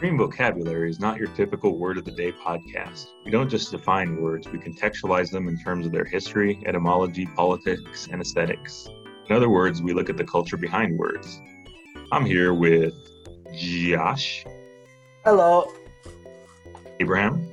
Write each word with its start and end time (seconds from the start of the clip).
Extreme 0.00 0.16
Vocabulary 0.16 0.88
is 0.88 0.98
not 0.98 1.18
your 1.18 1.28
typical 1.34 1.76
word 1.76 1.98
of 1.98 2.06
the 2.06 2.10
day 2.10 2.32
podcast. 2.32 3.08
We 3.26 3.30
don't 3.30 3.50
just 3.50 3.70
define 3.70 4.16
words, 4.22 4.48
we 4.48 4.58
contextualize 4.58 5.30
them 5.30 5.46
in 5.46 5.58
terms 5.58 5.84
of 5.84 5.92
their 5.92 6.06
history, 6.06 6.58
etymology, 6.64 7.26
politics, 7.36 8.08
and 8.10 8.18
aesthetics. 8.22 8.88
In 9.28 9.36
other 9.36 9.50
words, 9.50 9.82
we 9.82 9.92
look 9.92 10.08
at 10.08 10.16
the 10.16 10.24
culture 10.24 10.56
behind 10.56 10.98
words. 10.98 11.42
I'm 12.12 12.24
here 12.24 12.54
with 12.54 12.94
Josh, 13.54 14.42
Hello. 15.22 15.70
Abraham, 16.98 17.46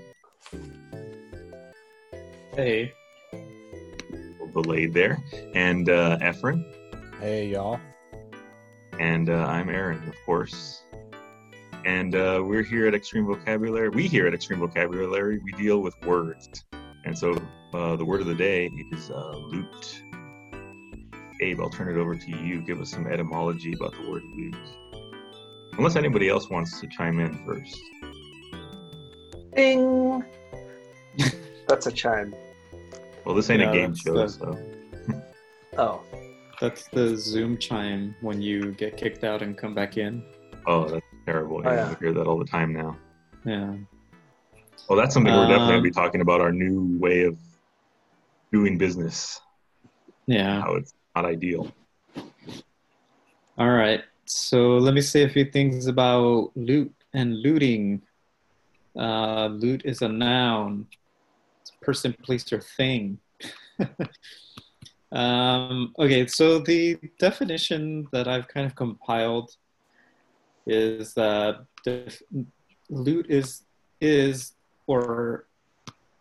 Hey, 2.56 2.94
a 3.34 3.38
little 4.46 4.62
delayed 4.64 4.94
there, 4.94 5.22
and 5.54 5.90
uh, 5.90 6.18
Efren, 6.22 6.64
Hey, 7.20 7.50
y'all. 7.50 7.78
and 9.02 9.30
uh, 9.30 9.34
I'm 9.34 9.68
Aaron, 9.68 10.08
of 10.08 10.16
course. 10.26 10.84
And 11.88 12.16
uh, 12.16 12.42
we're 12.44 12.64
here 12.64 12.86
at 12.86 12.94
Extreme 12.94 13.28
Vocabulary. 13.28 13.88
We 13.88 14.10
here 14.10 14.28
at 14.28 14.34
Extreme 14.34 14.60
Vocabulary, 14.60 15.40
we 15.42 15.54
deal 15.54 15.80
with 15.80 15.96
words. 16.06 16.66
And 17.06 17.18
so 17.18 17.34
uh, 17.74 17.96
the 17.96 18.04
word 18.04 18.20
of 18.20 18.28
the 18.28 18.36
day 18.36 18.70
is 18.92 19.10
uh, 19.10 19.38
loot. 19.38 20.04
Abe, 21.42 21.62
I'll 21.62 21.70
turn 21.70 21.88
it 21.88 21.98
over 21.98 22.14
to 22.18 22.30
you. 22.30 22.60
Give 22.60 22.82
us 22.82 22.92
some 22.92 23.08
etymology 23.08 23.72
about 23.72 23.94
the 23.94 24.12
word 24.12 24.22
loot. 24.36 24.56
Unless 25.78 25.96
anybody 25.96 26.28
else 26.28 26.50
wants 26.50 26.82
to 26.82 26.88
chime 26.88 27.22
in 27.22 27.34
first. 27.46 27.80
Ding. 29.56 30.26
That's 31.70 31.88
a 31.88 31.92
chime. 31.94 32.36
Well, 33.24 33.34
this 33.34 33.50
ain't 33.50 33.62
Yeah, 33.62 33.70
a 33.70 33.74
game 33.74 33.96
show, 33.96 34.14
the- 34.14 34.28
so. 34.28 34.60
Oh, 35.78 36.02
that's 36.60 36.88
the 36.88 37.16
Zoom 37.16 37.56
chime 37.60 38.16
when 38.22 38.42
you 38.42 38.72
get 38.72 38.98
kicked 38.98 39.24
out 39.24 39.44
and 39.44 39.56
come 39.56 39.76
back 39.76 39.96
in. 39.98 40.26
Oh, 40.66 40.86
that's 40.90 41.06
terrible. 41.28 41.62
Oh, 41.64 41.70
Yeah, 41.70 41.76
yeah. 41.76 41.90
we 41.90 41.96
hear 42.08 42.14
that 42.14 42.26
all 42.26 42.40
the 42.40 42.46
time 42.58 42.72
now. 42.74 42.98
Yeah. 43.46 43.76
Well, 44.88 44.98
that's 44.98 45.14
something 45.14 45.34
we're 45.34 45.48
definitely 45.48 45.68
going 45.68 45.78
Um, 45.80 45.84
to 45.84 45.90
be 45.92 45.92
talking 45.92 46.22
about 46.22 46.40
our 46.42 46.52
new 46.54 46.98
way 47.00 47.24
of 47.24 47.38
doing 48.54 48.78
business, 48.78 49.42
Yeah. 50.26 50.62
how 50.62 50.76
it's 50.76 50.94
not 51.16 51.26
ideal. 51.26 51.70
All 53.58 53.70
right. 53.72 54.02
So 54.26 54.78
let 54.78 54.94
me 54.94 55.02
say 55.02 55.24
a 55.24 55.30
few 55.30 55.46
things 55.46 55.88
about 55.88 56.52
loot 56.56 56.94
and 57.14 57.36
looting. 57.42 58.02
Uh, 58.98 59.48
loot 59.48 59.82
is 59.86 60.02
a 60.02 60.08
noun. 60.08 60.88
It's 61.62 61.72
a 61.82 61.86
person, 61.86 62.14
place, 62.24 62.52
or 62.54 62.62
thing. 62.62 63.20
um, 65.12 65.94
okay, 66.00 66.26
so 66.28 66.60
the 66.60 66.98
definition 67.20 68.08
that 68.14 68.28
I've 68.28 68.48
kind 68.48 68.66
of 68.66 68.76
compiled 68.76 69.52
is 70.68 71.14
that 71.14 71.66
def- 71.84 72.22
loot 72.90 73.26
is 73.30 73.64
is 74.00 74.54
or 74.86 75.46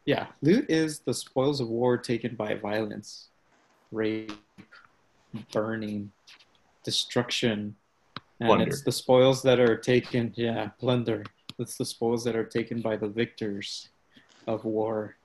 yeah, 0.06 0.26
loot 0.40 0.66
is 0.70 1.00
the 1.00 1.12
spoils 1.12 1.60
of 1.60 1.68
war 1.68 1.98
taken 1.98 2.36
by 2.36 2.54
violence, 2.54 3.28
rape, 3.90 4.32
burning, 5.52 6.12
destruction, 6.84 7.74
and 8.40 8.48
Plunder. 8.48 8.66
it's 8.68 8.82
the 8.82 8.92
spoils 8.92 9.42
that 9.42 9.58
are 9.58 9.76
taken. 9.76 10.32
Yeah, 10.36 10.68
plunder. 10.78 11.24
It's 11.58 11.76
the 11.76 11.84
spoils 11.84 12.22
that 12.24 12.36
are 12.36 12.44
taken 12.44 12.80
by 12.80 12.96
the 12.96 13.08
victors 13.08 13.88
of 14.46 14.64
war. 14.64 15.16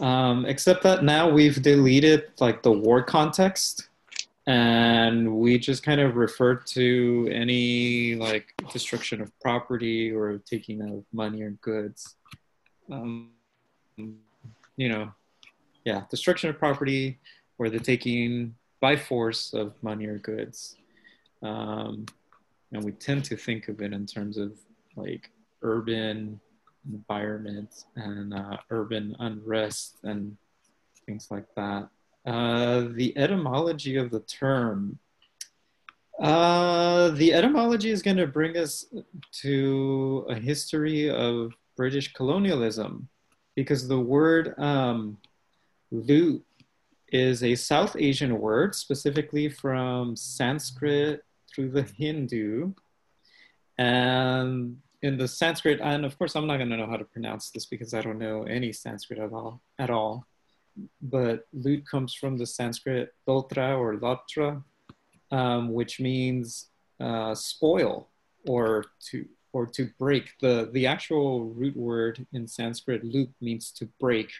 Um, 0.00 0.46
except 0.46 0.82
that 0.82 1.04
now 1.04 1.30
we've 1.30 1.62
deleted 1.62 2.24
like 2.40 2.62
the 2.62 2.72
war 2.72 3.02
context, 3.02 3.90
and 4.46 5.36
we 5.36 5.58
just 5.58 5.82
kind 5.82 6.00
of 6.00 6.16
refer 6.16 6.54
to 6.54 7.28
any 7.32 8.14
like 8.14 8.52
destruction 8.72 9.20
of 9.22 9.32
property 9.40 10.12
or 10.12 10.38
taking 10.38 10.82
of 10.82 11.04
money 11.12 11.42
or 11.42 11.50
goods. 11.62 12.16
Um, 12.90 13.30
you 13.96 14.88
know, 14.88 15.12
yeah, 15.84 16.02
destruction 16.10 16.50
of 16.50 16.58
property 16.58 17.18
or 17.58 17.70
the 17.70 17.80
taking 17.80 18.54
by 18.80 18.96
force 18.96 19.54
of 19.54 19.72
money 19.82 20.06
or 20.06 20.18
goods. 20.18 20.76
Um, 21.42 22.06
and 22.72 22.84
we 22.84 22.92
tend 22.92 23.24
to 23.26 23.36
think 23.36 23.68
of 23.68 23.80
it 23.80 23.92
in 23.92 24.04
terms 24.04 24.36
of 24.36 24.52
like 24.96 25.30
urban 25.62 26.40
environment 26.92 27.84
and 27.96 28.34
uh, 28.34 28.58
urban 28.70 29.16
unrest 29.20 29.98
and 30.02 30.36
things 31.06 31.28
like 31.30 31.46
that. 31.56 31.88
Uh, 32.26 32.88
the 32.92 33.16
etymology 33.16 33.96
of 33.96 34.10
the 34.10 34.20
term. 34.20 34.98
Uh, 36.20 37.08
the 37.10 37.34
etymology 37.34 37.90
is 37.90 38.02
going 38.02 38.16
to 38.16 38.26
bring 38.26 38.56
us 38.56 38.86
to 39.32 40.24
a 40.28 40.34
history 40.34 41.10
of 41.10 41.52
British 41.76 42.12
colonialism 42.12 43.08
because 43.56 43.88
the 43.88 43.98
word 43.98 44.58
um, 44.58 45.18
loot 45.90 46.44
is 47.12 47.42
a 47.42 47.54
South 47.54 47.96
Asian 47.96 48.38
word, 48.40 48.74
specifically 48.74 49.48
from 49.48 50.16
Sanskrit 50.16 51.24
through 51.52 51.70
the 51.70 51.82
Hindu. 51.82 52.72
And 53.78 54.78
in 55.02 55.18
the 55.18 55.28
Sanskrit, 55.28 55.80
and 55.80 56.04
of 56.04 56.18
course, 56.18 56.34
I'm 56.34 56.46
not 56.46 56.56
going 56.56 56.70
to 56.70 56.76
know 56.76 56.86
how 56.86 56.96
to 56.96 57.04
pronounce 57.04 57.50
this 57.50 57.66
because 57.66 57.92
I 57.92 58.00
don't 58.00 58.18
know 58.18 58.44
any 58.44 58.72
Sanskrit 58.72 59.18
at 59.18 59.32
all. 59.32 59.60
At 59.78 59.90
all. 59.90 60.26
But 61.00 61.46
loot 61.52 61.84
comes 61.88 62.14
from 62.14 62.36
the 62.36 62.46
Sanskrit 62.46 63.14
lotra 63.28 63.78
or 63.78 63.96
lotra, 63.96 64.62
um, 65.30 65.72
which 65.72 66.00
means 66.00 66.68
uh, 67.00 67.34
spoil 67.34 68.08
or 68.46 68.84
to 69.10 69.26
or 69.52 69.66
to 69.66 69.88
break. 69.98 70.30
The 70.40 70.70
the 70.72 70.86
actual 70.86 71.44
root 71.44 71.76
word 71.76 72.26
in 72.32 72.48
Sanskrit, 72.48 73.04
loot, 73.04 73.30
means 73.40 73.70
to 73.72 73.88
break. 74.00 74.30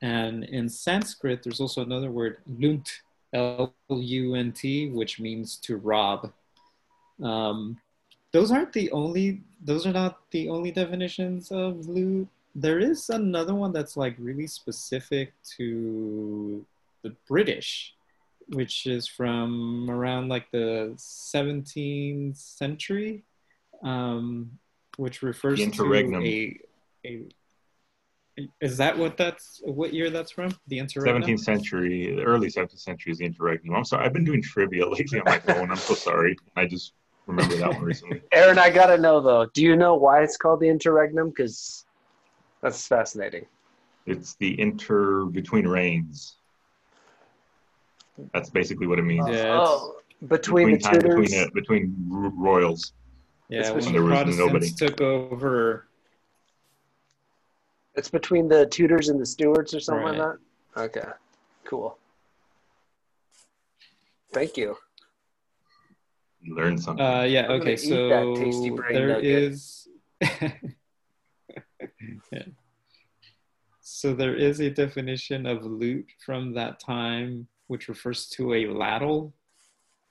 And 0.00 0.44
in 0.44 0.68
Sanskrit, 0.68 1.42
there's 1.42 1.60
also 1.60 1.82
another 1.82 2.10
word, 2.10 2.36
lunt, 2.46 3.00
L 3.32 3.74
U 3.88 4.34
N 4.34 4.52
T, 4.52 4.90
which 4.90 5.18
means 5.18 5.56
to 5.56 5.76
rob. 5.76 6.32
Um, 7.22 7.80
those 8.30 8.52
aren't 8.52 8.72
the 8.72 8.90
only, 8.92 9.42
those 9.64 9.86
are 9.86 9.92
not 9.92 10.20
the 10.30 10.48
only 10.48 10.70
definitions 10.70 11.50
of 11.50 11.88
loot. 11.88 12.28
There 12.60 12.80
is 12.80 13.08
another 13.08 13.54
one 13.54 13.72
that's 13.72 13.96
like 13.96 14.16
really 14.18 14.48
specific 14.48 15.32
to 15.56 16.64
the 17.04 17.14
British, 17.28 17.94
which 18.48 18.86
is 18.86 19.06
from 19.06 19.88
around 19.88 20.28
like 20.28 20.50
the 20.50 20.92
17th 20.96 22.36
century, 22.36 23.22
um, 23.84 24.50
which 24.96 25.22
refers 25.22 25.58
The 25.58 25.66
to 25.66 25.70
interregnum. 25.70 26.22
a, 26.24 26.58
a 27.06 27.22
is 28.60 28.76
that 28.76 28.96
what 28.96 29.16
that's 29.16 29.60
what 29.64 29.92
year 29.94 30.10
that's 30.10 30.30
from? 30.32 30.50
The 30.68 30.78
interregnum. 30.80 31.22
17th 31.22 31.40
century, 31.40 32.14
the 32.16 32.22
early 32.22 32.48
17th 32.48 32.78
century 32.80 33.12
is 33.12 33.18
the 33.18 33.24
interregnum. 33.26 33.74
I'm 33.76 33.84
sorry, 33.84 34.04
I've 34.04 34.12
been 34.12 34.24
doing 34.24 34.42
trivia 34.42 34.88
lately 34.88 35.18
on 35.20 35.24
my 35.26 35.38
phone. 35.38 35.70
I'm 35.70 35.76
so 35.76 35.94
sorry. 35.94 36.36
I 36.56 36.66
just 36.66 36.92
remember 37.26 37.56
that 37.56 37.70
one 37.72 37.82
recently. 37.82 38.20
Aaron, 38.32 38.58
I 38.58 38.70
gotta 38.70 38.96
know 38.98 39.20
though. 39.20 39.46
Do 39.54 39.62
you 39.62 39.76
know 39.76 39.94
why 39.94 40.22
it's 40.22 40.36
called 40.36 40.60
the 40.60 40.68
interregnum? 40.68 41.30
Because 41.30 41.84
that's 42.62 42.86
fascinating. 42.86 43.46
It's 44.06 44.34
the 44.36 44.58
inter 44.60 45.24
between 45.26 45.66
reigns. 45.66 46.36
That's 48.32 48.50
basically 48.50 48.86
what 48.86 48.98
it 48.98 49.02
means. 49.02 49.28
Yeah, 49.28 49.60
oh, 49.62 49.96
between, 50.28 50.72
the 50.72 50.78
time 50.78 51.00
Tudors. 51.00 51.30
between 51.30 51.40
uh, 51.42 51.48
between 51.54 51.94
royals. 52.36 52.92
Yeah, 53.48 53.60
It's 53.60 53.70
when 53.70 53.84
when 53.84 53.84
the 53.86 53.92
there 53.92 54.02
was 54.02 54.10
Protestants 54.10 54.72
nobody. 54.72 54.88
took 54.88 55.00
over. 55.00 55.86
It's 57.94 58.10
between 58.10 58.48
the 58.48 58.66
Tudors 58.66 59.08
and 59.08 59.20
the 59.20 59.26
Stuarts 59.26 59.74
or 59.74 59.80
something 59.80 60.04
Right. 60.04 60.18
like 60.18 60.38
that. 60.74 61.00
Okay, 61.00 61.08
cool. 61.64 61.98
Thank 64.32 64.56
you. 64.56 64.76
You 66.40 66.54
learn 66.54 66.78
something. 66.78 67.04
Uh, 67.04 67.22
yeah. 67.22 67.46
Okay. 67.48 67.76
gonna 67.76 68.08
that 68.08 68.36
tasty 68.38 68.68
So 68.68 68.76
brain 68.76 68.94
there 68.94 69.08
nugget. 69.08 69.24
is. 69.24 69.88
Yeah. 72.32 72.42
So 73.80 74.14
there 74.14 74.34
is 74.36 74.60
a 74.60 74.68
definition 74.70 75.46
of 75.46 75.64
loot 75.64 76.06
from 76.24 76.52
that 76.54 76.78
time, 76.78 77.48
which 77.68 77.88
refers 77.88 78.28
to 78.30 78.52
a 78.54 78.66
ladle 78.66 79.32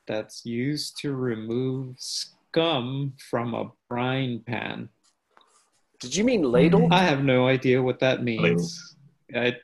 that's 0.07 0.45
used 0.45 0.97
to 1.01 1.13
remove 1.15 1.95
scum 1.99 3.13
from 3.29 3.53
a 3.53 3.71
brine 3.87 4.39
pan. 4.47 4.89
Did 5.99 6.15
you 6.15 6.23
mean 6.23 6.43
ladle? 6.43 6.87
I 6.91 7.03
have 7.03 7.23
no 7.23 7.47
idea 7.47 7.81
what 7.81 7.99
that 7.99 8.23
means. 8.23 8.95
I, 9.35 9.57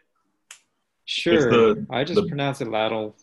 sure, 1.06 1.50
the- 1.76 1.86
I 1.90 2.04
just 2.04 2.22
the- 2.22 2.28
pronounce 2.28 2.62
it 2.62 2.68
ladle. 2.70 3.16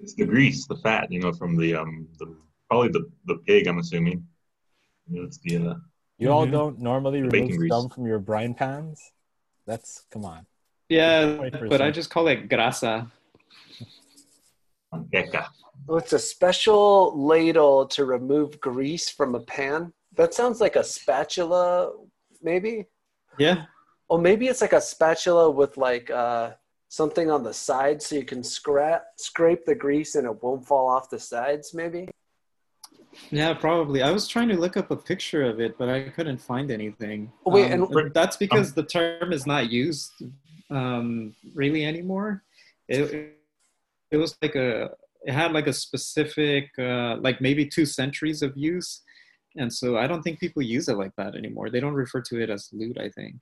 it's 0.00 0.14
the 0.14 0.24
grease, 0.26 0.66
the 0.66 0.76
fat, 0.76 1.10
you 1.10 1.20
know, 1.20 1.32
from 1.32 1.56
the 1.56 1.74
um 1.74 2.06
the 2.18 2.34
probably 2.68 2.88
the 2.88 3.10
the 3.26 3.36
pig. 3.46 3.66
I'm 3.66 3.78
assuming. 3.78 4.26
It's 5.12 5.38
the 5.38 5.56
uh, 5.58 5.74
You 6.18 6.30
all 6.32 6.46
Mhm. 6.46 6.52
don't 6.52 6.78
normally 6.78 7.20
The 7.22 7.28
remove 7.28 7.56
grease. 7.58 7.70
scum 7.70 7.88
from 7.90 8.06
your 8.06 8.18
brine 8.18 8.54
pans? 8.54 9.12
That's 9.66 10.06
come 10.10 10.24
on. 10.24 10.46
Yeah, 10.88 11.36
but 11.68 11.82
I 11.82 11.90
just 11.90 12.10
call 12.10 12.28
it 12.28 12.48
grasa. 12.48 13.10
manteca. 14.92 15.48
Oh, 15.88 15.96
it's 15.96 16.12
a 16.12 16.18
special 16.18 17.12
ladle 17.26 17.86
to 17.88 18.04
remove 18.04 18.60
grease 18.60 19.10
from 19.10 19.34
a 19.34 19.40
pan. 19.40 19.92
That 20.12 20.32
sounds 20.32 20.60
like 20.60 20.76
a 20.76 20.84
spatula, 20.84 21.92
maybe. 22.40 22.86
Yeah, 23.38 23.66
Or 24.08 24.18
maybe 24.18 24.46
it's 24.48 24.60
like 24.62 24.72
a 24.72 24.80
spatula 24.80 25.50
with 25.50 25.76
like 25.76 26.10
uh, 26.10 26.54
something 26.88 27.30
on 27.30 27.42
the 27.42 27.52
side 27.52 28.00
so 28.00 28.14
you 28.14 28.24
can 28.24 28.42
scrap 28.42 29.04
scrape 29.18 29.66
the 29.66 29.74
grease 29.74 30.14
and 30.14 30.26
it 30.26 30.42
won't 30.42 30.64
fall 30.66 30.88
off 30.88 31.10
the 31.10 31.18
sides. 31.18 31.74
Maybe. 31.74 32.08
Yeah, 33.30 33.52
probably. 33.54 34.02
I 34.02 34.10
was 34.10 34.26
trying 34.28 34.48
to 34.48 34.56
look 34.56 34.76
up 34.76 34.90
a 34.90 34.96
picture 34.96 35.42
of 35.44 35.60
it, 35.60 35.76
but 35.78 35.88
I 35.88 36.08
couldn't 36.10 36.38
find 36.38 36.70
anything. 36.70 37.32
Oh, 37.44 37.50
wait, 37.52 37.72
Um, 37.72 37.82
and- 37.90 38.14
that's 38.14 38.36
because 38.36 38.72
the 38.74 38.82
term 38.84 39.32
is 39.32 39.46
not 39.46 39.70
used 39.70 40.12
um, 40.70 41.34
really 41.54 41.84
anymore. 41.84 42.42
It, 42.88 43.34
it 44.10 44.16
was 44.16 44.36
like 44.42 44.54
a, 44.54 44.90
it 45.24 45.32
had 45.32 45.52
like 45.52 45.66
a 45.66 45.72
specific, 45.72 46.70
uh, 46.78 47.16
like 47.18 47.40
maybe 47.40 47.66
two 47.66 47.86
centuries 47.86 48.42
of 48.42 48.56
use, 48.56 49.02
and 49.56 49.72
so 49.72 49.96
I 49.96 50.06
don't 50.06 50.22
think 50.22 50.38
people 50.38 50.62
use 50.62 50.88
it 50.88 50.96
like 50.96 51.14
that 51.16 51.34
anymore. 51.34 51.70
They 51.70 51.80
don't 51.80 51.94
refer 51.94 52.20
to 52.22 52.40
it 52.40 52.50
as 52.50 52.68
loot, 52.72 52.98
I 52.98 53.08
think, 53.08 53.36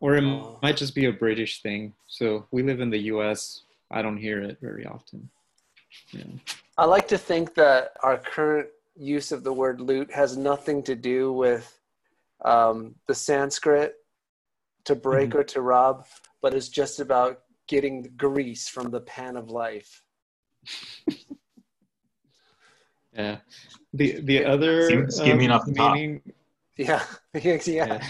or 0.00 0.16
it 0.16 0.24
Oh. 0.24 0.58
might 0.62 0.76
just 0.76 0.94
be 0.94 1.06
a 1.06 1.12
British 1.12 1.62
thing. 1.62 1.92
So 2.06 2.46
we 2.52 2.62
live 2.62 2.80
in 2.80 2.90
the 2.90 3.02
U.S. 3.14 3.62
I 3.90 4.00
don't 4.02 4.16
hear 4.16 4.42
it 4.42 4.58
very 4.60 4.86
often. 4.86 5.28
Yeah. 6.12 6.24
I 6.78 6.84
like 6.86 7.06
to 7.08 7.18
think 7.18 7.54
that 7.54 7.92
our 8.02 8.16
current 8.18 8.68
use 8.96 9.32
of 9.32 9.42
the 9.44 9.52
word 9.52 9.80
loot 9.80 10.12
has 10.12 10.36
nothing 10.36 10.82
to 10.84 10.94
do 10.94 11.32
with 11.32 11.78
um, 12.44 12.94
the 13.06 13.14
Sanskrit 13.14 13.94
to 14.84 14.94
break 14.94 15.34
or 15.34 15.44
to 15.44 15.60
rob, 15.60 16.06
but 16.42 16.54
is 16.54 16.68
just 16.68 17.00
about 17.00 17.40
getting 17.66 18.02
the 18.02 18.08
grease 18.10 18.68
from 18.68 18.90
the 18.90 19.00
pan 19.00 19.36
of 19.36 19.50
life. 19.50 20.02
Yeah. 23.16 23.36
The 23.92 24.20
the 24.22 24.44
other 24.44 24.86
Skim- 24.86 25.10
skimming 25.10 25.50
um, 25.52 25.60
off 25.60 25.66
the 25.66 25.74
top. 25.74 25.94
meaning- 25.94 26.20
Yeah, 26.76 27.04
yeah. 27.34 27.58
yeah. 27.64 28.04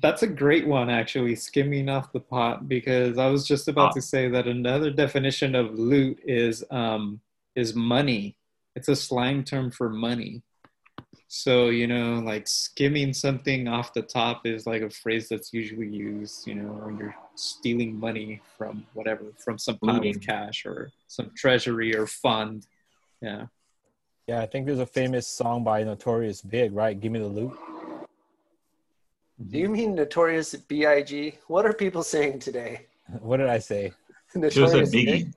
That's 0.00 0.22
a 0.22 0.26
great 0.26 0.66
one, 0.66 0.90
actually, 0.90 1.34
skimming 1.36 1.88
off 1.88 2.12
the 2.12 2.20
pot, 2.20 2.68
because 2.68 3.16
I 3.18 3.28
was 3.28 3.46
just 3.46 3.68
about 3.68 3.90
Ah. 3.90 3.92
to 3.92 4.02
say 4.02 4.28
that 4.28 4.46
another 4.46 4.90
definition 4.90 5.54
of 5.54 5.78
loot 5.78 6.20
is 6.24 6.62
um, 6.70 7.20
is 7.54 7.74
money. 7.74 8.36
It's 8.74 8.88
a 8.88 8.96
slang 8.96 9.44
term 9.44 9.70
for 9.70 9.88
money. 9.88 10.42
So 11.28 11.68
you 11.68 11.86
know, 11.86 12.20
like 12.20 12.46
skimming 12.46 13.14
something 13.14 13.66
off 13.66 13.94
the 13.94 14.02
top 14.02 14.46
is 14.46 14.66
like 14.66 14.82
a 14.82 14.90
phrase 14.90 15.28
that's 15.28 15.52
usually 15.52 15.88
used, 15.88 16.46
you 16.46 16.54
know, 16.54 16.72
when 16.72 16.98
you're 16.98 17.14
stealing 17.36 17.98
money 17.98 18.42
from 18.58 18.86
whatever, 18.92 19.24
from 19.42 19.58
some 19.58 19.78
pile 19.78 19.96
of 19.96 20.02
mm. 20.02 20.26
cash 20.26 20.66
or 20.66 20.90
some 21.08 21.30
treasury 21.34 21.96
or 21.96 22.06
fund. 22.06 22.66
Yeah. 23.22 23.46
Yeah, 24.28 24.40
I 24.40 24.46
think 24.46 24.66
there's 24.66 24.78
a 24.78 24.86
famous 24.86 25.26
song 25.26 25.64
by 25.64 25.82
Notorious 25.82 26.42
Big, 26.42 26.72
right? 26.72 26.98
Give 26.98 27.10
me 27.10 27.18
the 27.18 27.26
loot. 27.26 27.52
Mm-hmm. 29.42 29.50
Do 29.50 29.58
you 29.58 29.68
mean 29.68 29.94
Notorious 29.94 30.54
B.I.G.? 30.54 31.38
What 31.48 31.66
are 31.66 31.72
people 31.72 32.02
saying 32.02 32.40
today? 32.40 32.86
What 33.20 33.38
did 33.38 33.48
I 33.48 33.58
say? 33.58 33.92
Should 34.32 34.44
have 34.44 34.52
said 34.52 34.62
Notorious 34.62 34.90
Biggie. 34.94 35.06
Big? 35.06 35.32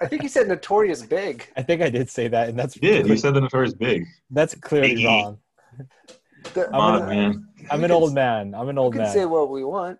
I 0.00 0.06
think 0.06 0.22
he 0.22 0.28
said 0.28 0.48
Notorious 0.48 1.02
Big. 1.02 1.48
I 1.56 1.62
think 1.62 1.80
I 1.82 1.88
did 1.88 2.10
say 2.10 2.28
that, 2.28 2.48
and 2.48 2.58
that's 2.58 2.74
You 2.76 2.82
did. 2.82 3.06
You 3.08 3.16
said 3.16 3.34
the 3.34 3.40
notorious 3.40 3.74
big. 3.74 4.04
that's 4.30 4.54
clearly 4.54 4.96
Biggie. 4.96 5.06
wrong. 5.06 5.38
The- 6.52 6.64
Come 6.64 6.74
I'm 6.74 6.80
on, 6.80 6.98
gonna- 7.00 7.14
man. 7.14 7.48
I'm 7.70 7.78
We 7.78 7.84
an 7.84 7.90
can- 7.90 7.96
old 8.02 8.14
man. 8.14 8.54
I'm 8.54 8.68
an 8.68 8.76
we 8.76 8.80
old 8.82 8.92
can 8.92 9.02
man. 9.02 9.12
say 9.12 9.24
what 9.24 9.50
we 9.50 9.64
want. 9.64 9.98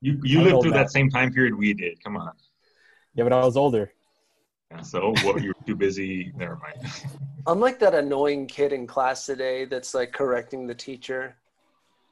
You 0.00 0.20
you 0.22 0.38
I'm 0.38 0.44
lived 0.44 0.62
through 0.62 0.70
man. 0.72 0.80
that 0.82 0.90
same 0.90 1.10
time 1.10 1.32
period 1.32 1.54
we 1.54 1.74
did. 1.74 2.02
Come 2.04 2.16
on. 2.16 2.32
Yeah, 3.14 3.24
but 3.24 3.32
I 3.32 3.44
was 3.44 3.56
older. 3.56 3.92
Yeah, 4.70 4.80
so 4.82 5.12
what? 5.22 5.42
You 5.42 5.48
were 5.48 5.66
too 5.66 5.76
busy. 5.76 6.32
Never 6.36 6.56
mind. 6.56 6.90
I'm 7.46 7.60
like 7.60 7.78
that 7.80 7.94
annoying 7.94 8.46
kid 8.46 8.72
in 8.72 8.86
class 8.86 9.26
today 9.26 9.64
that's 9.64 9.94
like 9.94 10.12
correcting 10.12 10.66
the 10.66 10.74
teacher. 10.74 11.36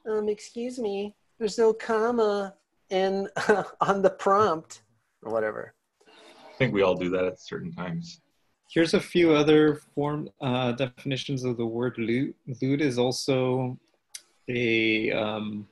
Um, 0.09 0.29
excuse 0.29 0.79
me, 0.79 1.15
there's 1.39 1.59
no 1.59 1.73
comma 1.73 2.55
in 2.91 3.29
on 3.81 4.03
the 4.03 4.11
prompt 4.11 4.83
or 5.23 5.33
whatever. 5.33 5.75
I 6.55 6.57
think 6.57 6.73
we 6.73 6.83
all 6.83 6.95
do 6.95 7.11
that 7.11 7.25
at 7.25 7.41
certain 7.41 7.73
times. 7.73 8.21
Here's 8.71 8.95
a 8.95 9.01
few 9.01 9.33
other 9.33 9.81
form 9.95 10.29
uh, 10.41 10.73
definitions 10.73 11.45
of 11.45 11.57
the 11.57 11.67
word 11.67 11.97
loot. 11.99 12.35
Loot 12.63 12.81
is 12.81 12.97
also 12.99 13.77
a 14.49 15.11
um, 15.11 15.67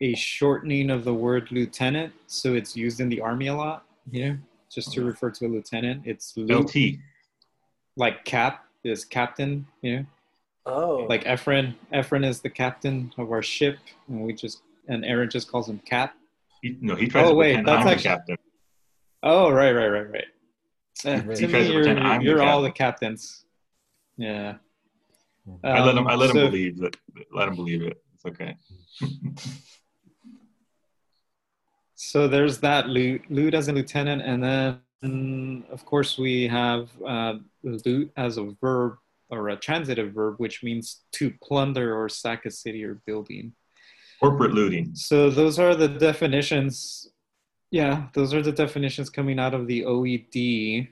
a 0.00 0.14
shortening 0.14 0.88
of 0.90 1.04
the 1.04 1.12
word 1.12 1.52
lieutenant, 1.52 2.12
so 2.26 2.54
it's 2.54 2.74
used 2.74 3.00
in 3.00 3.08
the 3.10 3.20
army 3.20 3.48
a 3.48 3.54
lot. 3.54 3.84
You 4.10 4.28
know, 4.30 4.38
just 4.72 4.92
to 4.94 5.04
refer 5.04 5.30
to 5.32 5.46
a 5.46 5.48
lieutenant. 5.48 6.02
It's 6.06 6.34
loot, 6.38 6.50
LT. 6.74 6.98
like 7.96 8.24
cap 8.24 8.64
is 8.82 9.04
captain. 9.04 9.66
You 9.82 9.96
know, 9.98 10.06
Oh, 10.66 11.06
like 11.08 11.24
Efren. 11.24 11.74
Efren 11.92 12.24
is 12.24 12.40
the 12.40 12.50
captain 12.50 13.12
of 13.18 13.30
our 13.30 13.42
ship, 13.42 13.76
and 14.08 14.22
we 14.22 14.32
just 14.32 14.62
and 14.88 15.04
Aaron 15.04 15.28
just 15.28 15.50
calls 15.50 15.68
him 15.68 15.78
Cap. 15.80 16.14
He, 16.62 16.76
no, 16.80 16.94
he 16.94 17.08
tries 17.08 17.26
Oh, 17.26 17.30
to 17.30 17.34
wait, 17.34 17.48
pretend 17.54 17.68
that's 17.68 17.78
I'm 17.80 17.84
the 17.86 17.90
actually- 17.92 18.08
captain. 18.08 18.36
Oh, 19.22 19.50
right, 19.50 19.72
right, 19.72 19.88
right, 19.88 20.10
right. 20.10 20.24
He 21.02 21.10
to 21.10 21.48
tries 21.48 21.68
me, 21.68 21.74
you're, 21.74 21.98
I'm 21.98 22.20
you're 22.20 22.42
all 22.42 22.62
the 22.62 22.70
captains. 22.70 23.44
Yeah. 24.16 24.56
I 25.64 25.80
let 25.80 25.96
him. 25.96 26.06
I 26.06 26.14
Um, 26.14 26.20
let 26.20 26.30
him 26.30 26.36
believe 26.36 26.78
that. 26.78 26.96
Let 27.32 27.48
him 27.48 27.56
believe 27.56 27.82
it. 27.82 28.02
It's 28.14 28.24
okay. 28.26 28.56
So 32.02 32.26
there's 32.26 32.58
that 32.60 32.88
loot, 32.88 33.30
loot 33.30 33.52
as 33.52 33.68
a 33.68 33.74
lieutenant, 33.74 34.22
and 34.22 34.42
then 34.42 35.64
of 35.70 35.84
course 35.84 36.16
we 36.16 36.48
have 36.48 36.88
uh, 37.06 37.34
loot 37.62 38.10
as 38.16 38.38
a 38.38 38.54
verb 38.58 38.94
or 39.28 39.50
a 39.50 39.56
transitive 39.56 40.14
verb, 40.14 40.36
which 40.38 40.62
means 40.62 41.02
to 41.12 41.30
plunder 41.42 41.94
or 41.94 42.08
sack 42.08 42.46
a 42.46 42.50
city 42.50 42.84
or 42.84 43.02
building. 43.06 43.52
Corporate 44.18 44.54
looting. 44.54 44.94
So 44.94 45.28
those 45.28 45.58
are 45.58 45.74
the 45.74 45.88
definitions. 45.88 47.09
Yeah, 47.70 48.08
those 48.14 48.34
are 48.34 48.42
the 48.42 48.52
definitions 48.52 49.10
coming 49.10 49.38
out 49.38 49.54
of 49.54 49.66
the 49.66 49.82
OED. 49.82 50.88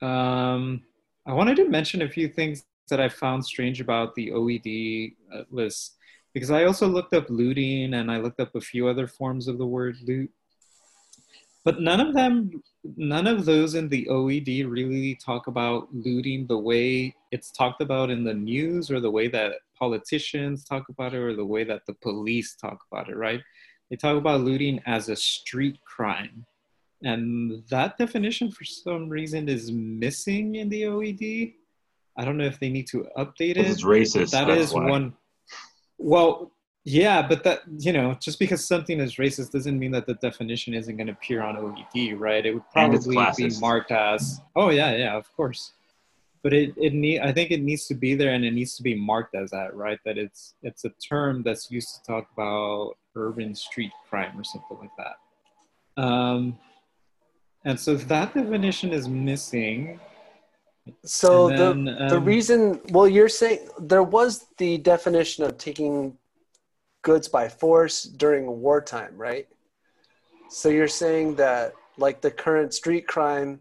Um, 0.00 0.82
I 1.26 1.32
wanted 1.32 1.56
to 1.56 1.68
mention 1.68 2.02
a 2.02 2.08
few 2.08 2.28
things 2.28 2.64
that 2.88 3.00
I 3.00 3.08
found 3.08 3.44
strange 3.44 3.80
about 3.80 4.14
the 4.14 4.30
OED 4.30 5.14
uh, 5.32 5.42
list 5.50 5.96
because 6.32 6.50
I 6.50 6.64
also 6.64 6.88
looked 6.88 7.14
up 7.14 7.28
looting 7.28 7.94
and 7.94 8.10
I 8.10 8.18
looked 8.18 8.40
up 8.40 8.54
a 8.54 8.60
few 8.60 8.88
other 8.88 9.06
forms 9.06 9.46
of 9.46 9.58
the 9.58 9.66
word 9.66 9.96
loot. 10.02 10.30
But 11.64 11.80
none 11.80 12.00
of 12.00 12.14
them, 12.14 12.62
none 12.96 13.26
of 13.26 13.46
those 13.46 13.74
in 13.74 13.88
the 13.88 14.06
OED 14.10 14.70
really 14.70 15.14
talk 15.14 15.46
about 15.46 15.88
looting 15.94 16.46
the 16.46 16.58
way 16.58 17.14
it's 17.30 17.50
talked 17.50 17.80
about 17.80 18.10
in 18.10 18.24
the 18.24 18.34
news 18.34 18.90
or 18.90 19.00
the 19.00 19.10
way 19.10 19.28
that 19.28 19.52
politicians 19.78 20.64
talk 20.64 20.88
about 20.90 21.14
it 21.14 21.18
or 21.18 21.34
the 21.34 21.44
way 21.44 21.64
that 21.64 21.86
the 21.86 21.94
police 21.94 22.54
talk 22.54 22.80
about 22.90 23.08
it, 23.08 23.16
right? 23.16 23.40
They 23.94 24.08
talk 24.08 24.18
about 24.18 24.40
looting 24.40 24.82
as 24.86 25.08
a 25.08 25.14
street 25.14 25.78
crime. 25.84 26.44
And 27.04 27.62
that 27.70 27.96
definition, 27.96 28.50
for 28.50 28.64
some 28.64 29.08
reason, 29.08 29.48
is 29.48 29.70
missing 29.70 30.56
in 30.56 30.68
the 30.68 30.82
OED. 30.82 31.54
I 32.18 32.24
don't 32.24 32.36
know 32.36 32.44
if 32.44 32.58
they 32.58 32.70
need 32.70 32.88
to 32.88 33.06
update 33.16 33.56
it. 33.56 33.58
it's 33.58 33.84
racist. 33.84 34.32
That's 34.32 34.72
why. 34.72 34.90
one. 34.90 35.14
Well, 35.96 36.50
yeah, 36.84 37.22
but 37.22 37.44
that 37.44 37.60
you 37.78 37.92
know, 37.92 38.14
just 38.14 38.40
because 38.40 38.66
something 38.66 38.98
is 38.98 39.14
racist 39.14 39.52
doesn't 39.52 39.78
mean 39.78 39.92
that 39.92 40.06
the 40.06 40.14
definition 40.14 40.74
isn't 40.74 40.96
going 40.96 41.06
to 41.06 41.12
appear 41.12 41.40
on 41.40 41.54
OED, 41.54 42.18
right? 42.18 42.44
It 42.44 42.54
would 42.54 42.68
probably 42.72 43.16
be 43.36 43.50
marked 43.60 43.92
as. 43.92 44.40
Oh 44.56 44.70
yeah, 44.70 44.96
yeah, 44.96 45.16
of 45.16 45.32
course. 45.36 45.72
But 46.42 46.52
it 46.52 46.74
it 46.76 46.94
need 46.94 47.20
I 47.20 47.30
think 47.30 47.52
it 47.52 47.62
needs 47.62 47.86
to 47.86 47.94
be 47.94 48.16
there 48.16 48.34
and 48.34 48.44
it 48.44 48.54
needs 48.54 48.74
to 48.76 48.82
be 48.82 48.96
marked 48.96 49.36
as 49.36 49.52
that, 49.52 49.76
right? 49.76 50.00
That 50.04 50.18
it's 50.18 50.54
it's 50.64 50.84
a 50.84 50.90
term 50.90 51.44
that's 51.44 51.70
used 51.70 51.94
to 51.94 52.02
talk 52.02 52.26
about 52.32 52.96
urban 53.16 53.54
street 53.54 53.92
crime 54.08 54.38
or 54.38 54.44
something 54.44 54.76
like 54.78 54.90
that. 54.98 56.02
Um, 56.02 56.58
and 57.64 57.78
so 57.78 57.96
that 57.96 58.34
definition 58.34 58.92
is 58.92 59.08
missing. 59.08 60.00
so 61.04 61.48
the 61.48 61.56
then, 61.56 61.84
the 61.84 62.16
um, 62.16 62.24
reason 62.24 62.80
well 62.90 63.08
you're 63.08 63.28
saying 63.28 63.60
there 63.78 64.02
was 64.02 64.46
the 64.58 64.78
definition 64.78 65.44
of 65.44 65.56
taking 65.56 66.16
goods 67.02 67.28
by 67.28 67.48
force 67.48 68.02
during 68.02 68.46
wartime, 68.60 69.14
right? 69.16 69.46
So 70.50 70.68
you're 70.68 70.88
saying 70.88 71.36
that 71.36 71.74
like 71.96 72.20
the 72.20 72.30
current 72.30 72.74
street 72.74 73.06
crime 73.06 73.60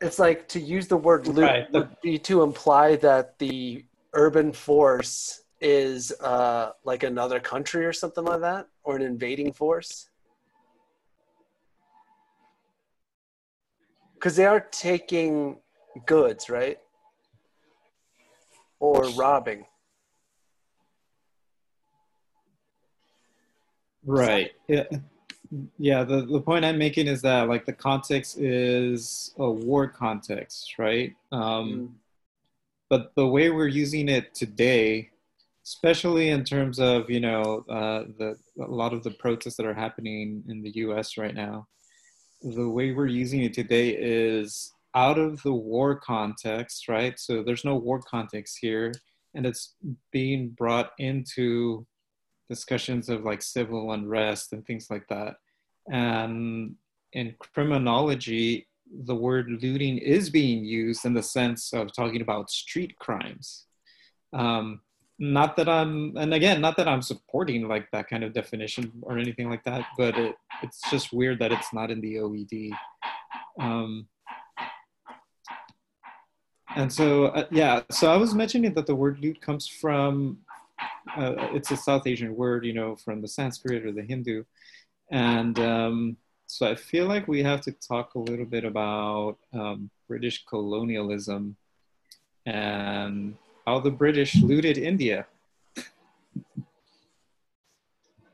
it's 0.00 0.18
like 0.18 0.48
to 0.48 0.60
use 0.60 0.88
the 0.88 0.96
word 0.96 1.26
loot 1.28 1.44
Right, 1.44 1.72
the- 1.72 1.80
would 1.80 1.96
be 2.02 2.18
to 2.18 2.42
imply 2.42 2.96
that 2.96 3.38
the 3.38 3.84
urban 4.14 4.52
force 4.52 5.41
is 5.62 6.12
uh, 6.20 6.72
like 6.84 7.04
another 7.04 7.38
country 7.38 7.86
or 7.86 7.92
something 7.92 8.24
like 8.24 8.40
that, 8.40 8.66
or 8.82 8.96
an 8.96 9.02
invading 9.02 9.52
force. 9.52 10.08
Because 14.14 14.36
they 14.36 14.44
are 14.44 14.60
taking 14.60 15.58
goods, 16.04 16.50
right? 16.50 16.78
Or 18.80 19.04
robbing. 19.10 19.64
Right. 24.04 24.50
Yeah. 24.66 24.84
Yeah. 25.78 26.02
The, 26.02 26.22
the 26.22 26.40
point 26.40 26.64
I'm 26.64 26.78
making 26.78 27.06
is 27.06 27.22
that 27.22 27.48
like 27.48 27.66
the 27.66 27.72
context 27.72 28.38
is 28.38 29.32
a 29.38 29.48
war 29.48 29.86
context, 29.86 30.78
right? 30.78 31.14
Um, 31.30 31.96
but 32.88 33.12
the 33.14 33.26
way 33.26 33.50
we're 33.50 33.68
using 33.68 34.08
it 34.08 34.34
today, 34.34 35.10
especially 35.64 36.30
in 36.30 36.44
terms 36.44 36.78
of 36.78 37.08
you 37.08 37.20
know 37.20 37.64
uh, 37.68 38.04
the 38.18 38.36
a 38.60 38.70
lot 38.70 38.92
of 38.92 39.02
the 39.02 39.10
protests 39.12 39.56
that 39.56 39.66
are 39.66 39.74
happening 39.74 40.42
in 40.48 40.62
the 40.62 40.72
U.S. 40.76 41.16
right 41.16 41.34
now, 41.34 41.66
the 42.42 42.68
way 42.68 42.92
we're 42.92 43.06
using 43.06 43.42
it 43.42 43.54
today 43.54 43.90
is 43.90 44.72
out 44.94 45.18
of 45.18 45.42
the 45.42 45.52
war 45.52 45.96
context, 45.96 46.88
right? 46.88 47.18
So 47.18 47.42
there's 47.42 47.64
no 47.64 47.76
war 47.76 48.00
context 48.02 48.58
here, 48.60 48.92
and 49.34 49.46
it's 49.46 49.74
being 50.10 50.50
brought 50.50 50.90
into 50.98 51.86
discussions 52.48 53.08
of 53.08 53.24
like 53.24 53.42
civil 53.42 53.92
unrest 53.92 54.52
and 54.52 54.64
things 54.66 54.88
like 54.90 55.06
that. 55.08 55.36
And 55.90 56.74
in 57.12 57.34
criminology, 57.38 58.68
the 59.04 59.14
word 59.14 59.48
looting 59.62 59.98
is 59.98 60.28
being 60.28 60.64
used 60.64 61.04
in 61.04 61.14
the 61.14 61.22
sense 61.22 61.72
of 61.72 61.94
talking 61.94 62.20
about 62.20 62.50
street 62.50 62.98
crimes. 62.98 63.64
Um, 64.34 64.80
not 65.18 65.56
that 65.56 65.68
I'm, 65.68 66.16
and 66.16 66.34
again, 66.34 66.60
not 66.60 66.76
that 66.76 66.88
I'm 66.88 67.02
supporting 67.02 67.68
like 67.68 67.90
that 67.92 68.08
kind 68.08 68.24
of 68.24 68.32
definition 68.32 68.92
or 69.02 69.18
anything 69.18 69.48
like 69.48 69.64
that, 69.64 69.86
but 69.96 70.18
it, 70.18 70.36
it's 70.62 70.80
just 70.90 71.12
weird 71.12 71.38
that 71.40 71.52
it's 71.52 71.72
not 71.72 71.90
in 71.90 72.00
the 72.00 72.16
OED. 72.16 72.72
Um, 73.60 74.08
and 76.74 76.92
so, 76.92 77.26
uh, 77.26 77.46
yeah, 77.50 77.82
so 77.90 78.12
I 78.12 78.16
was 78.16 78.34
mentioning 78.34 78.72
that 78.74 78.86
the 78.86 78.94
word 78.94 79.20
loot 79.20 79.40
comes 79.40 79.66
from, 79.68 80.38
uh, 81.16 81.34
it's 81.52 81.70
a 81.70 81.76
South 81.76 82.06
Asian 82.06 82.34
word, 82.34 82.64
you 82.64 82.72
know, 82.72 82.96
from 82.96 83.20
the 83.20 83.28
Sanskrit 83.28 83.84
or 83.84 83.92
the 83.92 84.02
Hindu. 84.02 84.44
And 85.10 85.58
um, 85.58 86.16
so 86.46 86.70
I 86.70 86.74
feel 86.74 87.06
like 87.06 87.28
we 87.28 87.42
have 87.42 87.60
to 87.62 87.72
talk 87.72 88.14
a 88.14 88.18
little 88.18 88.46
bit 88.46 88.64
about 88.64 89.36
um, 89.52 89.90
British 90.08 90.44
colonialism 90.46 91.56
and 92.46 93.36
how 93.66 93.80
the 93.80 93.90
British 93.90 94.36
looted 94.36 94.78
India. 94.78 95.26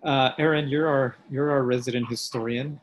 Uh, 0.02 0.30
Aaron, 0.38 0.68
you're 0.68 0.86
our 0.88 1.16
you're 1.30 1.50
our 1.50 1.62
resident 1.62 2.08
historian. 2.08 2.80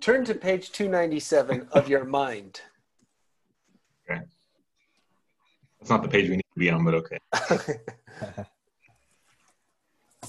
Turn 0.00 0.24
to 0.24 0.34
page 0.34 0.70
297 0.72 1.68
of 1.72 1.88
your 1.88 2.04
mind. 2.04 2.60
Okay. 4.08 4.20
That's 5.80 5.90
not 5.90 6.02
the 6.02 6.08
page 6.08 6.28
we 6.30 6.36
need 6.36 6.42
to 6.54 6.58
be 6.58 6.70
on, 6.70 6.84
but 6.84 6.94
okay. 6.94 7.18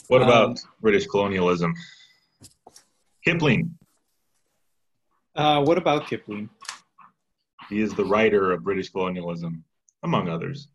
What 0.07 0.21
about 0.21 0.49
Um, 0.49 0.55
British 0.81 1.07
colonialism? 1.07 1.73
Kipling. 3.23 3.75
Uh, 5.35 5.63
what 5.63 5.79
about 5.79 6.05
Kipling? 6.07 6.47
He 7.69 7.79
is 7.81 7.91
the 7.93 8.05
writer 8.05 8.51
of 8.51 8.63
British 8.63 8.89
colonialism, 8.89 9.63
among 10.05 10.29
others. 10.29 10.69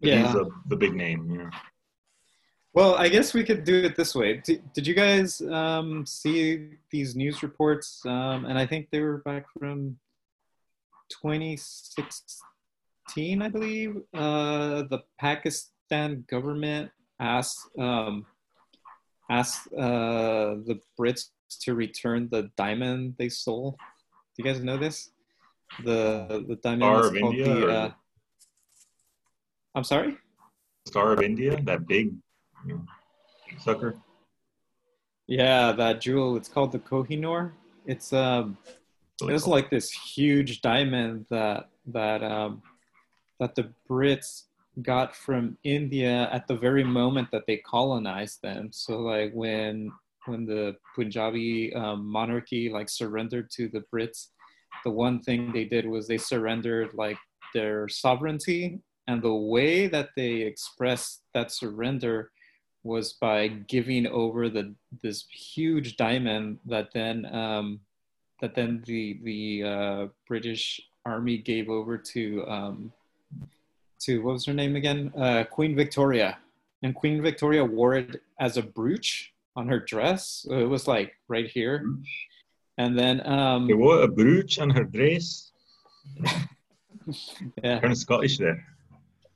But 0.00 0.10
Yeah. 0.10 0.26
He's 0.26 0.34
a, 0.34 0.48
the 0.66 0.76
big 0.76 0.94
name, 0.94 1.28
know. 1.28 1.50
Well, 2.72 2.94
I 2.94 3.08
guess 3.08 3.34
we 3.34 3.42
could 3.44 3.64
do 3.64 3.84
it 3.84 3.96
this 3.96 4.14
way. 4.14 4.40
Did, 4.44 4.62
did 4.72 4.86
you 4.86 4.94
guys 4.94 5.42
um, 5.42 6.06
see 6.06 6.68
these 6.90 7.14
news 7.16 7.42
reports? 7.42 8.00
Um, 8.06 8.46
and 8.46 8.56
I 8.56 8.64
think 8.64 8.88
they 8.90 9.00
were 9.00 9.18
back 9.18 9.44
from 9.58 9.98
2016, 11.10 13.42
I 13.42 13.48
believe. 13.48 13.96
Uh, 14.14 14.84
the 14.84 15.02
Pakistan 15.18 16.24
government 16.28 16.92
asked 17.18 17.68
um, 17.78 18.24
asked 19.28 19.66
uh, 19.74 20.54
the 20.66 20.80
Brits 20.98 21.30
to 21.62 21.74
return 21.74 22.28
the 22.30 22.50
diamond 22.56 23.16
they 23.18 23.28
stole. 23.28 23.76
Do 24.36 24.42
you 24.42 24.44
guys 24.44 24.62
know 24.62 24.76
this? 24.76 25.10
The 25.84 26.44
the 26.48 26.56
diamond 26.56 26.82
Star 26.82 26.96
was 26.96 27.06
of 27.06 27.16
India, 27.16 27.44
the. 27.44 27.72
Uh, 27.72 27.90
I'm 29.74 29.84
sorry. 29.84 30.16
Star 30.86 31.12
of 31.12 31.22
India, 31.22 31.60
that 31.62 31.86
big 31.86 32.12
you 32.66 32.74
know, 32.74 32.84
sucker. 33.58 33.96
Yeah, 35.26 35.72
that 35.72 36.00
jewel. 36.00 36.36
It's 36.36 36.48
called 36.48 36.72
the 36.72 36.80
Kohinoor. 36.80 37.52
It's 37.86 38.12
um, 38.12 38.58
Really 39.20 39.32
it 39.32 39.34
was 39.34 39.44
cool. 39.44 39.52
like 39.52 39.70
this 39.70 39.90
huge 39.90 40.60
diamond 40.60 41.26
that 41.30 41.68
that 41.86 42.22
um, 42.22 42.62
that 43.38 43.54
the 43.54 43.72
Brits 43.88 44.44
got 44.82 45.14
from 45.14 45.58
India 45.62 46.28
at 46.32 46.46
the 46.46 46.56
very 46.56 46.84
moment 46.84 47.28
that 47.32 47.46
they 47.46 47.58
colonized 47.58 48.40
them. 48.42 48.70
So 48.72 49.00
like 49.00 49.32
when 49.32 49.92
when 50.26 50.46
the 50.46 50.76
Punjabi 50.94 51.74
um, 51.74 52.06
monarchy 52.06 52.70
like 52.70 52.88
surrendered 52.88 53.50
to 53.52 53.68
the 53.68 53.84
Brits, 53.92 54.28
the 54.84 54.90
one 54.90 55.20
thing 55.20 55.52
they 55.52 55.64
did 55.64 55.86
was 55.86 56.06
they 56.06 56.18
surrendered 56.18 56.94
like 56.94 57.18
their 57.54 57.88
sovereignty, 57.88 58.80
and 59.06 59.22
the 59.22 59.34
way 59.34 59.86
that 59.86 60.10
they 60.16 60.42
expressed 60.42 61.22
that 61.34 61.50
surrender 61.50 62.30
was 62.82 63.14
by 63.14 63.48
giving 63.48 64.06
over 64.06 64.48
the 64.48 64.74
this 65.02 65.26
huge 65.28 65.96
diamond 65.96 66.58
that 66.64 66.88
then 66.94 67.26
um, 67.34 67.80
that 68.40 68.54
then 68.54 68.82
the 68.86 69.20
the 69.22 69.62
uh, 69.64 70.06
British 70.26 70.80
Army 71.04 71.38
gave 71.38 71.68
over 71.68 71.98
to 71.98 72.44
um, 72.48 72.92
to 74.00 74.22
what 74.22 74.32
was 74.32 74.46
her 74.46 74.54
name 74.54 74.76
again? 74.76 75.12
Uh, 75.16 75.44
Queen 75.44 75.76
Victoria, 75.76 76.38
and 76.82 76.94
Queen 76.94 77.22
Victoria 77.22 77.64
wore 77.64 77.94
it 77.94 78.22
as 78.38 78.56
a 78.56 78.62
brooch 78.62 79.32
on 79.56 79.68
her 79.68 79.80
dress. 79.80 80.46
It 80.50 80.68
was 80.68 80.88
like 80.88 81.14
right 81.28 81.48
here, 81.48 81.84
and 82.80 82.90
then 83.00 83.16
um, 83.26 83.66
They 83.68 83.74
wore 83.84 84.00
a 84.02 84.08
brooch 84.08 84.58
on 84.58 84.70
her 84.76 84.84
dress. 84.96 85.52
yeah, 87.64 87.80
Kind 87.80 87.92
of 87.92 87.98
Scottish 87.98 88.38
there. 88.38 88.58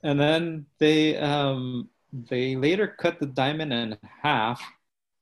and 0.02 0.18
then 0.24 0.66
they 0.78 1.16
um, 1.16 1.88
they 2.30 2.56
later 2.56 2.86
cut 3.02 3.18
the 3.20 3.26
diamond 3.42 3.72
in 3.72 3.96
half 4.22 4.60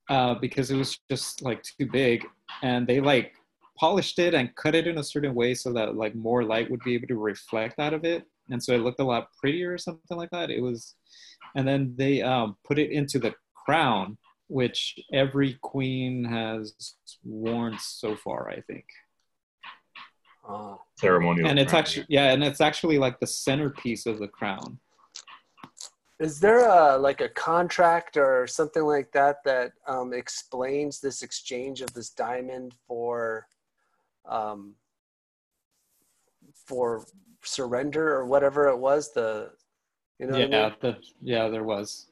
uh, 0.09 0.35
because 0.45 0.71
it 0.71 0.77
was 0.77 0.99
just 1.11 1.43
like 1.43 1.61
too 1.63 1.87
big, 2.03 2.19
and 2.63 2.87
they 2.87 3.01
like 3.01 3.33
polished 3.79 4.19
it 4.27 4.35
and 4.35 4.55
cut 4.63 4.75
it 4.75 4.87
in 4.87 4.99
a 4.99 5.03
certain 5.13 5.35
way 5.35 5.55
so 5.55 5.73
that 5.73 5.97
like 5.97 6.15
more 6.15 6.43
light 6.45 6.71
would 6.71 6.85
be 6.89 6.95
able 6.95 7.09
to 7.09 7.17
reflect 7.33 7.79
out 7.79 7.95
of 7.95 8.05
it, 8.05 8.23
and 8.51 8.63
so 8.63 8.73
it 8.75 8.83
looked 8.85 9.01
a 9.01 9.05
lot 9.13 9.29
prettier 9.41 9.73
or 9.73 9.79
something 9.79 10.17
like 10.17 10.31
that. 10.31 10.51
It 10.51 10.63
was, 10.63 10.95
and 11.57 11.67
then 11.67 11.95
they 11.97 12.23
um, 12.23 12.57
put 12.69 12.79
it 12.79 12.91
into 12.91 13.19
the 13.19 13.35
crown, 13.65 14.19
which 14.53 14.99
every 15.15 15.55
queen 15.63 16.25
has 16.25 16.75
worn 17.25 17.79
so 17.79 18.15
far, 18.15 18.51
I 18.51 18.61
think. 18.61 18.85
Oh. 20.47 20.79
Ceremonial. 20.99 21.49
And 21.49 21.59
it's 21.59 21.71
crown. 21.71 21.81
actually 21.81 22.07
yeah, 22.09 22.33
and 22.33 22.45
it's 22.45 22.61
actually 22.61 22.99
like 22.99 23.19
the 23.19 23.27
centerpiece 23.27 24.05
of 24.07 24.19
the 24.19 24.29
crown. 24.29 24.79
Is 26.21 26.39
there 26.39 26.69
a 26.69 26.99
like 26.99 27.21
a 27.23 27.31
contract 27.31 28.17
or 28.17 28.47
something 28.47 28.83
like 28.83 29.11
that 29.13 29.43
that 29.45 29.73
um, 29.87 30.13
explains 30.13 31.01
this 31.01 31.23
exchange 31.23 31.81
of 31.81 31.93
this 31.95 32.11
diamond 32.11 32.75
for 32.87 33.47
um, 34.29 34.75
for 36.55 37.07
surrender 37.43 38.13
or 38.15 38.27
whatever 38.27 38.69
it 38.69 38.79
was? 38.79 39.13
The 39.13 39.51
you 40.19 40.27
know 40.27 40.35
what 40.35 40.43
I 40.43 40.47
yeah, 40.47 40.69
mean? 40.69 40.77
the, 40.81 40.97
yeah, 41.23 41.49
there 41.49 41.65
was. 41.65 42.09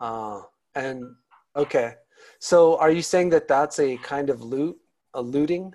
Uh, 0.00 0.40
and 0.74 1.14
okay, 1.56 1.94
so 2.38 2.76
are 2.78 2.90
you 2.90 3.02
saying 3.02 3.30
that 3.30 3.48
that's 3.48 3.78
a 3.78 3.96
kind 3.98 4.30
of 4.30 4.42
loot, 4.42 4.76
a 5.14 5.22
looting? 5.22 5.74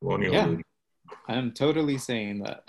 Colonial 0.00 0.32
Yeah. 0.32 0.46
looting. 0.46 0.64
I'm 1.28 1.52
totally 1.52 1.98
saying 1.98 2.42
that. 2.44 2.64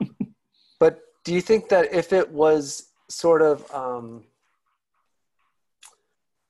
But 0.80 1.00
do 1.24 1.32
you 1.32 1.40
think 1.40 1.68
that 1.70 1.94
if 1.94 2.12
it 2.12 2.30
was 2.30 2.90
sort 3.08 3.40
of 3.42 3.64
um, 3.72 4.24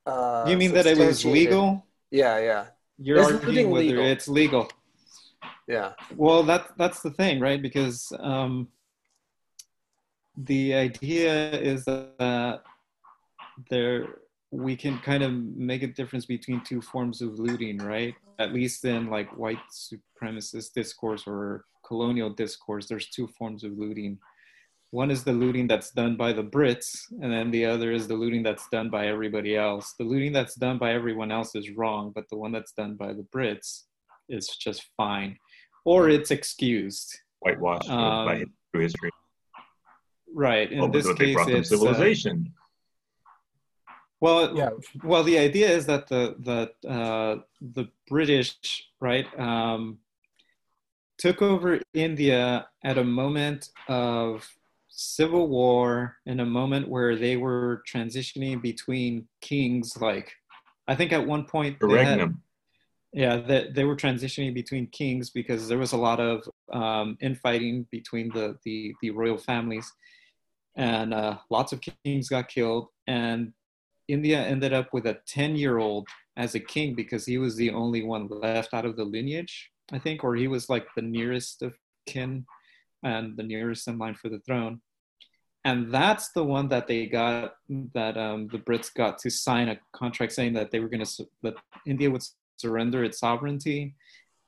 uh, 0.05 0.45
you 0.47 0.57
mean 0.57 0.73
that 0.73 0.85
it 0.85 0.97
was 0.97 1.23
legal? 1.23 1.85
Yeah, 2.11 2.37
yeah, 2.39 2.65
You're 2.97 3.19
Is 3.19 3.31
arguing 3.31 3.69
whether 3.69 3.85
legal? 3.85 4.05
it's 4.05 4.27
legal. 4.27 4.69
yeah. 5.67 5.93
Well, 6.15 6.43
that 6.43 6.77
that's 6.77 7.01
the 7.01 7.11
thing, 7.11 7.39
right? 7.39 7.61
Because 7.61 8.11
um, 8.19 8.67
the 10.37 10.73
idea 10.73 11.51
is 11.51 11.85
that 11.85 12.61
there 13.69 14.19
we 14.55 14.75
can 14.75 14.97
kind 14.99 15.23
of 15.23 15.33
make 15.33 15.83
a 15.83 15.87
difference 15.87 16.25
between 16.25 16.61
two 16.61 16.81
forms 16.81 17.21
of 17.21 17.39
looting, 17.39 17.77
right? 17.77 18.15
At 18.39 18.53
least 18.53 18.85
in 18.85 19.09
like 19.09 19.35
white 19.37 19.59
supremacist 19.71 20.73
discourse 20.73 21.23
or 21.27 21.65
colonial 21.85 22.29
discourse, 22.29 22.87
there's 22.87 23.09
two 23.09 23.27
forms 23.37 23.63
of 23.63 23.77
looting. 23.77 24.17
One 24.91 25.11
is 25.11 25.23
the 25.23 25.33
looting 25.33 25.67
that's 25.67 25.91
done 25.91 26.15
by 26.15 26.31
the 26.31 26.43
Brits, 26.43 27.01
and 27.21 27.31
then 27.31 27.51
the 27.51 27.65
other 27.65 27.91
is 27.91 28.07
the 28.07 28.13
looting 28.13 28.43
that's 28.43 28.67
done 28.69 28.89
by 28.89 29.07
everybody 29.07 29.57
else. 29.57 29.93
The 29.99 30.05
looting 30.05 30.31
that's 30.31 30.55
done 30.55 30.77
by 30.77 30.93
everyone 30.93 31.31
else 31.31 31.53
is 31.55 31.69
wrong, 31.71 32.11
but 32.15 32.29
the 32.29 32.37
one 32.37 32.53
that's 32.53 32.71
done 32.71 32.95
by 32.95 33.11
the 33.13 33.25
Brits 33.35 33.83
is 34.29 34.47
just 34.47 34.85
fine, 34.95 35.37
or 35.83 36.09
it's 36.09 36.31
excused. 36.31 37.19
Whitewashed 37.39 37.89
Um, 37.89 38.25
by 38.25 38.45
history. 38.79 39.09
Right. 40.33 40.71
In 40.71 40.79
Oh, 40.81 40.87
this 40.87 41.11
case, 41.13 41.37
it's 41.47 41.71
uh, 41.71 41.77
civilization. 41.77 42.53
Well, 44.25 44.41
Yeah. 44.61 44.71
well, 45.11 45.23
the 45.31 45.37
idea 45.47 45.69
is 45.77 45.83
that 45.91 46.03
the 46.13 46.23
the 46.49 46.59
uh, 46.97 47.33
the 47.77 47.85
British, 48.11 48.49
right, 49.09 49.27
um, 49.39 49.81
took 51.23 51.41
over 51.41 51.69
India 51.93 52.67
at 52.83 52.97
a 52.97 53.03
moment 53.21 53.61
of 53.87 54.31
civil 54.89 55.45
war, 55.59 55.89
in 56.31 56.37
a 56.39 56.45
moment 56.59 56.85
where 56.95 57.13
they 57.23 57.35
were 57.45 57.83
transitioning 57.93 58.57
between 58.71 59.11
kings. 59.49 59.87
Like, 60.09 60.27
I 60.91 60.93
think 60.97 61.09
at 61.17 61.25
one 61.35 61.43
point, 61.55 61.73
The 61.79 61.87
they 61.87 62.03
had- 62.05 62.19
regnum. 62.19 62.33
yeah, 63.23 63.35
they, 63.49 63.61
they 63.75 63.85
were 63.89 63.95
transitioning 64.05 64.53
between 64.61 64.85
kings 65.01 65.25
because 65.39 65.61
there 65.69 65.81
was 65.85 65.93
a 65.93 66.01
lot 66.07 66.19
of 66.31 66.35
um, 66.81 67.07
infighting 67.29 67.75
between 67.97 68.27
the, 68.37 68.45
the, 68.65 68.93
the 69.01 69.09
royal 69.19 69.37
families, 69.37 69.87
and 70.75 71.13
uh, 71.13 71.37
lots 71.49 71.71
of 71.73 71.79
kings 71.81 72.25
got 72.35 72.45
killed. 72.57 72.85
And 73.07 73.39
India 74.07 74.39
ended 74.39 74.73
up 74.73 74.93
with 74.93 75.05
a 75.07 75.17
10 75.27 75.55
year 75.55 75.77
old 75.79 76.07
as 76.37 76.55
a 76.55 76.59
king 76.59 76.95
because 76.95 77.25
he 77.25 77.37
was 77.37 77.55
the 77.55 77.71
only 77.71 78.03
one 78.03 78.27
left 78.27 78.73
out 78.73 78.85
of 78.85 78.95
the 78.95 79.03
lineage, 79.03 79.71
I 79.91 79.99
think, 79.99 80.23
or 80.23 80.35
he 80.35 80.47
was 80.47 80.69
like 80.69 80.85
the 80.95 81.01
nearest 81.01 81.61
of 81.61 81.75
kin 82.05 82.45
and 83.03 83.35
the 83.37 83.43
nearest 83.43 83.87
in 83.87 83.97
line 83.97 84.15
for 84.15 84.29
the 84.29 84.39
throne. 84.39 84.81
And 85.63 85.91
that's 85.91 86.29
the 86.33 86.43
one 86.43 86.67
that 86.69 86.87
they 86.87 87.07
got, 87.07 87.55
that 87.93 88.17
um, 88.17 88.47
the 88.51 88.59
Brits 88.59 88.93
got 88.93 89.17
to 89.19 89.31
sign 89.31 89.69
a 89.69 89.79
contract 89.93 90.33
saying 90.33 90.53
that 90.53 90.69
they 90.69 90.79
were 90.79 90.89
going 90.89 91.03
to, 91.03 91.27
that 91.41 91.55
India 91.87 92.09
would 92.11 92.23
surrender 92.57 93.03
its 93.03 93.19
sovereignty, 93.19 93.95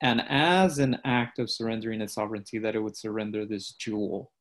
and 0.02 0.22
as 0.30 0.78
an 0.78 1.00
act 1.06 1.40
of 1.40 1.50
surrendering 1.50 2.02
its 2.02 2.14
sovereignty, 2.14 2.60
that 2.60 2.76
it 2.76 2.80
would 2.80 2.96
surrender 2.96 3.48
this 3.48 3.72
jewel. 3.72 4.32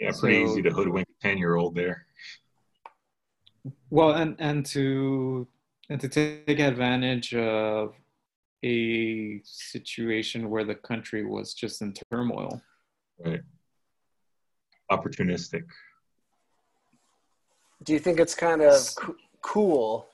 Yeah, 0.00 0.10
pretty 0.18 0.44
So- 0.44 0.50
easy 0.52 0.62
to 0.62 0.70
hoodwink 0.70 1.06
a 1.08 1.22
ten 1.22 1.38
year 1.38 1.54
old 1.54 1.76
there. 1.76 2.06
Well, 3.90 4.12
and 4.12 4.36
and 4.38 4.66
to 4.66 5.46
and 5.88 6.00
to 6.00 6.08
take 6.08 6.58
advantage 6.58 7.34
of 7.34 7.94
a 8.64 9.40
situation 9.44 10.50
where 10.50 10.64
the 10.64 10.74
country 10.74 11.24
was 11.24 11.54
just 11.54 11.82
in 11.82 11.92
turmoil. 12.10 12.60
Right. 13.24 13.42
Opportunistic. 14.90 15.64
Do 17.84 17.92
you 17.92 17.98
think 17.98 18.20
it's 18.20 18.34
kind 18.34 18.62
of 18.62 18.94
co- 18.96 19.16
cool 19.40 20.06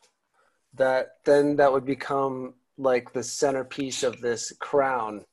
that 0.74 1.16
then 1.24 1.56
that 1.56 1.72
would 1.72 1.84
become 1.84 2.54
like 2.78 3.12
the 3.12 3.22
centerpiece 3.22 4.02
of 4.02 4.20
this 4.20 4.52
crown? 4.58 5.24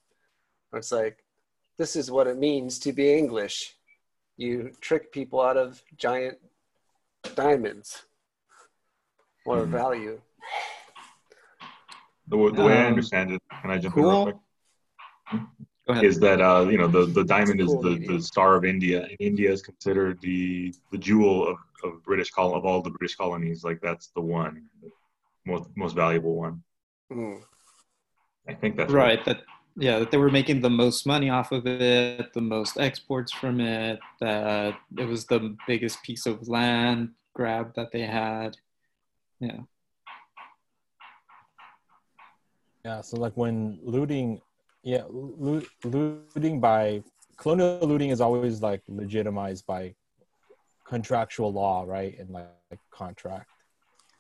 Where 0.70 0.80
it's 0.80 0.92
like, 0.92 1.24
this 1.78 1.96
is 1.96 2.12
what 2.12 2.28
it 2.28 2.38
means 2.38 2.80
to 2.80 2.92
be 2.92 3.14
English. 3.14 3.76
You 4.38 4.72
trick 4.82 5.14
people 5.14 5.42
out 5.42 5.56
of 5.56 5.82
giant 5.98 6.38
diamonds 7.36 8.06
or 9.46 9.66
Mhm. 9.66 9.72
value. 9.72 10.22
The, 12.28 12.38
the 12.38 12.64
way 12.64 12.74
I 12.80 12.82
Um, 12.82 12.88
understand 12.88 13.32
it, 13.32 13.42
can 13.62 13.70
I 13.70 13.78
jump 13.78 13.98
in 13.98 14.04
real 14.04 14.24
quick? 14.24 14.36
Go 15.88 15.94
ahead. 15.94 16.04
Is 16.06 16.20
that 16.20 16.42
uh, 16.42 16.68
you 16.68 16.78
know 16.80 16.88
the, 16.88 17.06
the 17.06 17.24
diamond 17.24 17.62
is 17.62 17.72
the, 17.86 18.04
the 18.08 18.20
star 18.20 18.56
of 18.56 18.66
India, 18.66 19.04
and 19.04 19.16
India 19.20 19.52
is 19.52 19.62
considered 19.62 20.20
the 20.22 20.74
the 20.92 20.98
jewel 20.98 21.48
of, 21.48 21.58
of 21.84 22.04
British 22.04 22.32
col 22.32 22.56
of 22.56 22.66
all 22.66 22.82
the 22.82 22.90
British 22.90 23.16
colonies. 23.16 23.64
Like 23.64 23.80
that's 23.82 24.08
the 24.08 24.22
one, 24.22 24.68
the 24.82 24.90
most 25.46 25.70
most 25.76 25.96
valuable 25.96 26.36
one. 26.36 26.64
Mm. 27.12 27.44
I 28.48 28.54
think 28.54 28.76
that's 28.78 28.92
right 28.92 29.24
that 29.26 29.44
yeah 29.78 30.00
that 30.00 30.10
they 30.10 30.18
were 30.18 30.32
making 30.32 30.62
the 30.62 30.70
most 30.70 31.06
money 31.06 31.30
off 31.30 31.52
of 31.52 31.68
it 31.68 32.34
the 32.34 32.42
most 32.42 32.78
exports 32.80 33.32
from 33.32 33.60
it 33.60 34.00
that 34.20 34.76
it 34.98 35.06
was 35.06 35.26
the 35.26 35.56
biggest 35.68 36.02
piece 36.04 36.26
of 36.26 36.48
land 36.48 37.10
grab 37.36 37.74
that 37.76 37.92
they 37.92 38.02
had 38.02 38.58
yeah 39.40 39.62
Yeah, 42.86 43.02
so 43.02 43.18
like 43.18 43.34
when 43.36 43.80
looting, 43.82 44.42
yeah, 44.84 45.06
loot, 45.10 45.68
looting 45.84 46.60
by 46.60 47.02
colonial 47.36 47.80
looting 47.82 48.12
is 48.12 48.22
always 48.22 48.62
like 48.62 48.84
legitimized 48.88 49.66
by 49.66 49.96
contractual 50.86 51.52
law, 51.52 51.84
right? 51.88 52.16
And 52.20 52.30
like, 52.30 52.46
like 52.70 52.80
contract, 52.92 53.50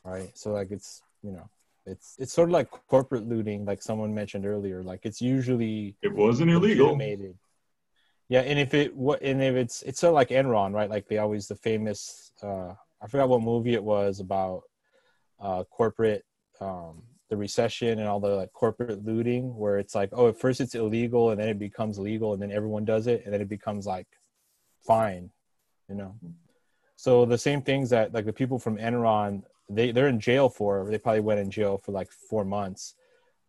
right? 0.03 0.31
So 0.33 0.51
like 0.51 0.71
it's 0.71 1.03
you 1.21 1.31
know 1.31 1.47
it's 1.85 2.15
it's 2.17 2.33
sort 2.33 2.49
of 2.49 2.53
like 2.53 2.71
corporate 2.71 3.27
looting, 3.27 3.65
like 3.65 3.83
someone 3.83 4.15
mentioned 4.15 4.47
earlier. 4.47 4.81
Like 4.81 5.01
it's 5.03 5.21
usually 5.21 5.95
It 6.01 6.13
wasn't 6.13 6.49
illegal. 6.49 6.97
Yeah, 8.27 8.41
and 8.41 8.57
if 8.57 8.73
it 8.73 8.95
what 8.95 9.21
and 9.21 9.43
if 9.43 9.53
it's 9.55 9.83
it's 9.83 9.99
sort 9.99 10.09
of 10.09 10.15
like 10.15 10.29
Enron, 10.29 10.73
right? 10.73 10.89
Like 10.89 11.07
they 11.07 11.19
always 11.19 11.47
the 11.47 11.55
famous 11.55 12.31
uh 12.41 12.73
I 13.01 13.07
forgot 13.07 13.29
what 13.29 13.41
movie 13.41 13.73
it 13.73 13.83
was 13.83 14.19
about 14.19 14.63
uh 15.39 15.63
corporate 15.65 16.23
um 16.61 17.03
the 17.29 17.37
recession 17.37 17.99
and 17.99 18.07
all 18.07 18.19
the 18.19 18.29
like 18.29 18.53
corporate 18.53 19.03
looting 19.03 19.55
where 19.55 19.77
it's 19.77 19.95
like 19.95 20.09
oh 20.13 20.29
at 20.29 20.39
first 20.39 20.61
it's 20.61 20.75
illegal 20.75 21.31
and 21.31 21.39
then 21.39 21.49
it 21.49 21.59
becomes 21.59 21.97
legal 21.97 22.33
and 22.33 22.41
then 22.41 22.51
everyone 22.51 22.85
does 22.85 23.07
it 23.07 23.23
and 23.25 23.33
then 23.33 23.41
it 23.41 23.49
becomes 23.49 23.85
like 23.85 24.07
fine, 24.85 25.31
you 25.89 25.95
know. 25.95 26.15
So 26.95 27.25
the 27.25 27.37
same 27.37 27.61
things 27.61 27.89
that 27.89 28.13
like 28.13 28.25
the 28.25 28.33
people 28.33 28.59
from 28.59 28.77
Enron 28.77 29.43
they 29.69 29.91
they're 29.91 30.07
in 30.07 30.19
jail 30.19 30.49
for 30.49 30.87
they 30.89 30.97
probably 30.97 31.21
went 31.21 31.39
in 31.39 31.49
jail 31.49 31.77
for 31.77 31.91
like 31.91 32.11
4 32.11 32.45
months 32.45 32.93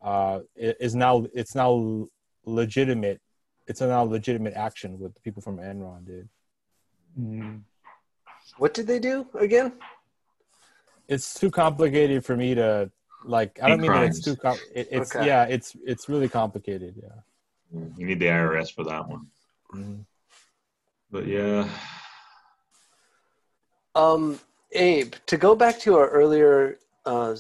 uh 0.03 0.41
it 0.55 0.77
is 0.81 0.95
now 0.95 1.27
it's 1.35 1.55
now 1.55 2.07
legitimate 2.47 3.21
it's 3.67 3.81
now 3.81 4.03
legitimate 4.03 4.55
action 4.55 4.99
what 4.99 5.15
the 5.15 5.21
people 5.21 5.43
from 5.43 5.59
Enron 5.59 6.07
did. 6.07 6.29
Mm. 7.19 7.63
What 8.59 8.75
did 8.75 8.87
they 8.87 8.99
do 8.99 9.27
again? 9.39 9.73
It's 11.09 11.35
too 11.35 11.51
complicated 11.51 12.25
for 12.25 12.37
me 12.37 12.55
to 12.55 12.91
like. 13.25 13.59
I 13.63 13.69
don't 13.69 13.81
Hate 13.81 13.91
mean 13.91 14.01
that 14.01 14.07
it's 14.07 14.21
too 14.23 14.37
com- 14.37 14.59
it, 14.75 14.89
It's 14.91 15.15
Okay. 15.15 15.27
yeah, 15.27 15.45
it's 15.45 15.77
it's 15.85 16.09
really 16.09 16.29
complicated. 16.29 16.95
Yeah. 17.03 17.81
You 17.97 18.07
need 18.07 18.21
the 18.21 18.27
IRS 18.27 18.71
for 18.75 18.85
that 18.85 19.07
one. 19.09 19.27
Mhm. 19.73 20.05
But 21.11 21.27
yeah, 21.27 21.69
Um, 23.95 24.39
Abe, 24.73 25.15
to 25.27 25.37
go 25.39 25.55
back 25.55 25.79
to 25.81 25.97
our 25.97 26.09
earlier 26.11 26.79
uh, 27.07 27.37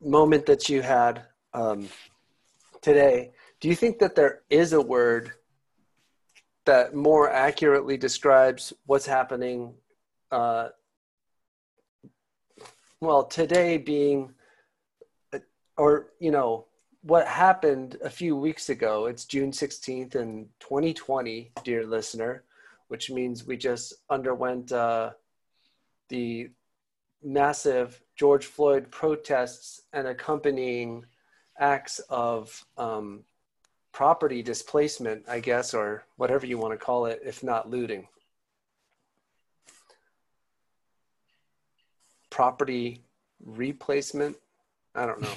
moment 0.00 0.44
that 0.46 0.68
you 0.68 0.82
had 0.82 1.22
um, 1.54 1.88
today, 2.82 3.32
do 3.60 3.68
you 3.68 3.74
think 3.74 3.98
that 4.00 4.14
there 4.14 4.42
is 4.50 4.72
a 4.74 4.80
word 4.80 5.32
that 6.66 6.94
more 6.94 7.30
accurately 7.30 7.96
describes 7.96 8.72
what's 8.86 9.06
happening? 9.06 9.72
Uh, 10.30 10.68
well, 13.00 13.24
today 13.24 13.78
being, 13.78 14.34
or, 15.76 16.08
you 16.18 16.30
know, 16.30 16.66
what 17.02 17.26
happened 17.26 17.96
a 18.02 18.10
few 18.10 18.36
weeks 18.36 18.68
ago, 18.68 19.06
it's 19.06 19.24
June 19.24 19.52
16th 19.52 20.16
in 20.16 20.48
2020, 20.60 21.52
dear 21.62 21.86
listener, 21.86 22.42
which 22.88 23.10
means 23.10 23.46
we 23.46 23.56
just 23.56 23.94
underwent. 24.10 24.72
Uh, 24.72 25.10
the 26.08 26.50
massive 27.22 28.00
George 28.16 28.46
Floyd 28.46 28.90
protests 28.90 29.82
and 29.92 30.06
accompanying 30.06 31.04
acts 31.58 31.98
of 32.08 32.64
um, 32.76 33.24
property 33.92 34.42
displacement, 34.42 35.24
I 35.28 35.40
guess, 35.40 35.74
or 35.74 36.04
whatever 36.16 36.46
you 36.46 36.58
want 36.58 36.78
to 36.78 36.84
call 36.84 37.06
it, 37.06 37.20
if 37.24 37.42
not 37.42 37.70
looting. 37.70 38.06
Property 42.38 43.02
replacement? 43.44 44.36
I 44.94 45.06
don't 45.06 45.20
know. 45.20 45.34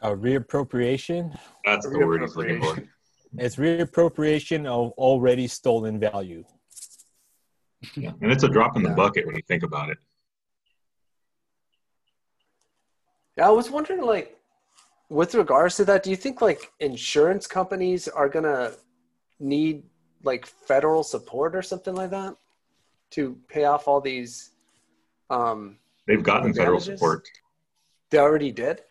A 0.00 0.10
reappropriation. 0.10 1.38
that's 1.64 1.88
the 1.88 2.00
word 2.00 2.22
he's 2.22 2.34
looking 2.34 2.60
for. 2.60 2.82
It's 3.38 3.54
reappropriation 3.54 4.66
of 4.66 4.90
already 4.98 5.46
stolen 5.46 6.00
value. 6.00 6.42
Yeah. 7.94 8.10
And 8.22 8.32
it's 8.32 8.42
a 8.42 8.48
drop 8.48 8.74
in 8.74 8.82
the 8.82 8.88
Yeah. 8.88 8.96
bucket 8.96 9.24
when 9.24 9.36
you 9.36 9.42
think 9.46 9.62
about 9.62 9.88
it. 9.90 9.98
Yeah, 13.36 13.46
I 13.46 13.52
was 13.52 13.70
wondering, 13.70 14.02
like, 14.02 14.36
with 15.10 15.36
regards 15.36 15.76
to 15.76 15.84
that, 15.84 16.02
do 16.02 16.10
you 16.10 16.16
think 16.16 16.42
like 16.42 16.72
insurance 16.80 17.46
companies 17.46 18.08
are 18.08 18.28
gonna 18.28 18.72
need 19.38 19.84
like 20.24 20.44
federal 20.44 21.04
support 21.04 21.54
or 21.54 21.62
something 21.62 21.94
like 21.94 22.10
that 22.10 22.36
to 23.10 23.38
pay 23.46 23.62
off 23.66 23.86
all 23.86 24.00
these? 24.00 24.50
Um, 25.30 25.78
They've 26.06 26.22
gotten 26.22 26.52
The 26.52 26.58
federal 26.58 26.78
damages? 26.78 27.00
support. 27.00 27.28
they 28.10 28.18
already 28.18 28.52
did. 28.52 28.82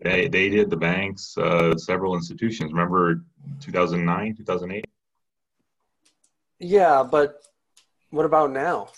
They, 0.00 0.28
they 0.28 0.48
did 0.50 0.68
the 0.68 0.76
banks, 0.76 1.38
uh, 1.38 1.76
several 1.76 2.14
institutions. 2.16 2.72
Remember 2.72 3.22
2009, 3.60 4.34
2008? 4.36 4.84
Yeah, 6.58 7.02
but 7.02 7.42
what 8.10 8.26
about 8.26 8.50
now? 8.50 8.88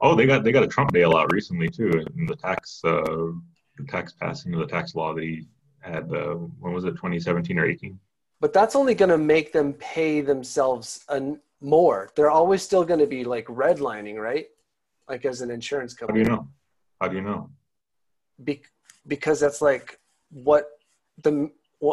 Oh, 0.00 0.14
they 0.14 0.26
got 0.26 0.44
they 0.44 0.52
got 0.52 0.62
a 0.62 0.66
Trump 0.66 0.92
bailout 0.92 1.30
recently 1.30 1.68
too, 1.68 1.90
in 2.16 2.26
the 2.26 2.36
tax 2.36 2.80
uh, 2.84 3.02
the 3.76 3.84
tax 3.88 4.12
passing 4.14 4.54
of 4.54 4.60
the 4.60 4.66
tax 4.66 4.94
law 4.94 5.14
that 5.14 5.22
he 5.22 5.46
had. 5.80 6.10
Uh, 6.12 6.34
when 6.58 6.72
was 6.72 6.84
it? 6.84 6.92
2017 6.92 7.58
or 7.58 7.66
18? 7.66 7.98
But 8.40 8.54
that's 8.54 8.74
only 8.74 8.94
going 8.94 9.10
to 9.10 9.18
make 9.18 9.52
them 9.52 9.74
pay 9.74 10.22
themselves 10.22 11.04
an, 11.10 11.38
more. 11.60 12.10
They're 12.16 12.30
always 12.30 12.62
still 12.62 12.84
going 12.84 13.00
to 13.00 13.06
be 13.06 13.24
like 13.24 13.44
redlining, 13.46 14.16
right? 14.16 14.46
Like 15.10 15.24
as 15.24 15.40
an 15.40 15.50
insurance 15.50 15.92
company. 15.92 16.20
How 16.20 16.24
do 16.24 16.30
you 16.30 16.36
know? 16.36 16.48
How 17.00 17.08
do 17.08 17.16
you 17.16 17.22
know? 17.22 17.50
Be- 18.44 18.62
because 19.06 19.40
that's 19.40 19.60
like 19.60 19.98
what 20.30 20.68
the 21.24 21.50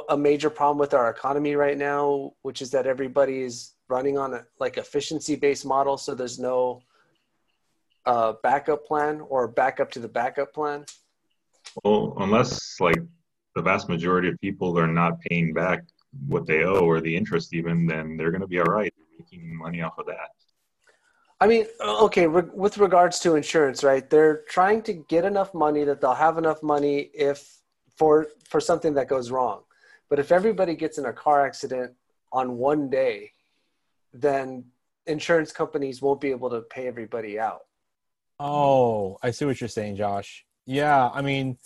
a 0.09 0.17
major 0.17 0.49
problem 0.49 0.77
with 0.77 0.93
our 0.93 1.09
economy 1.09 1.55
right 1.55 1.77
now, 1.77 2.33
which 2.43 2.61
is 2.61 2.69
that 2.71 2.85
everybody 2.85 3.41
is 3.41 3.73
running 3.89 4.17
on 4.17 4.33
a 4.33 4.45
like 4.59 4.77
efficiency 4.77 5.35
based 5.35 5.65
model, 5.65 5.97
so 5.97 6.13
there's 6.13 6.37
no 6.37 6.81
uh, 8.05 8.33
backup 8.43 8.85
plan 8.85 9.21
or 9.29 9.47
backup 9.47 9.89
to 9.91 9.99
the 9.99 10.07
backup 10.07 10.53
plan. 10.53 10.85
Well, 11.83 12.13
unless 12.19 12.79
like 12.79 13.01
the 13.55 13.61
vast 13.61 13.89
majority 13.89 14.29
of 14.29 14.39
people 14.39 14.77
are 14.77 14.87
not 14.87 15.19
paying 15.21 15.53
back 15.53 15.83
what 16.27 16.45
they 16.45 16.63
owe 16.63 16.85
or 16.85 17.01
the 17.01 17.15
interest 17.15 17.53
even, 17.53 17.87
then 17.87 18.15
they're 18.15 18.31
going 18.31 18.41
to 18.41 18.47
be 18.47 18.59
all 18.59 18.65
right 18.65 18.93
making 19.19 19.55
money 19.55 19.81
off 19.81 19.97
of 19.97 20.05
that. 20.05 20.29
I 21.39 21.47
mean, 21.47 21.65
okay, 21.81 22.25
re- 22.25 22.49
with 22.53 22.77
regards 22.79 23.19
to 23.19 23.35
insurance, 23.35 23.83
right? 23.83 24.09
They're 24.09 24.41
trying 24.49 24.81
to 24.83 24.93
get 24.93 25.23
enough 25.23 25.53
money 25.53 25.83
that 25.83 26.01
they'll 26.01 26.15
have 26.15 26.37
enough 26.37 26.63
money 26.63 27.11
if 27.13 27.59
for 27.95 28.27
for 28.49 28.59
something 28.59 28.93
that 28.95 29.07
goes 29.07 29.29
wrong. 29.29 29.61
But 30.09 30.19
if 30.19 30.31
everybody 30.31 30.75
gets 30.75 30.97
in 30.97 31.05
a 31.05 31.13
car 31.13 31.45
accident 31.45 31.93
on 32.31 32.57
one 32.57 32.89
day, 32.89 33.31
then 34.13 34.65
insurance 35.05 35.51
companies 35.51 36.01
won't 36.01 36.21
be 36.21 36.31
able 36.31 36.49
to 36.49 36.61
pay 36.61 36.87
everybody 36.87 37.39
out. 37.39 37.61
Oh, 38.39 39.17
I 39.21 39.31
see 39.31 39.45
what 39.45 39.59
you're 39.61 39.67
saying, 39.67 39.95
Josh. 39.95 40.45
Yeah, 40.65 41.09
I 41.13 41.21
mean, 41.21 41.57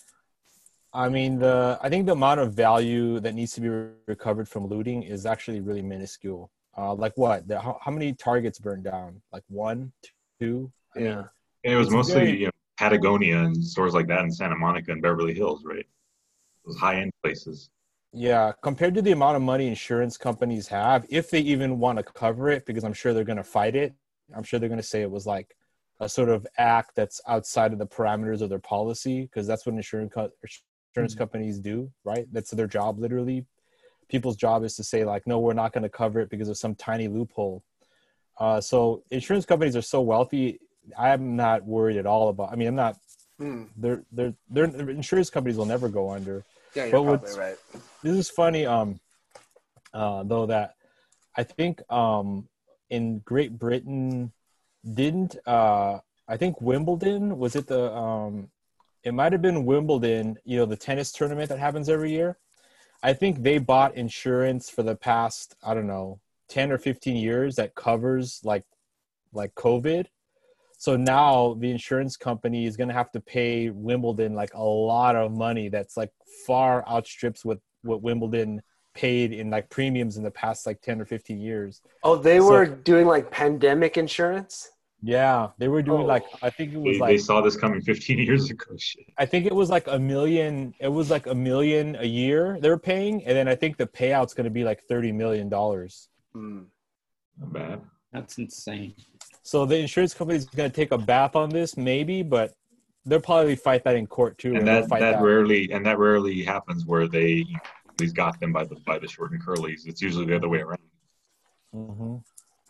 I 0.93 1.07
mean 1.07 1.39
the 1.39 1.79
I 1.81 1.87
think 1.89 2.05
the 2.05 2.11
amount 2.11 2.41
of 2.41 2.53
value 2.53 3.21
that 3.21 3.35
needs 3.35 3.53
to 3.53 3.61
be 3.61 3.69
re- 3.69 3.89
recovered 4.07 4.49
from 4.49 4.67
looting 4.67 5.03
is 5.03 5.25
actually 5.25 5.61
really 5.61 5.81
minuscule. 5.81 6.51
Uh, 6.77 6.93
like 6.93 7.13
what? 7.17 7.47
The, 7.47 7.59
how, 7.59 7.79
how 7.81 7.91
many 7.91 8.13
targets 8.13 8.59
burned 8.59 8.83
down? 8.83 9.21
Like 9.31 9.43
one, 9.47 9.91
two? 10.39 10.71
I 10.95 10.99
mean, 10.99 11.07
Yeah. 11.07 11.23
And 11.63 11.73
it 11.73 11.77
was 11.77 11.91
mostly 11.91 12.39
you 12.39 12.45
know, 12.45 12.51
Patagonia 12.77 13.39
and 13.43 13.63
stores 13.63 13.93
like 13.93 14.07
that 14.07 14.21
in 14.21 14.31
Santa 14.31 14.55
Monica 14.55 14.91
and 14.91 15.01
Beverly 15.01 15.33
Hills, 15.33 15.63
right? 15.63 15.85
Those 16.65 16.77
high 16.77 17.01
end 17.01 17.11
places. 17.23 17.69
Yeah, 18.13 18.51
compared 18.61 18.93
to 18.95 19.01
the 19.01 19.11
amount 19.11 19.37
of 19.37 19.41
money 19.41 19.67
insurance 19.67 20.17
companies 20.17 20.67
have, 20.67 21.05
if 21.09 21.29
they 21.29 21.39
even 21.39 21.79
want 21.79 21.97
to 21.97 22.03
cover 22.03 22.49
it, 22.49 22.65
because 22.65 22.83
I'm 22.83 22.93
sure 22.93 23.13
they're 23.13 23.23
going 23.23 23.37
to 23.37 23.43
fight 23.43 23.75
it. 23.75 23.93
I'm 24.35 24.43
sure 24.43 24.59
they're 24.59 24.69
going 24.69 24.81
to 24.81 24.83
say 24.83 25.01
it 25.01 25.11
was 25.11 25.25
like 25.25 25.55
a 25.99 26.09
sort 26.09 26.29
of 26.29 26.45
act 26.57 26.95
that's 26.95 27.21
outside 27.27 27.71
of 27.71 27.79
the 27.79 27.87
parameters 27.87 28.41
of 28.41 28.49
their 28.49 28.59
policy, 28.59 29.21
because 29.21 29.47
that's 29.47 29.65
what 29.65 29.75
insurance 29.75 30.11
co- 30.13 30.31
insurance 30.93 31.15
companies 31.15 31.59
do, 31.59 31.91
right? 32.03 32.27
That's 32.33 32.51
their 32.51 32.67
job, 32.67 32.99
literally. 32.99 33.45
People's 34.11 34.35
job 34.35 34.63
is 34.63 34.75
to 34.75 34.83
say 34.83 35.05
like, 35.05 35.25
no, 35.25 35.39
we're 35.39 35.53
not 35.53 35.71
going 35.73 35.83
to 35.83 35.89
cover 35.89 36.19
it 36.19 36.29
because 36.29 36.49
of 36.49 36.57
some 36.57 36.75
tiny 36.75 37.07
loophole. 37.07 37.63
Uh, 38.39 38.59
so 38.59 39.03
insurance 39.09 39.45
companies 39.45 39.75
are 39.75 39.81
so 39.81 40.01
wealthy. 40.01 40.59
I'm 40.97 41.35
not 41.35 41.63
worried 41.65 41.97
at 41.97 42.05
all 42.05 42.29
about. 42.29 42.51
I 42.51 42.55
mean, 42.55 42.67
I'm 42.67 42.75
not. 42.75 42.97
Hmm. 43.39 43.63
They're 43.77 44.03
they're 44.11 44.33
they're 44.49 44.65
insurance 44.89 45.29
companies 45.29 45.57
will 45.57 45.65
never 45.65 45.87
go 45.89 46.11
under 46.11 46.43
Yeah, 46.75 46.85
you're 46.85 47.03
But 47.03 47.21
probably 47.21 47.39
right. 47.39 47.57
this 48.03 48.17
is 48.17 48.29
funny 48.29 48.65
um 48.65 48.99
uh 49.93 50.23
though 50.23 50.45
that 50.45 50.75
i 51.37 51.43
think 51.43 51.81
um 51.91 52.47
in 52.89 53.19
great 53.19 53.57
britain 53.57 54.31
didn't 54.93 55.35
uh 55.45 55.99
i 56.27 56.37
think 56.37 56.61
wimbledon 56.61 57.37
was 57.37 57.55
it 57.55 57.67
the 57.67 57.91
um 57.93 58.49
it 59.03 59.13
might 59.13 59.31
have 59.31 59.41
been 59.41 59.65
wimbledon 59.65 60.37
you 60.45 60.57
know 60.57 60.65
the 60.65 60.77
tennis 60.77 61.11
tournament 61.11 61.49
that 61.49 61.59
happens 61.59 61.89
every 61.89 62.11
year 62.11 62.37
i 63.03 63.13
think 63.13 63.41
they 63.43 63.57
bought 63.57 63.95
insurance 63.95 64.69
for 64.69 64.83
the 64.83 64.95
past 64.95 65.55
i 65.63 65.73
don't 65.73 65.87
know 65.87 66.19
10 66.49 66.71
or 66.71 66.77
15 66.77 67.15
years 67.15 67.55
that 67.55 67.75
covers 67.75 68.39
like 68.43 68.63
like 69.33 69.53
covid 69.55 70.05
so 70.77 70.97
now 70.97 71.53
the 71.59 71.69
insurance 71.69 72.17
company 72.17 72.65
is 72.65 72.75
going 72.75 72.87
to 72.89 72.93
have 72.93 73.11
to 73.11 73.19
pay 73.21 73.69
wimbledon 73.69 74.33
like 74.33 74.53
a 74.53 74.61
lot 74.63 75.15
of 75.15 75.31
money 75.31 75.69
that's 75.69 75.95
like 75.95 76.11
far 76.45 76.83
outstrips 76.87 77.45
what 77.45 77.59
what 77.83 78.01
wimbledon 78.01 78.61
paid 78.93 79.31
in 79.31 79.49
like 79.49 79.69
premiums 79.69 80.17
in 80.17 80.23
the 80.23 80.31
past 80.31 80.65
like 80.67 80.81
10 80.81 80.99
or 80.99 81.05
15 81.05 81.39
years 81.39 81.81
Oh, 82.03 82.15
they 82.17 82.39
So- 82.39 82.49
were 82.51 82.65
doing 82.65 83.07
like 83.07 83.31
pandemic 83.31 83.97
insurance. 83.97 84.69
Yeah 85.03 85.49
they 85.57 85.67
were 85.67 85.81
doing 85.81 86.01
Oh. 86.03 86.05
like 86.05 86.25
i 86.43 86.49
think 86.49 86.73
it 86.73 86.77
was 86.77 86.95
They, 86.95 86.99
like 86.99 87.09
they 87.09 87.17
saw 87.17 87.41
this 87.41 87.55
coming 87.57 87.81
15 87.81 88.19
years 88.27 88.49
ago. 88.49 88.75
Shit. 88.77 89.05
I 89.17 89.25
think 89.25 89.45
it 89.45 89.55
was 89.55 89.69
like 89.69 89.87
a 89.87 89.97
million. 89.99 90.73
It 90.79 90.87
was 90.89 91.09
like 91.09 91.25
a 91.27 91.33
million 91.35 91.95
a 91.99 92.05
year 92.05 92.57
they 92.61 92.69
were 92.69 92.77
paying, 92.77 93.23
and 93.25 93.35
then 93.35 93.47
I 93.47 93.55
think 93.55 93.77
the 93.77 93.87
payout's 93.87 94.33
going 94.33 94.45
to 94.45 94.51
be 94.51 94.63
like 94.63 94.83
thirty 94.83 95.11
million 95.11 95.49
dollars. 95.49 96.09
Hmm. 96.33 96.61
Not 97.39 97.53
bad. 97.53 97.81
That's 98.13 98.37
insane. 98.37 98.93
So 99.43 99.65
the 99.65 99.77
insurance 99.77 100.13
company's 100.13 100.45
going 100.45 100.69
to 100.69 100.75
take 100.75 100.91
a 100.91 100.97
bath 100.97 101.35
on 101.35 101.49
this, 101.49 101.75
maybe, 101.77 102.21
but 102.21 102.53
they'll 103.05 103.19
probably 103.21 103.55
fight 103.55 103.83
that 103.85 103.95
in 103.95 104.05
court 104.05 104.37
too. 104.37 104.53
And 104.55 104.67
they'll 104.67 104.81
that, 104.81 104.89
fight 104.89 104.99
that 104.99 105.21
rarely 105.21 105.71
and 105.71 105.83
that 105.87 105.97
rarely 105.97 106.43
happens 106.43 106.85
where 106.85 107.07
they 107.07 107.45
he's 107.99 108.13
got 108.13 108.39
them 108.39 108.51
by 108.53 108.63
the 108.65 108.75
by 108.85 108.99
the 108.99 109.07
short 109.07 109.31
and 109.31 109.43
curlies. 109.43 109.87
It's 109.87 110.01
usually 110.01 110.25
the 110.25 110.35
other 110.35 110.49
way 110.49 110.59
around. 110.59 110.79
Mhm. 111.73 112.23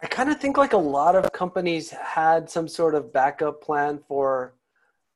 I 0.03 0.07
kind 0.07 0.31
of 0.31 0.39
think 0.39 0.57
like 0.57 0.73
a 0.73 0.77
lot 0.77 1.15
of 1.15 1.31
companies 1.31 1.91
had 1.91 2.49
some 2.49 2.67
sort 2.67 2.95
of 2.95 3.13
backup 3.13 3.61
plan 3.61 3.99
for 4.07 4.55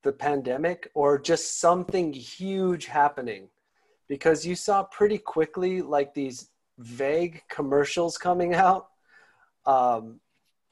the 0.04 0.12
pandemic 0.12 0.92
or 0.94 1.18
just 1.18 1.60
something 1.60 2.14
huge 2.14 2.86
happening 2.86 3.50
because 4.08 4.46
you 4.46 4.56
saw 4.56 4.84
pretty 4.84 5.18
quickly 5.18 5.82
like 5.82 6.14
these 6.14 6.50
vague 6.78 7.42
commercials 7.50 8.20
coming 8.20 8.54
out 8.54 8.90
um, 9.66 10.20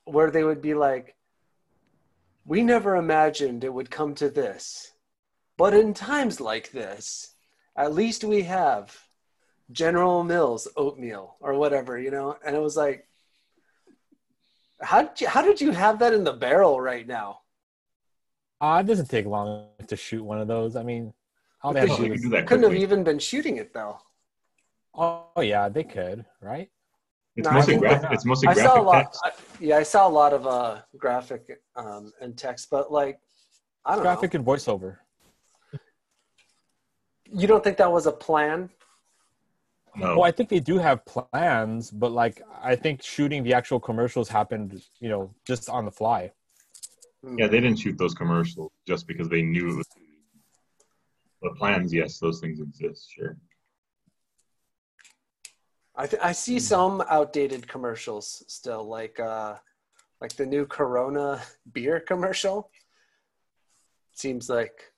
where 0.06 0.30
they 0.30 0.44
would 0.44 0.62
be 0.62 0.76
like, 0.76 1.16
We 2.46 2.62
never 2.62 2.96
imagined 2.98 3.64
it 3.64 3.74
would 3.74 3.90
come 3.90 4.14
to 4.16 4.30
this, 4.30 4.92
but 5.58 5.74
in 5.74 5.96
times 5.96 6.40
like 6.40 6.72
this, 6.72 7.34
at 7.76 7.96
least 7.96 8.24
we 8.24 8.44
have 8.44 8.96
General 9.72 10.24
Mills 10.24 10.68
oatmeal 10.78 11.38
or 11.40 11.56
whatever, 11.56 11.98
you 11.98 12.12
know? 12.12 12.38
And 12.46 12.56
it 12.56 12.62
was 12.62 12.78
like, 12.78 13.08
how 14.84 15.02
did 15.04 15.22
you 15.22 15.28
how 15.28 15.42
did 15.42 15.60
you 15.62 15.72
have 15.72 16.00
that 16.00 16.14
in 16.14 16.24
the 16.24 16.34
barrel 16.34 16.80
right 16.80 17.08
now? 17.08 17.40
Uh, 18.62 18.82
it 18.84 18.88
doesn't 18.88 19.10
take 19.10 19.26
long 19.26 19.68
to 19.88 19.96
shoot 19.96 20.24
one 20.24 20.40
of 20.40 20.48
those. 20.48 20.76
I 20.76 20.84
mean, 20.84 21.14
all 21.62 21.74
they 21.74 21.82
But 21.82 21.90
have 21.90 21.98
to 21.98 22.08
do 22.08 22.14
is. 22.14 22.30
that 22.32 22.48
Couldn't 22.48 22.64
have 22.64 22.76
even 22.76 23.04
been 23.04 23.20
shooting 23.20 23.58
it 23.58 23.74
though. 23.74 24.00
Oh 24.96 25.42
yeah, 25.42 25.70
they 25.70 25.84
could, 25.84 26.26
right? 26.42 26.70
It's 27.36 27.48
No, 27.48 27.56
mostly 27.56 27.78
graphic. 27.78 28.12
It's 28.12 28.26
mostly 28.26 28.48
I 28.50 28.54
saw 28.54 28.80
a 28.80 28.84
lot. 28.84 29.06
text. 29.06 29.22
I, 29.26 29.32
yeah, 29.60 29.78
I 29.78 29.84
saw 29.84 30.08
a 30.08 30.14
lot 30.22 30.34
of 30.34 30.46
uh, 30.46 30.82
graphic 30.98 31.60
um, 31.76 32.14
and 32.22 32.38
text, 32.38 32.70
but 32.70 32.92
like, 32.92 33.20
I 33.86 33.96
don't 33.96 34.04
Graphic 34.04 34.34
know. 34.34 34.38
and 34.40 34.46
voiceover. 34.46 34.98
You 37.32 37.48
don't 37.48 37.64
think 37.64 37.78
that 37.78 37.92
was 37.92 38.06
a 38.06 38.12
plan? 38.12 38.70
No, 39.96 40.18
Well, 40.18 40.24
I 40.24 40.32
think 40.32 40.50
they 40.50 40.60
do 40.60 40.78
have 40.78 41.06
plans, 41.06 41.92
but 41.92 42.12
like 42.12 42.42
I 42.62 42.76
think 42.76 43.04
shooting 43.04 43.44
the 43.44 43.54
actual 43.54 43.80
commercials 43.80 44.28
happened, 44.30 44.82
you 45.00 45.10
know, 45.10 45.34
just 45.46 45.70
on 45.70 45.86
the 45.86 45.92
fly. 45.92 46.32
Hmm. 47.24 47.38
yeah, 47.38 47.48
they 47.48 47.60
didn't 47.60 47.78
shoot 47.78 47.98
those 47.98 48.14
commercials 48.14 48.72
just 48.88 49.08
because 49.08 49.30
they 49.30 49.42
knew 49.42 49.72
it 49.72 49.78
was. 49.78 49.88
But 51.42 51.56
plans, 51.58 51.94
yes, 51.94 52.20
those 52.20 52.40
things 52.40 52.60
exist. 52.60 53.12
Sure. 53.12 53.38
I 55.96 56.08
th- 56.08 56.22
I 56.24 56.32
see 56.32 56.60
some 56.60 57.04
outdated 57.08 57.68
commercials 57.68 58.44
still, 58.48 58.84
like 58.84 59.20
uh, 59.20 59.56
like 60.22 60.34
the 60.34 60.46
new 60.46 60.66
Corona 60.66 61.42
beer 61.72 62.00
commercial. 62.00 62.72
Seems 64.16 64.50
like, 64.50 64.92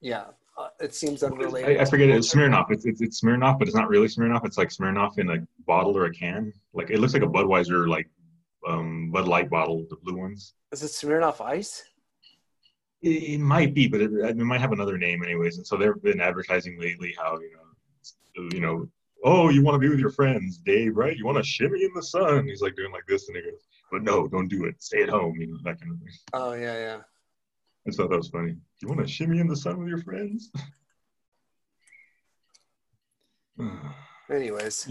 yeah, 0.00 0.26
uh, 0.56 0.68
it 0.80 0.94
seems 0.94 1.22
unrelated. 1.22 1.78
I, 1.78 1.82
I 1.82 1.84
forget 1.84 2.08
it. 2.08 2.16
It's 2.16 2.32
Smirnoff. 2.32 2.70
It's, 2.70 2.84
it's 2.84 3.00
it's 3.00 3.20
Smirnoff, 3.20 3.58
but 3.58 3.66
it's 3.66 3.76
not 3.76 3.88
really 3.88 4.06
Smirnoff. 4.06 4.44
It's 4.44 4.58
like 4.58 4.68
Smirnoff 4.68 5.18
in 5.18 5.30
a 5.30 5.46
bottle 5.66 5.96
or 5.96 6.04
a 6.04 6.12
can. 6.12 6.52
Like 6.72 6.90
it 6.90 7.00
looks 7.00 7.12
like 7.12 7.22
a 7.22 7.26
Budweiser, 7.26 7.88
like 7.88 8.08
um, 8.66 9.10
Bud 9.10 9.26
Light 9.26 9.50
bottle, 9.50 9.84
the 9.90 9.96
blue 9.96 10.16
ones. 10.16 10.54
Is 10.72 10.82
it 10.82 10.90
Smirnoff 10.90 11.44
Ice? 11.44 11.84
It, 13.02 13.08
it 13.08 13.40
might 13.40 13.74
be, 13.74 13.88
but 13.88 14.00
it, 14.00 14.12
it 14.12 14.36
might 14.36 14.60
have 14.60 14.72
another 14.72 14.96
name, 14.96 15.22
anyways. 15.24 15.58
And 15.58 15.66
so 15.66 15.76
they've 15.76 16.02
been 16.02 16.20
advertising 16.20 16.78
lately 16.80 17.14
how 17.18 17.38
you 17.38 17.50
know, 17.52 18.48
you 18.52 18.60
know, 18.60 18.88
oh, 19.24 19.48
you 19.48 19.62
want 19.62 19.74
to 19.74 19.78
be 19.80 19.88
with 19.88 19.98
your 19.98 20.10
friends, 20.10 20.58
Dave, 20.58 20.96
right? 20.96 21.16
You 21.16 21.26
want 21.26 21.38
to 21.38 21.44
shimmy 21.44 21.82
in 21.82 21.90
the 21.94 22.02
sun. 22.02 22.46
He's 22.46 22.62
like 22.62 22.76
doing 22.76 22.92
like 22.92 23.06
this, 23.08 23.28
and 23.28 23.36
he 23.36 23.42
goes, 23.42 23.60
but 23.90 24.02
no, 24.02 24.28
don't 24.28 24.48
do 24.48 24.64
it. 24.66 24.82
Stay 24.82 25.02
at 25.02 25.08
home. 25.08 25.36
You 25.40 25.48
know 25.48 25.58
that 25.64 25.80
kind 25.80 25.92
of 25.92 25.98
thing. 25.98 26.08
Oh 26.32 26.52
yeah, 26.52 26.78
yeah. 26.78 26.98
I 27.84 27.90
just 27.90 27.98
thought 27.98 28.10
that 28.10 28.16
was 28.16 28.28
funny. 28.28 28.56
You 28.80 28.88
want 28.88 29.00
to 29.00 29.06
shimmy 29.06 29.40
in 29.40 29.46
the 29.46 29.56
sun 29.56 29.78
with 29.78 29.88
your 29.88 29.98
friends? 29.98 30.50
Anyways. 34.30 34.88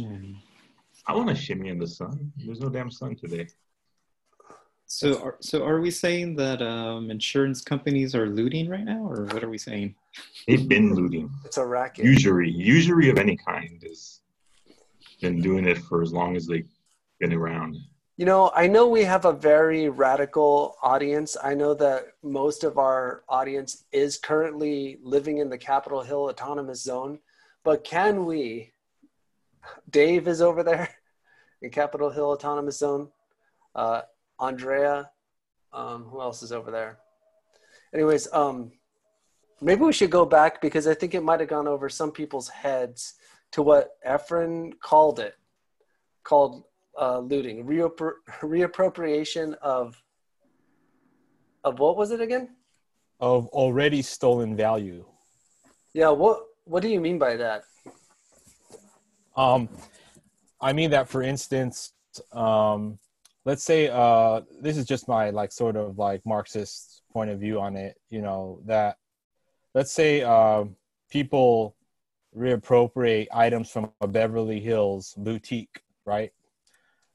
I 1.08 1.16
want 1.16 1.30
to 1.30 1.36
shimmy 1.36 1.70
in 1.70 1.80
the 1.80 1.88
sun. 1.88 2.32
There's 2.38 2.60
no 2.60 2.70
damn 2.70 2.92
sun 2.92 3.16
today. 3.16 3.48
So, 4.86 5.20
are, 5.24 5.38
so 5.40 5.66
are 5.66 5.82
we 5.82 5.90
saying 5.90 6.36
that 6.36 6.62
um, 6.62 7.10
insurance 7.10 7.62
companies 7.62 8.14
are 8.14 8.28
looting 8.28 8.70
right 8.70 8.84
now, 8.84 9.04
or 9.04 9.26
what 9.26 9.44
are 9.44 9.50
we 9.50 9.58
saying? 9.58 9.96
They've 10.48 10.68
been 10.68 10.94
looting. 10.94 11.32
it's 11.44 11.58
a 11.58 11.66
racket. 11.66 12.06
Usury, 12.06 12.52
usury 12.52 13.10
of 13.10 13.18
any 13.18 13.36
kind 13.36 13.82
has 13.88 14.22
been 15.20 15.42
doing 15.42 15.66
it 15.66 15.80
for 15.80 16.04
as 16.04 16.14
long 16.14 16.36
as 16.36 16.46
they've 16.46 16.70
been 17.20 17.34
around. 17.34 17.76
You 18.16 18.28
know, 18.28 18.52
I 18.54 18.68
know 18.68 18.88
we 18.88 19.04
have 19.06 19.26
a 19.26 19.34
very 19.34 19.90
radical 19.90 20.78
audience. 20.84 21.36
I 21.44 21.56
know 21.56 21.74
that 21.74 22.10
most 22.22 22.64
of 22.64 22.78
our 22.78 23.24
audience 23.28 23.86
is 23.92 24.20
currently 24.20 25.00
living 25.02 25.40
in 25.40 25.50
the 25.50 25.58
Capitol 25.58 26.04
Hill 26.04 26.26
Autonomous 26.26 26.84
Zone, 26.84 27.18
but 27.64 27.84
can 27.84 28.28
we? 28.28 28.72
Dave 29.90 30.28
is 30.28 30.44
over 30.44 30.62
there 30.62 30.90
in 31.64 31.72
Capitol 31.72 32.12
Hill 32.12 32.30
Autonomous 32.30 32.78
Zone. 32.78 33.10
Uh, 33.74 34.02
Andrea, 34.40 35.10
um, 35.72 36.04
who 36.04 36.22
else 36.22 36.44
is 36.44 36.52
over 36.52 36.70
there? 36.70 37.00
Anyways, 37.96 38.32
um, 38.32 38.74
maybe 39.60 39.82
we 39.82 39.94
should 39.94 40.12
go 40.12 40.24
back 40.24 40.62
because 40.62 40.86
I 40.86 40.94
think 40.94 41.16
it 41.16 41.24
might 41.24 41.40
have 41.40 41.50
gone 41.50 41.68
over 41.68 41.90
some 41.90 42.12
people's 42.12 42.50
heads 42.50 43.16
to 43.54 43.64
what 43.64 43.94
Efren 44.06 44.80
called 44.80 45.20
it, 45.20 45.34
called 46.24 46.66
uh, 47.00 47.20
looting, 47.20 47.66
Reappro- 47.66 48.22
reappropriation 48.42 49.56
of 49.62 50.02
of 51.64 51.80
what 51.80 51.96
was 51.96 52.12
it 52.12 52.20
again? 52.20 52.50
Of 53.20 53.48
already 53.48 54.02
stolen 54.02 54.56
value. 54.56 55.06
Yeah, 55.94 56.10
what 56.10 56.44
what 56.66 56.82
do 56.82 56.90
you 56.90 57.00
mean 57.00 57.18
by 57.18 57.38
that? 57.38 57.64
Um, 59.36 59.70
I 60.62 60.74
mean 60.74 60.92
that, 60.92 61.10
for 61.10 61.24
instance, 61.24 61.94
um, 62.32 63.00
let's 63.46 63.64
say 63.64 63.90
uh, 63.90 64.42
this 64.62 64.78
is 64.78 64.86
just 64.86 65.08
my 65.08 65.30
like 65.30 65.52
sort 65.52 65.76
of 65.76 65.98
like 65.98 66.26
Marxist 66.26 67.02
point 67.12 67.30
of 67.30 67.40
view 67.40 67.60
on 67.60 67.76
it. 67.76 67.98
You 68.10 68.22
know 68.22 68.60
that 68.66 68.98
let's 69.74 69.92
say 69.92 70.22
uh, 70.22 70.66
people 71.10 71.76
reappropriate 72.36 73.28
items 73.34 73.70
from 73.70 73.92
a 74.02 74.08
Beverly 74.08 74.60
Hills 74.60 75.14
boutique, 75.18 75.82
right? 76.06 76.32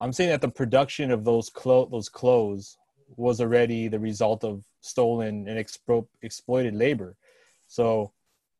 I'm 0.01 0.13
saying 0.13 0.31
that 0.31 0.41
the 0.41 0.49
production 0.49 1.11
of 1.11 1.25
those 1.25 1.51
clo- 1.51 1.89
those 1.91 2.09
clothes 2.09 2.77
was 3.17 3.41
already 3.41 3.89
the 3.89 3.99
result 3.99 4.45
of 4.45 4.63
stolen 4.81 5.49
and 5.49 5.59
exploited 6.23 6.75
labor. 6.75 7.17
So 7.67 8.13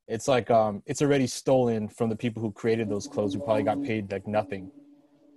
it's 0.09 0.27
like 0.27 0.51
um, 0.51 0.83
it's 0.87 1.03
already 1.03 1.27
stolen 1.27 1.89
from 1.89 2.09
the 2.09 2.17
people 2.17 2.43
who 2.43 2.51
created 2.51 2.89
those 2.89 3.07
clothes 3.07 3.35
who 3.35 3.41
probably 3.41 3.63
got 3.63 3.83
paid 3.83 4.11
like 4.11 4.27
nothing. 4.27 4.71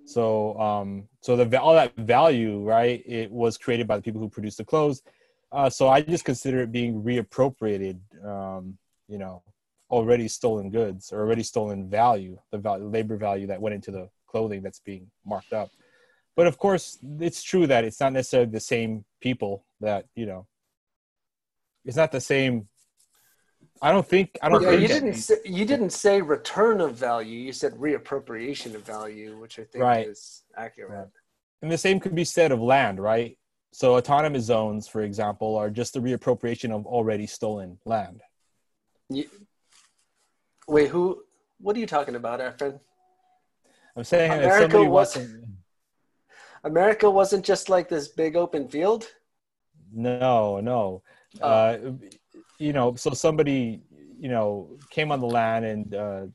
So 0.06 0.60
um, 0.60 1.08
so 1.22 1.36
the 1.36 1.62
all 1.62 1.76
that 1.76 1.96
value, 1.96 2.62
right? 2.64 3.04
It 3.06 3.32
was 3.32 3.58
created 3.58 3.88
by 3.88 3.98
the 3.98 4.02
people 4.02 4.22
who 4.22 4.30
produced 4.30 4.58
the 4.58 4.66
clothes. 4.66 5.04
Uh, 5.52 5.70
so 5.70 5.90
I 5.90 6.02
just 6.02 6.26
consider 6.26 6.62
it 6.62 6.72
being 6.72 7.04
reappropriated. 7.04 8.00
Um, 8.26 8.78
you 9.08 9.18
know, 9.18 9.44
already 9.92 10.28
stolen 10.30 10.70
goods 10.70 11.12
or 11.12 11.20
already 11.20 11.44
stolen 11.44 11.90
value, 11.90 12.40
the 12.52 12.58
labor 12.80 13.18
value 13.18 13.46
that 13.48 13.62
went 13.62 13.76
into 13.76 13.92
the 13.92 14.10
clothing 14.26 14.64
that's 14.64 14.80
being 14.80 15.12
marked 15.26 15.52
up. 15.52 15.70
But 16.36 16.48
of 16.48 16.58
course, 16.58 16.98
it's 17.20 17.44
true 17.44 17.68
that 17.68 17.84
it's 17.84 18.00
not 18.00 18.14
necessarily 18.14 18.50
the 18.50 18.60
same 18.60 19.06
people 19.20 19.66
that 19.82 20.06
you 20.16 20.26
know. 20.26 20.48
It's 21.86 21.98
not 21.98 22.12
the 22.12 22.22
same. 22.22 22.68
I 23.82 23.92
don't 23.92 24.08
think. 24.08 24.38
I 24.42 24.50
don't 24.50 24.62
yeah, 24.62 24.70
think 24.70 24.82
you 24.82 24.88
didn't 24.88 25.14
say, 25.16 25.36
you 25.46 25.66
didn't 25.66 25.90
say 25.90 26.22
return 26.22 26.82
of 26.82 26.96
value. 26.96 27.40
You 27.40 27.52
said 27.52 27.74
reappropriation 27.74 28.76
of 28.76 28.84
value, 28.86 29.38
which 29.40 29.60
I 29.60 29.64
think 29.64 29.84
Right. 29.84 30.08
is 30.08 30.44
accurate. 30.56 30.92
Right. 30.92 31.08
And 31.62 31.72
the 31.72 31.78
same 31.78 32.00
could 32.00 32.16
be 32.16 32.24
said 32.24 32.52
of 32.52 32.60
land, 32.62 33.00
right? 33.00 33.38
So 33.74 33.96
autonomous 33.96 34.44
zones, 34.46 34.88
for 34.88 35.02
example, 35.02 35.56
are 35.58 35.70
just 35.70 35.94
the 35.94 36.00
reappropriation 36.00 36.72
of 36.72 36.86
already 36.86 37.26
stolen 37.28 37.80
land. 37.86 38.22
You, 39.10 39.30
wait, 40.68 40.90
who? 40.90 41.24
What 41.60 41.76
are 41.76 41.80
you 41.80 41.88
talking 41.88 42.16
about, 42.16 42.40
Efren? 42.40 42.80
I'm 43.96 44.04
saying 44.04 44.32
that 44.42 44.60
somebody 44.60 44.88
was- 44.88 45.16
wants. 45.16 45.32
America 46.64 47.10
wasn't 47.10 47.46
just 47.46 47.70
like 47.70 47.90
this 47.90 48.08
big 48.08 48.36
open 48.36 48.68
field. 48.68 49.08
No, 49.94 50.60
no. 50.60 51.02
Oh. 51.42 51.48
Uh, 51.48 51.92
you 52.60 52.74
know, 52.74 52.96
so 52.96 53.12
somebody, 53.12 53.82
you 54.20 54.30
know, 54.30 54.78
came 54.90 55.12
on 55.12 55.20
the 55.20 55.28
land 55.28 55.66
and 55.66 55.96
uh, 55.96 56.26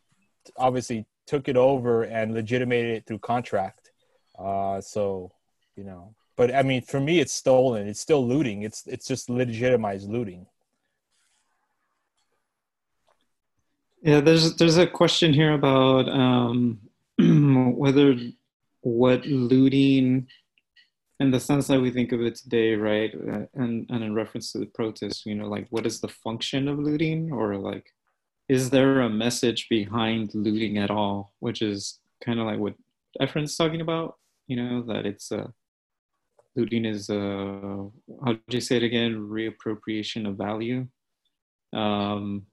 obviously 0.56 1.06
took 1.26 1.48
it 1.48 1.56
over 1.56 2.02
and 2.04 2.34
legitimated 2.34 2.96
it 2.96 3.06
through 3.06 3.18
contract. 3.18 3.90
Uh, 4.38 4.80
so, 4.80 5.30
you 5.76 5.84
know, 5.84 6.14
but 6.36 6.54
I 6.54 6.62
mean, 6.62 6.82
for 6.82 7.00
me, 7.00 7.20
it's 7.20 7.32
stolen. 7.32 7.88
It's 7.88 8.00
still 8.00 8.26
looting. 8.26 8.62
It's 8.62 8.86
it's 8.86 9.06
just 9.06 9.30
legitimized 9.30 10.08
looting. 10.08 10.46
Yeah, 14.02 14.20
there's 14.20 14.54
there's 14.56 14.76
a 14.76 14.86
question 14.86 15.32
here 15.32 15.54
about 15.54 16.08
um, 16.08 16.78
whether 17.76 18.14
what 18.86 19.26
looting, 19.26 20.28
in 21.18 21.30
the 21.32 21.40
sense 21.40 21.66
that 21.66 21.80
we 21.80 21.90
think 21.90 22.12
of 22.12 22.20
it 22.20 22.36
today, 22.36 22.76
right, 22.76 23.12
uh, 23.14 23.46
and 23.54 23.84
and 23.90 24.04
in 24.04 24.14
reference 24.14 24.52
to 24.52 24.58
the 24.58 24.66
protests, 24.66 25.26
you 25.26 25.34
know, 25.34 25.48
like 25.48 25.66
what 25.70 25.86
is 25.86 26.00
the 26.00 26.08
function 26.08 26.68
of 26.68 26.78
looting, 26.78 27.32
or 27.32 27.56
like, 27.56 27.92
is 28.48 28.70
there 28.70 29.00
a 29.00 29.10
message 29.10 29.68
behind 29.68 30.32
looting 30.34 30.78
at 30.78 30.92
all, 30.92 31.32
which 31.40 31.62
is 31.62 31.98
kind 32.24 32.38
of 32.38 32.46
like 32.46 32.60
what 32.60 32.74
Efren's 33.20 33.56
talking 33.56 33.80
about, 33.80 34.18
you 34.46 34.56
know, 34.56 34.82
that 34.82 35.04
it's 35.04 35.32
uh, 35.32 35.48
looting 36.54 36.84
is 36.84 37.10
uh, 37.10 37.82
how 38.24 38.32
do 38.34 38.52
you 38.52 38.60
say 38.60 38.76
it 38.76 38.84
again, 38.84 39.14
reappropriation 39.16 40.28
of 40.28 40.36
value. 40.36 40.86
Um, 41.72 42.46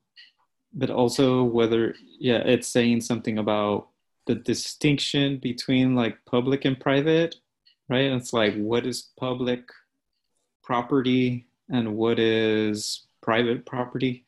but 0.73 0.89
also 0.89 1.43
whether 1.43 1.93
yeah 2.19 2.41
it's 2.53 2.67
saying 2.67 3.01
something 3.01 3.37
about 3.37 3.89
the 4.25 4.35
distinction 4.35 5.37
between 5.37 5.95
like 5.95 6.17
public 6.25 6.65
and 6.65 6.79
private 6.79 7.35
right? 7.89 8.11
It's 8.11 8.33
like 8.33 8.55
what 8.55 8.85
is 8.85 9.09
public 9.19 9.69
property 10.63 11.47
and 11.69 11.95
what 11.95 12.19
is 12.19 13.03
private 13.21 13.65
property? 13.65 14.25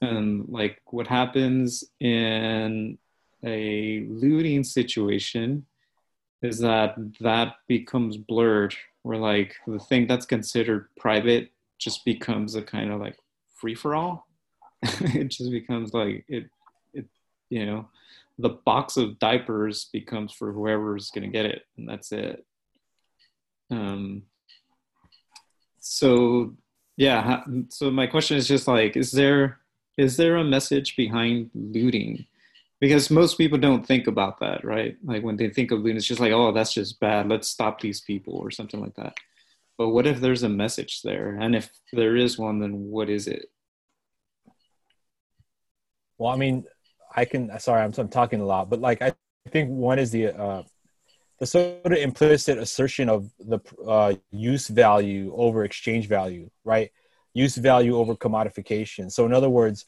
And 0.00 0.48
like 0.48 0.80
what 0.86 1.06
happens 1.06 1.84
in 2.00 2.98
a 3.44 4.06
looting 4.08 4.64
situation 4.64 5.66
is 6.42 6.58
that 6.60 6.96
that 7.20 7.56
becomes 7.66 8.16
blurred 8.16 8.74
where 9.02 9.18
like 9.18 9.54
the 9.66 9.78
thing 9.78 10.06
that's 10.06 10.26
considered 10.26 10.88
private 10.98 11.50
just 11.78 12.04
becomes 12.04 12.54
a 12.54 12.62
kind 12.62 12.90
of 12.90 13.00
like 13.00 13.18
free 13.54 13.74
for 13.74 13.94
all 13.94 14.26
it 14.82 15.28
just 15.28 15.50
becomes 15.50 15.94
like 15.94 16.24
it 16.28 16.48
it 16.92 17.06
you 17.48 17.64
know 17.64 17.88
the 18.38 18.50
box 18.50 18.96
of 18.96 19.18
diapers 19.18 19.88
becomes 19.92 20.32
for 20.32 20.52
whoever's 20.52 21.10
going 21.10 21.24
to 21.24 21.30
get 21.30 21.46
it 21.46 21.62
and 21.76 21.88
that's 21.88 22.12
it. 22.12 22.44
Um 23.70 24.22
so 25.80 26.54
yeah 26.96 27.42
so 27.68 27.90
my 27.90 28.06
question 28.06 28.36
is 28.36 28.48
just 28.48 28.66
like 28.68 28.96
is 28.96 29.12
there 29.12 29.58
is 29.96 30.16
there 30.16 30.36
a 30.36 30.44
message 30.44 30.96
behind 30.96 31.50
looting? 31.54 32.26
Because 32.80 33.10
most 33.10 33.38
people 33.38 33.58
don't 33.58 33.86
think 33.86 34.06
about 34.06 34.40
that 34.40 34.64
right? 34.64 34.96
Like 35.04 35.22
when 35.22 35.36
they 35.36 35.50
think 35.50 35.70
of 35.70 35.80
looting 35.80 35.96
it's 35.96 36.06
just 36.06 36.20
like 36.20 36.32
oh 36.32 36.52
that's 36.52 36.74
just 36.74 37.00
bad 37.00 37.28
let's 37.28 37.48
stop 37.48 37.80
these 37.80 38.00
people 38.00 38.34
or 38.34 38.50
something 38.50 38.80
like 38.80 38.94
that. 38.96 39.14
But 39.78 39.88
what 39.90 40.06
if 40.06 40.20
there's 40.20 40.42
a 40.42 40.48
message 40.48 41.02
there? 41.02 41.36
And 41.40 41.54
if 41.54 41.70
there 41.92 42.16
is 42.16 42.38
one 42.38 42.60
then 42.60 42.90
what 42.90 43.08
is 43.08 43.26
it? 43.26 43.46
Well, 46.18 46.32
I 46.32 46.36
mean, 46.36 46.64
I 47.16 47.24
can. 47.24 47.58
Sorry, 47.58 47.82
I'm, 47.82 47.92
I'm 47.96 48.08
talking 48.08 48.40
a 48.40 48.44
lot, 48.46 48.68
but 48.70 48.80
like 48.80 49.00
I 49.02 49.14
think 49.50 49.70
one 49.70 49.98
is 49.98 50.10
the 50.10 50.28
uh, 50.38 50.62
the 51.40 51.46
sort 51.46 51.86
of 51.86 51.92
implicit 51.92 52.58
assertion 52.58 53.08
of 53.08 53.30
the 53.38 53.58
uh, 53.86 54.14
use 54.30 54.68
value 54.68 55.34
over 55.34 55.64
exchange 55.64 56.08
value, 56.08 56.50
right? 56.64 56.90
Use 57.34 57.56
value 57.56 57.96
over 57.96 58.14
commodification. 58.14 59.10
So, 59.10 59.26
in 59.26 59.32
other 59.32 59.50
words, 59.50 59.86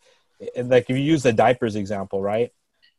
like 0.56 0.88
if 0.88 0.96
you 0.96 1.04
use 1.04 1.22
the 1.22 1.32
diapers 1.32 1.76
example, 1.76 2.20
right? 2.22 2.50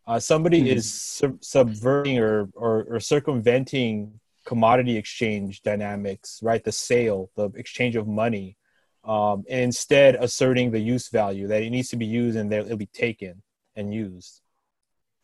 Uh, 0.07 0.19
somebody 0.19 0.61
Mhm. 0.61 0.75
is 0.77 0.91
sub- 0.93 1.43
subverting 1.43 2.17
or, 2.19 2.49
or 2.55 2.85
or 2.89 2.99
circumventing 2.99 4.19
commodity 4.45 4.97
exchange 4.97 5.61
dynamics, 5.61 6.39
right? 6.41 6.63
The 6.63 6.71
sale, 6.71 7.29
the 7.35 7.49
exchange 7.55 7.95
of 7.95 8.07
money, 8.07 8.57
um, 9.03 9.43
and 9.49 9.61
instead 9.61 10.15
asserting 10.15 10.71
the 10.71 10.79
use 10.79 11.09
value 11.09 11.47
that 11.47 11.61
it 11.61 11.69
needs 11.69 11.89
to 11.89 11.97
be 11.97 12.07
used 12.07 12.37
and 12.37 12.51
that 12.51 12.65
it'll 12.65 12.77
be 12.77 12.87
taken 12.87 13.43
and 13.79 13.93
used. 13.93 14.41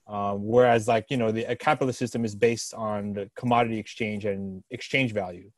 Um, 0.07 0.45
whereas, 0.45 0.87
like 0.87 1.05
you 1.09 1.17
know, 1.17 1.31
the 1.31 1.45
a 1.45 1.55
capitalist 1.55 1.99
system 1.99 2.25
is 2.25 2.35
based 2.35 2.73
on 2.73 3.13
the 3.13 3.29
commodity 3.35 3.79
exchange 3.79 4.25
and 4.25 4.63
exchange 4.69 5.13
value, 5.13 5.51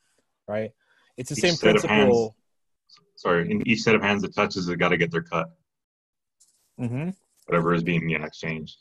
right? 0.47 0.71
It's 1.17 1.29
the 1.29 1.35
Each 1.35 1.41
same 1.41 1.57
principle. 1.57 2.35
Sorry, 3.15 3.49
in 3.51 3.67
each 3.67 3.81
set 3.81 3.95
of 3.95 4.01
hands 4.01 4.21
that 4.21 4.35
touches 4.35 4.69
it, 4.69 4.77
got 4.77 4.89
to 4.89 4.97
get 4.97 5.11
their 5.11 5.23
cut. 5.23 5.47
hmm 6.77 7.09
Whatever 7.47 7.73
is 7.73 7.83
being 7.83 8.09
yeah, 8.09 8.25
exchanged. 8.25 8.77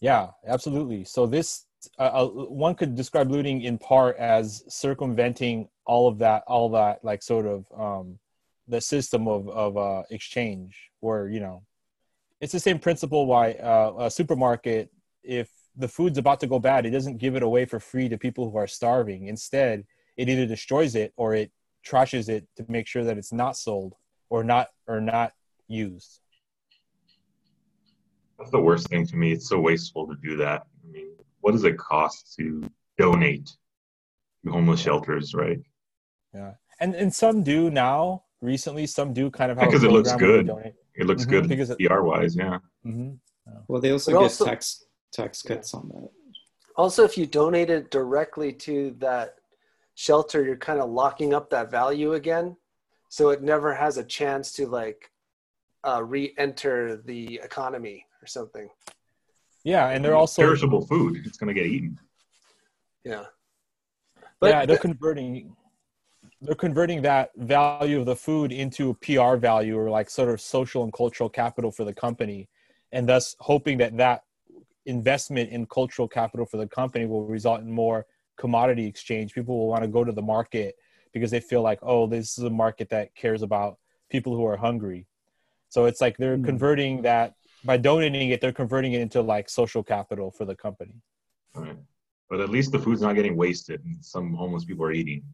Yeah, 0.00 0.28
absolutely. 0.46 1.04
So 1.04 1.26
this 1.26 1.66
uh, 1.98 2.02
uh, 2.02 2.28
one 2.28 2.74
could 2.74 2.94
describe 2.94 3.30
looting 3.30 3.62
in 3.62 3.78
part 3.78 4.16
as 4.16 4.64
circumventing 4.68 5.68
all 5.84 6.08
of 6.08 6.18
that, 6.18 6.44
all 6.46 6.70
that 6.70 7.04
like 7.04 7.22
sort 7.22 7.46
of 7.46 7.66
um, 7.76 8.18
the 8.66 8.80
system 8.80 9.28
of 9.28 9.48
of 9.48 9.76
uh, 9.76 10.02
exchange, 10.10 10.90
where 11.00 11.28
you 11.28 11.40
know, 11.40 11.62
it's 12.40 12.52
the 12.52 12.60
same 12.60 12.78
principle 12.78 13.26
why 13.26 13.52
uh, 13.52 13.92
a 13.98 14.10
supermarket, 14.10 14.90
if 15.22 15.50
the 15.76 15.88
food's 15.88 16.18
about 16.18 16.40
to 16.40 16.46
go 16.46 16.58
bad, 16.58 16.86
it 16.86 16.90
doesn't 16.90 17.18
give 17.18 17.36
it 17.36 17.42
away 17.42 17.64
for 17.64 17.80
free 17.80 18.08
to 18.08 18.18
people 18.18 18.50
who 18.50 18.56
are 18.56 18.66
starving. 18.66 19.26
Instead, 19.26 19.84
it 20.16 20.28
either 20.28 20.46
destroys 20.46 20.94
it 20.94 21.12
or 21.16 21.34
it 21.34 21.50
trashes 21.86 22.28
it 22.28 22.46
to 22.56 22.64
make 22.68 22.86
sure 22.86 23.04
that 23.04 23.18
it's 23.18 23.32
not 23.32 23.56
sold 23.56 23.94
or 24.30 24.44
not 24.44 24.68
or 24.86 25.00
not 25.00 25.32
used. 25.66 26.20
That's 28.38 28.50
the 28.50 28.60
worst 28.60 28.88
thing 28.88 29.06
to 29.06 29.16
me. 29.16 29.32
It's 29.32 29.48
so 29.48 29.58
wasteful 29.58 30.06
to 30.06 30.14
do 30.22 30.36
that. 30.36 30.66
I 30.84 30.92
mean, 30.92 31.08
what 31.40 31.52
does 31.52 31.64
it 31.64 31.76
cost 31.76 32.34
to 32.36 32.62
donate 32.96 33.50
to 34.44 34.52
homeless 34.52 34.80
shelters, 34.80 35.34
right? 35.34 35.58
Yeah, 36.32 36.52
and 36.78 36.94
and 36.94 37.12
some 37.12 37.42
do 37.42 37.70
now. 37.70 38.24
Recently, 38.40 38.86
some 38.86 39.12
do 39.12 39.30
kind 39.30 39.50
of 39.50 39.58
have 39.58 39.66
a 39.66 39.70
Because 39.70 39.82
it 39.82 39.90
looks 39.90 40.12
good. 40.14 40.48
Donate. 40.98 41.04
It 41.04 41.06
looks 41.06 41.24
Mhm, 41.26 41.30
good 41.30 41.48
because 41.48 41.70
it- 41.70 41.78
PR 41.78 42.02
wise, 42.02 42.36
yeah. 42.36 42.58
Mhm. 42.84 43.18
Well, 43.66 43.80
they 43.80 43.90
also 43.92 44.12
But 44.12 44.18
get 44.18 44.22
also- 44.24 44.44
tax 44.44 44.84
tax 45.10 45.40
cuts 45.42 45.72
on 45.72 45.88
that. 45.88 46.10
Also, 46.76 47.02
if 47.04 47.16
you 47.16 47.26
donate 47.26 47.70
it 47.70 47.90
directly 47.90 48.52
to 48.52 48.90
that 48.98 49.38
shelter, 49.94 50.44
you're 50.44 50.56
kind 50.56 50.80
of 50.80 50.90
locking 50.90 51.32
up 51.34 51.48
that 51.50 51.70
value 51.70 52.12
again, 52.12 52.56
so 53.08 53.30
it 53.30 53.42
never 53.42 53.74
has 53.74 53.96
a 53.96 54.04
chance 54.04 54.52
to 54.52 54.66
like 54.66 55.10
uh, 55.84 56.02
re-enter 56.04 56.96
the 56.96 57.36
economy 57.42 58.04
or 58.20 58.26
something. 58.26 58.68
Yeah, 59.62 59.88
and 59.90 60.04
they're 60.04 60.16
also 60.16 60.42
perishable 60.42 60.84
food. 60.84 61.24
It's 61.24 61.38
gonna 61.38 61.54
get 61.54 61.66
eaten. 61.66 61.98
Yeah. 63.04 63.26
but 64.40 64.50
yeah 64.50 64.66
they're 64.66 64.76
converting 64.76 65.56
they're 66.40 66.54
converting 66.54 67.02
that 67.02 67.30
value 67.36 67.98
of 68.00 68.06
the 68.06 68.16
food 68.16 68.52
into 68.52 68.90
a 68.90 68.94
PR 68.94 69.36
value 69.36 69.76
or 69.78 69.90
like 69.90 70.08
sort 70.08 70.28
of 70.28 70.40
social 70.40 70.84
and 70.84 70.92
cultural 70.92 71.28
capital 71.28 71.70
for 71.72 71.84
the 71.84 71.92
company, 71.92 72.48
and 72.92 73.08
thus 73.08 73.34
hoping 73.40 73.78
that 73.78 73.96
that 73.96 74.22
investment 74.86 75.50
in 75.50 75.66
cultural 75.66 76.08
capital 76.08 76.46
for 76.46 76.56
the 76.56 76.66
company 76.66 77.06
will 77.06 77.26
result 77.26 77.60
in 77.60 77.70
more 77.70 78.06
commodity 78.38 78.86
exchange. 78.86 79.34
People 79.34 79.58
will 79.58 79.68
want 79.68 79.82
to 79.82 79.88
go 79.88 80.04
to 80.04 80.12
the 80.12 80.22
market 80.22 80.76
because 81.12 81.30
they 81.30 81.40
feel 81.40 81.62
like, 81.62 81.80
oh, 81.82 82.06
this 82.06 82.38
is 82.38 82.44
a 82.44 82.50
market 82.50 82.88
that 82.90 83.14
cares 83.14 83.42
about 83.42 83.78
people 84.08 84.34
who 84.36 84.46
are 84.46 84.56
hungry. 84.56 85.06
So 85.68 85.86
it's 85.86 86.00
like 86.00 86.16
they're 86.16 86.36
Hmm. 86.36 86.44
converting 86.44 87.02
that 87.02 87.34
by 87.64 87.76
donating 87.76 88.30
it, 88.30 88.40
they're 88.40 88.52
converting 88.52 88.92
it 88.92 89.00
into 89.00 89.20
like 89.20 89.48
social 89.48 89.82
capital 89.82 90.30
for 90.30 90.44
the 90.44 90.54
company. 90.54 90.94
Right. 91.54 91.76
But 92.30 92.40
at 92.40 92.50
least 92.50 92.72
the 92.72 92.78
food's 92.78 93.00
not 93.00 93.14
getting 93.14 93.36
wasted, 93.36 93.84
and 93.84 94.02
some 94.04 94.32
homeless 94.34 94.64
people 94.64 94.84
are 94.84 94.92
eating. 94.92 95.24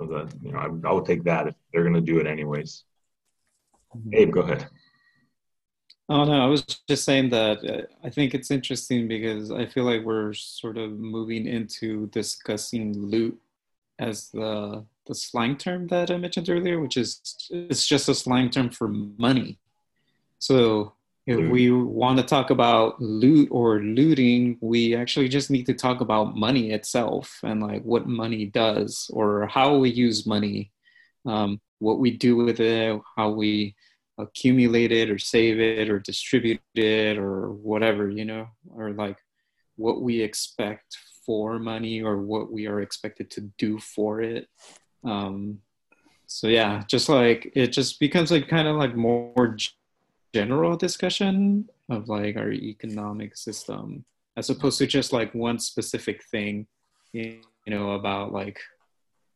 So 0.00 0.06
that 0.06 0.34
you 0.42 0.52
know, 0.52 0.58
I, 0.58 0.88
I 0.88 0.92
would 0.92 1.04
take 1.04 1.24
that 1.24 1.46
if 1.46 1.54
they're 1.72 1.84
gonna 1.84 2.00
do 2.00 2.20
it 2.20 2.26
anyways. 2.26 2.84
Abe, 4.14 4.32
go 4.32 4.40
ahead. 4.40 4.66
Oh 6.08 6.24
no, 6.24 6.42
I 6.42 6.46
was 6.46 6.62
just 6.88 7.04
saying 7.04 7.28
that 7.30 7.58
uh, 7.62 7.82
I 8.02 8.08
think 8.08 8.32
it's 8.32 8.50
interesting 8.50 9.08
because 9.08 9.50
I 9.50 9.66
feel 9.66 9.84
like 9.84 10.02
we're 10.02 10.32
sort 10.32 10.78
of 10.78 10.92
moving 10.92 11.46
into 11.46 12.06
discussing 12.06 12.98
loot 12.98 13.38
as 13.98 14.30
the 14.30 14.86
the 15.06 15.14
slang 15.14 15.58
term 15.58 15.86
that 15.88 16.10
I 16.10 16.16
mentioned 16.16 16.48
earlier, 16.48 16.80
which 16.80 16.96
is 16.96 17.20
it's 17.50 17.86
just 17.86 18.08
a 18.08 18.14
slang 18.14 18.48
term 18.48 18.70
for 18.70 18.88
money. 18.88 19.58
So 20.38 20.94
if 21.30 21.50
we 21.50 21.70
want 21.70 22.18
to 22.18 22.24
talk 22.24 22.50
about 22.50 23.00
loot 23.00 23.48
or 23.50 23.80
looting, 23.80 24.58
we 24.60 24.96
actually 24.96 25.28
just 25.28 25.50
need 25.50 25.66
to 25.66 25.74
talk 25.74 26.00
about 26.00 26.36
money 26.36 26.72
itself 26.72 27.38
and 27.42 27.62
like 27.62 27.82
what 27.82 28.06
money 28.06 28.46
does 28.46 29.10
or 29.12 29.46
how 29.46 29.76
we 29.76 29.90
use 29.90 30.26
money, 30.26 30.72
um, 31.26 31.60
what 31.78 31.98
we 31.98 32.10
do 32.10 32.36
with 32.36 32.60
it, 32.60 33.00
how 33.16 33.30
we 33.30 33.76
accumulate 34.18 34.92
it 34.92 35.10
or 35.10 35.18
save 35.18 35.60
it 35.60 35.88
or 35.88 35.98
distribute 35.98 36.60
it 36.74 37.16
or 37.16 37.52
whatever, 37.52 38.10
you 38.10 38.24
know, 38.24 38.48
or 38.74 38.90
like 38.90 39.18
what 39.76 40.02
we 40.02 40.20
expect 40.20 40.96
for 41.24 41.58
money 41.58 42.02
or 42.02 42.18
what 42.18 42.50
we 42.50 42.66
are 42.66 42.80
expected 42.80 43.30
to 43.30 43.42
do 43.56 43.78
for 43.78 44.20
it. 44.20 44.48
Um, 45.04 45.60
so 46.26 46.48
yeah, 46.48 46.82
just 46.86 47.08
like 47.08 47.52
it 47.54 47.68
just 47.68 47.98
becomes 47.98 48.30
like 48.30 48.48
kind 48.48 48.68
of 48.68 48.76
like 48.76 48.94
more 48.94 49.56
general 50.34 50.76
discussion 50.76 51.68
of 51.88 52.08
like 52.08 52.36
our 52.36 52.52
economic 52.52 53.36
system 53.36 54.04
as 54.36 54.50
opposed 54.50 54.78
to 54.78 54.86
just 54.86 55.12
like 55.12 55.34
one 55.34 55.58
specific 55.58 56.24
thing, 56.24 56.66
you 57.12 57.40
know, 57.66 57.92
about 57.92 58.32
like 58.32 58.60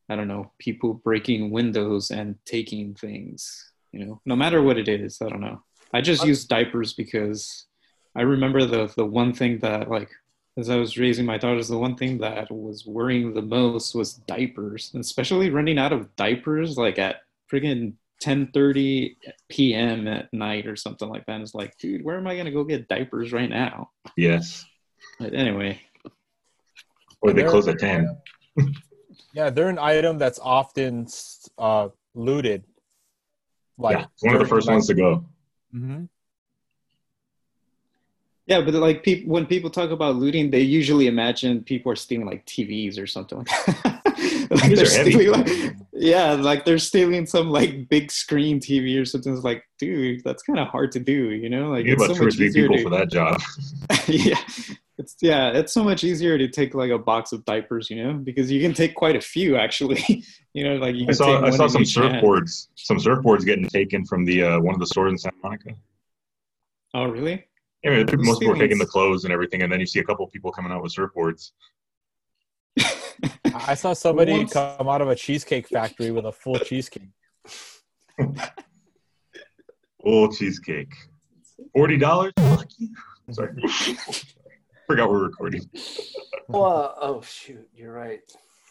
I 0.09 0.17
don't 0.17 0.29
know, 0.29 0.53
people 0.59 0.95
breaking 0.95 1.51
windows 1.51 2.11
and 2.11 2.37
taking 2.45 2.95
things, 2.95 3.73
you 3.91 4.05
know, 4.05 4.21
no 4.27 4.37
matter 4.37 4.63
what 4.63 4.79
it 4.79 4.89
is. 4.89 5.21
I 5.23 5.29
don't 5.29 5.41
know. 5.41 5.63
I 5.93 6.01
just 6.01 6.23
uh, 6.23 6.27
use 6.27 6.45
diapers 6.45 6.93
because 6.93 7.67
I 8.15 8.23
remember 8.23 8.65
the 8.65 8.93
the 8.97 9.05
one 9.05 9.33
thing 9.33 9.59
that 9.61 9.91
like 9.91 10.11
as 10.57 10.71
I 10.71 10.77
was 10.77 10.97
raising 10.97 11.27
my 11.27 11.39
daughters, 11.39 11.69
the 11.69 11.79
one 11.79 11.97
thing 11.97 12.19
that 12.19 12.51
was 12.51 12.87
worrying 12.87 13.35
the 13.35 13.43
most 13.43 13.95
was 13.95 14.15
diapers, 14.15 14.93
especially 14.95 15.51
running 15.51 15.79
out 15.79 15.93
of 15.93 16.15
diapers 16.15 16.79
like 16.79 16.99
at 16.99 17.23
friggin' 17.51 17.95
10:30 18.25 19.17
p.m. 19.49 20.09
at 20.09 20.33
night 20.33 20.67
or 20.67 20.77
something 20.77 21.09
like 21.09 21.27
that. 21.27 21.35
And 21.35 21.43
it's 21.43 21.55
like, 21.55 21.77
dude, 21.79 22.03
where 22.05 22.17
am 22.17 22.27
I 22.27 22.37
gonna 22.37 22.51
go 22.51 22.65
get 22.65 22.89
diapers 22.89 23.33
right 23.33 23.51
now? 23.51 23.91
Yes. 24.17 24.65
But 25.21 25.35
anyway, 25.35 25.81
Or 27.21 27.33
they 27.33 27.45
close 27.45 27.69
at 27.69 27.79
ten. 27.79 28.17
Yeah, 29.33 29.51
they're 29.51 29.69
an 29.69 29.79
item 29.81 30.17
that's 30.19 30.39
often 30.41 31.09
uh, 31.59 31.89
looted. 32.15 32.63
Like 33.79 33.99
yeah, 33.99 34.07
one 34.21 34.35
of 34.37 34.41
the 34.41 34.47
first 34.47 34.69
ones 34.69 34.87
to 34.87 34.95
go. 34.95 35.25
Mhm. 35.75 36.09
Yeah, 38.47 38.61
but 38.61 38.75
like 38.75 39.03
people, 39.03 39.33
when 39.33 39.47
people 39.47 39.71
talk 39.71 39.91
about 39.91 40.17
looting, 40.17 40.51
they 40.51 40.61
usually 40.61 41.07
imagine 41.09 41.65
people 41.65 41.91
are 41.91 41.97
stealing 41.97 42.27
like 42.27 42.45
TVs 42.47 43.01
or 43.01 43.07
something 43.09 43.39
like 43.39 43.49
that. 43.49 44.03
like 44.51 44.69
These 44.69 44.79
they're 44.79 44.99
heavy. 44.99 45.13
stealing, 45.13 45.41
like, 45.45 45.77
yeah, 45.97 46.33
like 46.33 46.65
they're 46.65 46.79
stealing 46.79 47.27
some 47.27 47.51
like 47.51 47.89
big 47.89 48.11
screen 48.11 48.59
TV 48.59 49.01
or 49.01 49.05
something. 49.05 49.33
It's 49.33 49.45
like, 49.45 49.65
dude, 49.79 50.23
that's 50.25 50.43
kind 50.43 50.59
of 50.59 50.69
hard 50.69 50.91
to 50.93 51.01
do, 51.01 51.31
you 51.31 51.49
know? 51.49 51.71
Like 51.71 51.87
You 51.87 51.95
it's 51.95 52.05
about 52.05 52.17
so 52.17 52.25
much 52.25 52.41
easier 52.41 52.69
people 52.69 52.79
to, 52.79 52.83
for 52.83 52.91
that 52.91 53.11
job. 53.11 53.41
yeah, 54.09 54.41
it's 54.99 55.17
yeah, 55.21 55.51
it's 55.51 55.73
so 55.73 55.85
much 55.85 56.03
easier 56.03 56.37
to 56.37 56.49
take 56.49 56.75
like 56.75 56.91
a 56.91 56.99
box 56.99 57.33
of 57.33 57.45
diapers, 57.45 57.91
you 57.91 58.03
know, 58.03 58.15
because 58.15 58.51
you 58.51 58.61
can 58.61 58.75
take 58.75 58.95
quite 58.95 59.15
a 59.15 59.21
few 59.21 59.57
actually. 59.57 60.25
you 60.53 60.65
know, 60.65 60.77
like 60.77 60.97
you 60.97 61.05
I 61.05 61.07
can 61.07 61.15
saw 61.15 61.41
take 61.41 61.53
I 61.53 61.57
saw 61.57 61.69
some 61.69 61.83
each 61.83 61.95
hand. 61.95 62.17
surfboards, 62.17 62.69
some 62.75 62.99
surfboards 62.99 63.45
getting 63.45 63.69
taken 63.69 64.05
from 64.05 64.25
the 64.25 64.43
uh, 64.43 64.61
one 64.61 64.75
of 64.75 64.81
the 64.81 64.87
stores 64.87 65.13
in 65.13 65.19
Santa 65.19 65.37
Monica. 65.43 65.71
Oh, 66.93 67.07
really? 67.07 67.45
I 67.87 67.91
mean, 67.91 68.07
most 68.19 68.41
people 68.41 68.55
are 68.55 68.59
taking 68.59 68.79
the 68.79 68.87
clothes 68.87 69.25
and 69.25 69.33
everything, 69.33 69.63
and 69.63 69.71
then 69.71 69.79
you 69.79 69.87
see 69.87 70.01
a 70.01 70.05
couple 70.05 70.27
people 70.29 70.51
coming 70.51 70.73
out 70.73 70.83
with 70.83 70.95
surfboards. 70.95 71.53
I 73.55 73.75
saw 73.75 73.93
somebody 73.93 74.33
Once- 74.33 74.53
come 74.53 74.89
out 74.89 75.01
of 75.01 75.09
a 75.09 75.15
cheesecake 75.15 75.69
factory 75.69 76.11
with 76.11 76.25
a 76.27 76.33
full 76.33 76.59
cheesecake. 76.59 77.09
Full 80.03 80.33
cheesecake, 80.33 80.93
forty 81.73 81.97
dollars. 81.97 82.33
Fuck 82.39 82.69
you. 82.79 82.95
Sorry, 83.31 83.53
forgot 84.87 85.09
we're 85.11 85.25
recording. 85.25 85.63
Well, 86.49 86.95
oh 87.01 87.23
shoot, 87.23 87.67
you're 87.75 87.93
right. 87.93 88.21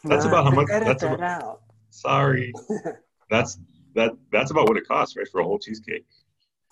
That's 0.03 0.25
about 0.25 0.43
how 0.45 0.51
much- 0.51 0.67
Edit 0.69 0.87
that's 0.87 1.01
that 1.03 1.13
about- 1.13 1.43
out. 1.43 1.61
Sorry, 1.89 2.51
that's 3.29 3.57
that 3.95 4.11
that's 4.31 4.51
about 4.51 4.67
what 4.67 4.77
it 4.77 4.87
costs, 4.87 5.15
right, 5.17 5.27
for 5.27 5.41
a 5.41 5.43
whole 5.43 5.57
cheesecake. 5.59 6.05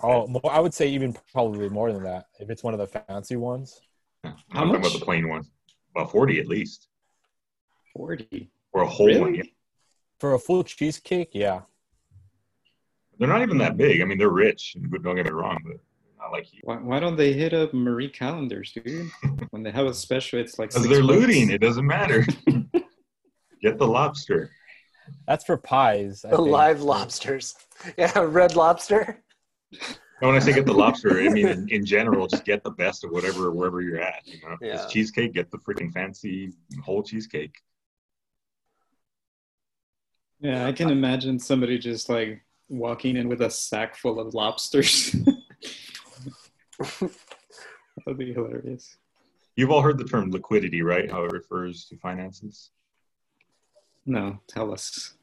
Oh, 0.04 0.28
more, 0.28 0.42
I 0.52 0.60
would 0.60 0.74
say 0.74 0.88
even 0.90 1.16
probably 1.32 1.70
more 1.70 1.92
than 1.92 2.04
that 2.04 2.26
if 2.40 2.50
it's 2.50 2.64
one 2.64 2.74
of 2.74 2.80
the 2.80 2.88
fancy 2.88 3.36
ones. 3.36 3.80
I'm 4.24 4.36
How 4.50 4.64
talking 4.66 4.76
about 4.76 4.94
the 4.94 5.00
plain 5.00 5.28
ones. 5.28 5.50
about 5.96 6.12
forty 6.12 6.40
at 6.40 6.48
least, 6.48 6.88
Forty. 7.96 8.52
or 8.74 8.84
a 8.84 8.88
whole 8.88 9.20
one. 9.20 9.36
Yeah. 9.36 9.44
For 10.20 10.34
a 10.34 10.40
full 10.40 10.64
cheesecake, 10.64 11.30
yeah. 11.34 11.62
They're 13.18 13.28
not 13.28 13.42
even 13.42 13.58
that 13.60 13.78
big. 13.78 14.02
I 14.02 14.06
mean, 14.06 14.18
they're 14.18 14.30
rich. 14.30 14.76
Don't 15.04 15.16
get 15.16 15.26
me 15.26 15.32
wrong, 15.32 15.60
but 15.66 15.78
not 16.20 16.32
like 16.32 16.52
you. 16.54 16.60
Why, 16.64 16.76
why 16.78 17.00
don't 17.00 17.16
they 17.16 17.34
hit 17.34 17.54
up 17.54 17.74
Marie 17.74 18.10
Callender's, 18.10 18.72
dude? 18.72 19.10
when 19.52 19.64
they 19.64 19.72
have 19.72 19.86
a 19.88 19.94
special, 19.94 20.40
it's 20.40 20.58
like 20.58 20.70
Because 20.70 20.84
six 20.84 20.94
they're 20.96 21.06
bucks. 21.06 21.20
looting. 21.20 21.50
It 21.52 21.62
doesn't 21.62 21.86
matter. 21.86 22.26
Get 23.62 23.78
the 23.78 23.88
lobster. 23.88 24.50
That's 25.28 25.44
for 25.46 25.58
pies. 25.58 26.24
I 26.26 26.32
The 26.32 26.38
think. 26.38 26.50
live 26.50 26.82
lobsters. 26.82 27.56
Yeah, 27.98 28.12
red 28.20 28.56
lobster. 28.56 29.24
And 29.72 30.28
when 30.30 30.36
I 30.36 30.40
say 30.40 30.54
get 30.54 30.66
the 30.68 30.74
lobster, 30.74 31.20
I 31.20 31.30
mean 31.30 31.48
in, 31.48 31.70
in 31.70 31.86
general, 31.86 32.28
just 32.28 32.46
get 32.46 32.64
the 32.64 32.70
best 32.72 33.04
of 33.04 33.10
whatever 33.12 33.52
wherever 33.52 33.82
you're 33.82 34.00
at. 34.00 34.22
You 34.26 34.38
know, 34.44 34.56
Yeah. 34.62 34.76
it's 34.84 34.92
cheesecake, 34.94 35.34
get 35.34 35.50
the 35.52 35.58
freaking 35.60 35.92
fancy 35.92 36.54
whole 36.84 37.02
cheesecake. 37.02 37.56
Yeah, 40.42 40.66
I 40.66 40.72
can 40.72 40.90
imagine 40.90 41.38
somebody 41.38 41.78
just 41.78 42.10
like 42.10 42.42
walking 42.68 43.16
in 43.16 43.30
with 43.30 43.42
a 43.42 43.50
sack 43.50 43.96
full 43.96 44.20
of 44.20 44.34
lobsters. 44.34 45.16
That'd 46.80 48.18
be 48.18 48.34
hilarious. 48.34 48.98
You've 49.56 49.70
all 49.70 49.84
heard 49.84 50.00
the 50.00 50.04
term 50.04 50.32
liquidity, 50.32 50.82
right? 50.82 51.12
How 51.12 51.26
it 51.26 51.32
refers 51.32 51.86
to 51.86 51.98
finances. 51.98 52.72
No, 54.08 54.40
tell 54.48 54.74
us. 54.74 55.14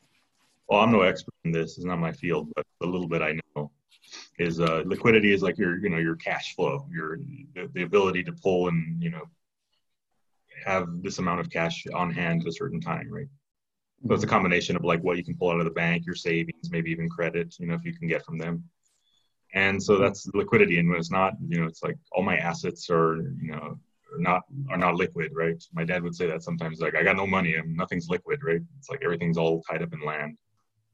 Well, 0.69 0.81
I'm 0.81 0.93
no 0.93 1.01
expert 1.01 1.35
in 1.45 1.51
this; 1.51 1.79
it's 1.79 1.87
not 1.87 1.99
my 1.99 2.13
field, 2.13 2.53
but 2.55 2.65
the 2.81 2.87
little 2.87 3.09
bit 3.09 3.21
I 3.21 3.41
know 3.57 3.73
is 4.39 4.61
uh, 4.61 4.85
liquidity 4.87 5.33
is 5.33 5.43
like 5.43 5.59
your, 5.59 5.79
you 5.79 5.89
know, 5.89 5.99
your 5.99 6.15
cash 6.15 6.55
flow, 6.55 6.87
your 6.93 7.19
the, 7.55 7.69
the 7.75 7.83
ability 7.83 8.23
to 8.25 8.33
pull 8.33 8.69
and 8.69 9.03
you 9.03 9.11
know 9.11 9.25
have 10.65 10.87
this 11.03 11.19
amount 11.19 11.41
of 11.41 11.51
cash 11.51 11.85
on 11.93 12.13
hand 12.13 12.43
at 12.43 12.49
a 12.49 12.53
certain 12.53 12.81
time, 12.81 13.09
right? 13.11 13.27
So 14.07 14.15
it's 14.15 14.25
a 14.25 14.29
combination 14.29 14.77
of 14.77 14.85
like 14.85 15.01
what 15.03 15.17
you 15.17 15.25
can 15.25 15.37
pull 15.37 15.51
out 15.51 15.59
of 15.61 15.65
the 15.65 15.71
bank, 15.73 16.07
your 16.07 16.15
savings, 16.15 16.71
maybe 16.71 16.91
even 16.91 17.09
credit, 17.09 17.57
you 17.59 17.67
know, 17.67 17.75
if 17.75 17.85
you 17.85 17.95
can 17.95 18.09
get 18.09 18.25
from 18.25 18.39
them. 18.39 18.65
and 19.55 19.83
so 19.83 19.99
that's 19.99 20.29
liquidity. 20.35 20.79
And 20.79 20.89
when 20.89 20.99
it's 20.99 21.11
not, 21.11 21.35
you 21.49 21.61
know, 21.61 21.67
it's 21.67 21.83
like 21.83 21.97
all 22.13 22.23
my 22.23 22.37
assets 22.37 22.91
are, 22.91 23.17
you 23.41 23.53
know, 23.53 23.79
are 24.13 24.19
not 24.19 24.43
are 24.71 24.77
not 24.79 24.95
liquid, 24.97 25.33
right? 25.35 25.63
My 25.73 25.85
dad 25.85 26.03
would 26.03 26.15
say 26.15 26.27
that 26.27 26.43
sometimes, 26.43 26.81
like 26.81 26.97
I 26.97 27.03
got 27.03 27.17
no 27.17 27.27
money 27.27 27.55
and 27.57 27.77
nothing's 27.77 28.09
liquid, 28.09 28.41
right? 28.43 28.61
It's 28.79 28.91
like 28.91 29.03
everything's 29.03 29.39
all 29.39 29.63
tied 29.63 29.83
up 29.83 29.93
in 29.93 30.01
land, 30.05 30.37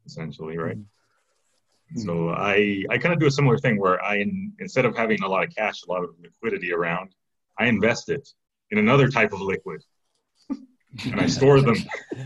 essentially, 0.06 0.56
right? 0.58 0.76
Mm-hmm. 0.76 2.00
So 2.00 2.30
I 2.30 2.84
I 2.90 2.98
kind 2.98 3.12
of 3.14 3.20
do 3.20 3.26
a 3.26 3.30
similar 3.30 3.58
thing 3.58 3.78
where 3.78 4.02
I 4.04 4.24
instead 4.60 4.84
of 4.84 4.96
having 4.96 5.22
a 5.22 5.28
lot 5.28 5.44
of 5.44 5.54
cash, 5.54 5.82
a 5.86 5.90
lot 5.92 6.04
of 6.04 6.10
liquidity 6.20 6.72
around, 6.72 7.14
I 7.58 7.66
invest 7.66 8.08
it 8.08 8.28
in 8.70 8.78
another 8.78 9.08
type 9.08 9.32
of 9.32 9.40
liquid, 9.40 9.82
and 11.04 11.20
I 11.20 11.26
store 11.26 11.60
them. 11.60 11.76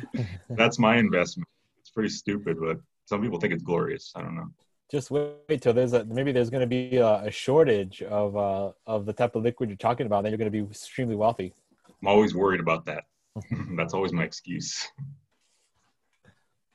That's 0.50 0.78
my 0.78 0.96
investment. 0.96 1.48
It's 1.80 1.90
pretty 1.90 2.08
stupid, 2.10 2.58
but 2.60 2.78
some 3.06 3.22
people 3.22 3.38
think 3.40 3.52
it's 3.54 3.62
glorious. 3.62 4.12
I 4.14 4.22
don't 4.22 4.34
know. 4.36 4.48
Just 4.90 5.10
wait 5.10 5.60
till 5.60 5.72
there's 5.74 5.92
a 5.92 6.04
maybe 6.04 6.32
there's 6.32 6.48
going 6.50 6.62
to 6.62 6.66
be 6.66 6.96
a, 6.96 7.24
a 7.24 7.30
shortage 7.30 8.02
of 8.02 8.36
uh, 8.36 8.72
of 8.86 9.04
the 9.06 9.12
type 9.12 9.34
of 9.36 9.42
liquid 9.42 9.68
you're 9.68 9.76
talking 9.76 10.06
about. 10.06 10.22
Then 10.22 10.32
you're 10.32 10.38
going 10.38 10.50
to 10.50 10.62
be 10.62 10.66
extremely 10.66 11.14
wealthy. 11.16 11.52
I'm 12.00 12.08
always 12.08 12.34
worried 12.34 12.60
about 12.60 12.86
that. 12.86 13.04
That's 13.76 13.92
always 13.94 14.12
my 14.12 14.24
excuse. 14.24 14.88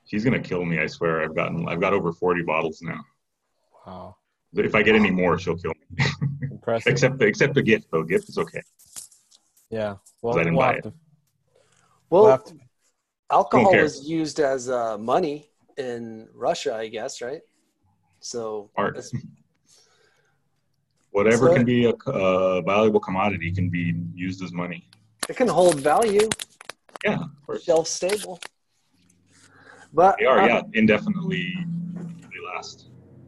She's 0.05 0.23
gonna 0.23 0.39
kill 0.39 0.63
me. 0.65 0.79
I 0.79 0.87
swear. 0.87 1.23
I've 1.23 1.35
gotten. 1.35 1.67
I've 1.67 1.79
got 1.79 1.93
over 1.93 2.11
40 2.11 2.43
bottles 2.43 2.81
now. 2.81 2.99
Wow. 3.87 4.17
If 4.53 4.75
I 4.75 4.83
get 4.83 4.95
any 4.95 5.09
more, 5.09 5.39
she'll 5.39 5.57
kill 5.57 5.73
me. 5.97 6.05
Impressive. 6.51 6.91
except 6.91 7.17
the 7.17 7.25
except 7.25 7.55
the 7.55 7.63
gift 7.63 7.87
though. 7.91 8.03
Gift 8.03 8.29
is 8.29 8.37
okay. 8.37 8.61
yeah. 9.71 9.95
Well, 10.21 10.33
'Cause 10.33 10.41
I 10.41 10.43
didn't 10.43 10.55
we'll 10.55 10.61
buy 10.67 10.67
have 10.67 10.77
it. 10.77 10.83
to- 10.83 10.93
Well, 12.14 12.26
we'll 12.26 12.38
to- 12.38 12.59
alcohol 13.32 13.72
care. 13.72 13.84
is 13.86 14.07
used 14.07 14.39
as 14.39 14.70
uh, 14.70 14.97
money 14.99 15.49
in 15.78 16.30
Russia, 16.36 16.76
I 16.76 16.88
guess, 16.88 17.22
right? 17.24 17.41
So 18.20 18.70
Art. 18.78 18.97
Whatever 21.11 21.47
So- 21.47 21.53
can 21.55 21.66
be 21.66 21.86
a 21.86 21.93
uh, 22.05 22.61
valuable 22.61 22.99
commodity 22.99 23.51
can 23.51 23.68
be 23.70 23.95
used 24.14 24.43
as 24.43 24.51
money. 24.53 24.88
it 25.30 25.36
can 25.36 25.47
hold 25.47 25.80
value, 25.80 26.28
Yeah, 27.03 27.16
of 27.24 27.45
course. 27.45 27.64
shelf 27.64 27.88
stable. 27.88 28.39
But 29.91 30.16
They 30.20 30.26
are. 30.26 30.39
uh, 30.41 30.47
Yeah, 30.47 30.61
indefinitely. 30.74 31.45
They 32.32 32.39
last. 32.53 32.78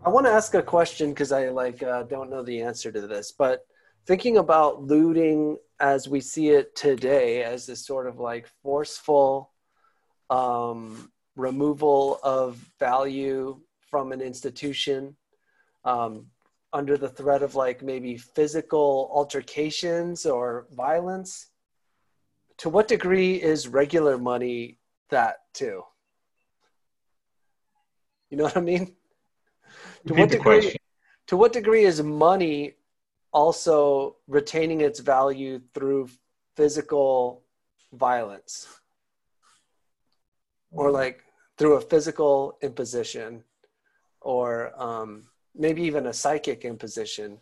I 0.05 0.09
want 0.09 0.25
to 0.27 0.31
ask 0.31 0.53
a 0.53 0.61
question 0.61 1.09
because 1.09 1.31
I 1.31 1.49
like 1.49 1.81
uh, 1.81 2.03
don't 2.03 2.29
know 2.29 2.43
the 2.43 2.61
answer 2.61 2.91
to 2.91 3.01
this, 3.07 3.31
but 3.31 3.65
thinking 4.05 4.37
about 4.37 4.83
looting 4.83 5.57
as 5.79 6.07
we 6.07 6.21
see 6.21 6.49
it 6.49 6.75
today 6.75 7.43
as 7.43 7.65
this 7.65 7.85
sort 7.85 8.07
of 8.07 8.19
like 8.19 8.47
forceful 8.63 9.51
um, 10.29 11.11
removal 11.35 12.19
of 12.23 12.55
value 12.79 13.59
from 13.89 14.11
an 14.11 14.21
institution 14.21 15.15
um, 15.83 16.27
under 16.73 16.97
the 16.97 17.09
threat 17.09 17.43
of 17.43 17.55
like 17.55 17.81
maybe 17.81 18.17
physical 18.17 19.09
altercations 19.13 20.25
or 20.25 20.67
violence. 20.75 21.47
To 22.59 22.69
what 22.69 22.87
degree 22.87 23.35
is 23.35 23.67
regular 23.67 24.17
money 24.17 24.79
that 25.09 25.37
too? 25.53 25.83
You 28.29 28.37
know 28.37 28.45
what 28.45 28.57
I 28.57 28.61
mean? 28.61 28.95
To 30.07 30.13
what 30.13 30.29
degree? 30.29 30.75
To 31.27 31.37
what 31.37 31.53
degree 31.53 31.83
is 31.83 32.01
money 32.01 32.75
also 33.35 34.15
retaining 34.27 34.79
its 34.79 35.01
value 35.01 35.59
through 35.73 36.09
physical 36.55 37.43
violence, 37.91 38.65
or 40.71 40.89
like 40.89 41.21
through 41.57 41.73
a 41.73 41.81
physical 41.81 42.57
imposition, 42.61 43.43
or 44.21 44.71
um, 44.81 45.25
maybe 45.53 45.83
even 45.83 46.07
a 46.07 46.13
psychic 46.13 46.63
imposition? 46.63 47.37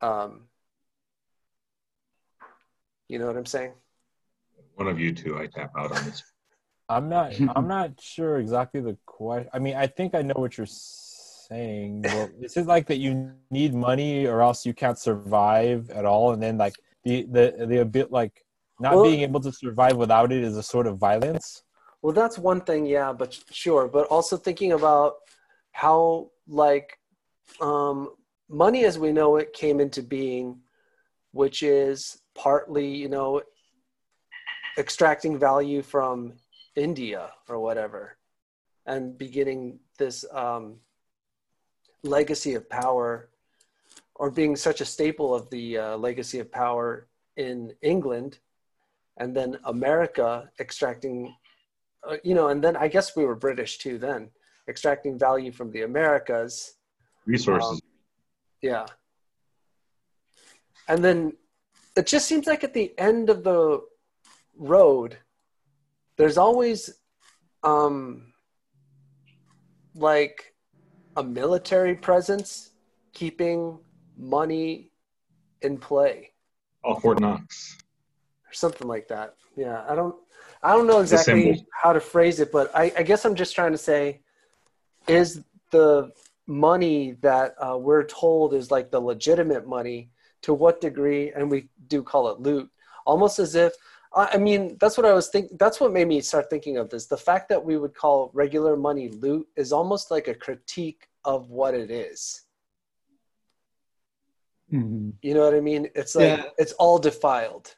Um, 0.00 0.44
you 3.08 3.18
know 3.18 3.26
what 3.26 3.36
I'm 3.36 3.46
saying? 3.46 3.72
One 4.76 4.88
of 4.88 4.98
you 4.98 5.12
two, 5.12 5.38
I 5.38 5.48
tap 5.48 5.72
out 5.76 5.92
on 5.92 6.02
this. 6.06 6.22
I'm 6.88 7.10
not. 7.10 7.34
I'm 7.56 7.68
not 7.68 8.00
sure 8.00 8.38
exactly 8.38 8.80
the 8.80 8.96
question. 9.04 9.50
I 9.52 9.58
mean, 9.58 9.76
I 9.76 9.86
think 9.86 10.14
I 10.14 10.22
know 10.22 10.34
what 10.36 10.56
you're 10.56 10.66
saying. 10.66 11.07
Saying 11.50 12.02
well, 12.02 12.30
is 12.40 12.56
it 12.56 12.66
like 12.66 12.86
that 12.88 12.98
you 12.98 13.32
need 13.50 13.74
money 13.74 14.26
or 14.26 14.42
else 14.42 14.66
you 14.66 14.74
can't 14.74 14.98
survive 14.98 15.88
at 15.90 16.04
all, 16.04 16.32
and 16.32 16.42
then 16.42 16.58
like 16.58 16.74
the 17.04 17.26
the 17.30 17.66
the 17.66 17.80
a 17.80 17.84
bit 17.84 18.12
like 18.12 18.44
not 18.80 18.94
Well- 18.94 19.04
being 19.04 19.20
able 19.20 19.40
to 19.40 19.52
survive 19.52 19.96
without 19.96 20.30
it 20.30 20.42
is 20.44 20.56
a 20.56 20.62
sort 20.62 20.86
of 20.86 20.98
violence. 20.98 21.62
Well, 22.02 22.12
that's 22.12 22.38
one 22.38 22.60
thing, 22.60 22.86
yeah, 22.86 23.12
but 23.12 23.36
sure. 23.50 23.88
But 23.88 24.06
also 24.06 24.36
thinking 24.36 24.72
about 24.72 25.16
how, 25.72 26.30
like, 26.46 26.96
um, 27.60 28.14
money 28.48 28.84
as 28.84 28.98
we 28.98 29.10
know 29.10 29.36
it 29.36 29.52
came 29.52 29.80
into 29.80 30.02
being, 30.02 30.60
which 31.32 31.62
is 31.64 32.22
partly, 32.36 32.86
you 32.86 33.08
know, 33.08 33.42
extracting 34.78 35.38
value 35.38 35.82
from 35.82 36.34
India 36.76 37.32
or 37.48 37.58
whatever, 37.58 38.16
and 38.86 39.18
beginning 39.18 39.80
this 39.98 40.24
um, 40.32 40.76
legacy 42.02 42.54
of 42.54 42.68
power, 42.68 43.28
or 44.14 44.30
being 44.30 44.56
such 44.56 44.80
a 44.80 44.84
staple 44.84 45.34
of 45.34 45.48
the 45.50 45.78
uh, 45.78 45.96
legacy 45.96 46.38
of 46.38 46.50
power 46.50 47.06
in 47.36 47.72
England, 47.82 48.38
and 49.16 49.36
then 49.36 49.58
America 49.64 50.50
extracting 50.58 51.34
uh, 52.06 52.16
you 52.22 52.34
know, 52.34 52.48
and 52.48 52.62
then 52.62 52.76
I 52.76 52.88
guess 52.88 53.16
we 53.16 53.24
were 53.24 53.34
British 53.34 53.78
too 53.78 53.98
then, 53.98 54.30
extracting 54.68 55.18
value 55.18 55.52
from 55.52 55.70
the 55.70 55.82
Americas. 55.82 56.74
Resources. 57.26 57.70
Um, 57.70 57.80
Yeah. 58.62 58.86
And 60.88 61.04
then 61.04 61.34
it 61.96 62.06
just 62.06 62.26
seems 62.26 62.46
like 62.46 62.64
at 62.64 62.74
the 62.74 62.94
end 62.98 63.30
of 63.30 63.44
the 63.44 63.80
road, 64.56 65.18
there's 66.16 66.38
always 66.38 66.98
um, 67.62 68.32
like 69.94 70.54
a 71.18 71.22
military 71.22 71.96
presence 71.96 72.70
keeping 73.12 73.76
money 74.16 74.92
in 75.62 75.76
play 75.76 76.30
oh, 76.84 76.94
Fort 76.94 77.20
Knox. 77.20 77.76
or 78.48 78.52
something 78.52 78.86
like 78.86 79.08
that. 79.08 79.34
Yeah, 79.56 79.84
I 79.88 79.96
don't, 79.96 80.14
I 80.62 80.72
don't 80.72 80.86
know 80.86 81.00
exactly 81.00 81.66
how 81.72 81.92
to 81.92 82.00
phrase 82.00 82.38
it, 82.38 82.52
but 82.52 82.70
I, 82.74 82.92
I 82.96 83.02
guess 83.02 83.24
I'm 83.24 83.34
just 83.34 83.54
trying 83.54 83.72
to 83.72 83.78
say, 83.78 84.20
is 85.08 85.42
the 85.72 86.12
money 86.46 87.16
that 87.20 87.56
uh, 87.58 87.76
we're 87.76 88.04
told 88.04 88.54
is 88.54 88.70
like 88.70 88.92
the 88.92 89.00
legitimate 89.00 89.66
money 89.66 90.10
to 90.42 90.54
what 90.54 90.80
degree, 90.80 91.32
and 91.32 91.50
we 91.50 91.68
do 91.88 92.00
call 92.00 92.28
it 92.28 92.38
loot, 92.38 92.70
almost 93.06 93.40
as 93.40 93.56
if. 93.56 93.72
I 94.14 94.30
I 94.34 94.36
mean, 94.38 94.76
that's 94.80 94.96
what 94.96 95.04
I 95.04 95.12
was 95.12 95.28
thinking. 95.28 95.56
That's 95.58 95.80
what 95.80 95.92
made 95.92 96.06
me 96.06 96.20
start 96.20 96.48
thinking 96.48 96.76
of 96.76 96.90
this. 96.90 97.06
The 97.06 97.16
fact 97.16 97.48
that 97.48 97.64
we 97.64 97.76
would 97.76 97.94
call 97.94 98.30
regular 98.32 98.76
money 98.76 99.08
loot 99.08 99.48
is 99.56 99.72
almost 99.72 100.12
like 100.12 100.28
a 100.28 100.34
critique 100.34 101.07
of 101.24 101.50
what 101.50 101.74
it 101.74 101.90
is. 101.90 102.44
Mhm. 104.72 105.14
You 105.22 105.34
know 105.34 105.44
what 105.44 105.54
I 105.54 105.60
mean? 105.60 105.88
It's 105.94 106.14
like 106.14 106.38
Yeah. 106.38 106.50
it's 106.58 106.72
all 106.72 106.98
defiled. 106.98 107.74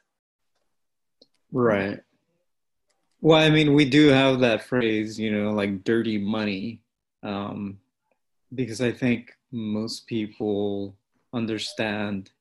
Right. 1.51 2.01
Well, 3.21 3.39
I 3.39 3.49
mean, 3.49 3.73
we 3.73 3.87
do 3.89 4.07
have 4.07 4.39
that 4.39 4.63
phrase, 4.63 5.19
you 5.19 5.31
know, 5.31 5.51
like 5.51 5.83
dirty 5.83 6.17
money, 6.17 6.81
um, 7.23 7.79
because 8.55 8.81
I 8.81 8.91
think 8.91 9.31
most 9.51 10.07
people 10.07 10.95
understand 11.33 12.31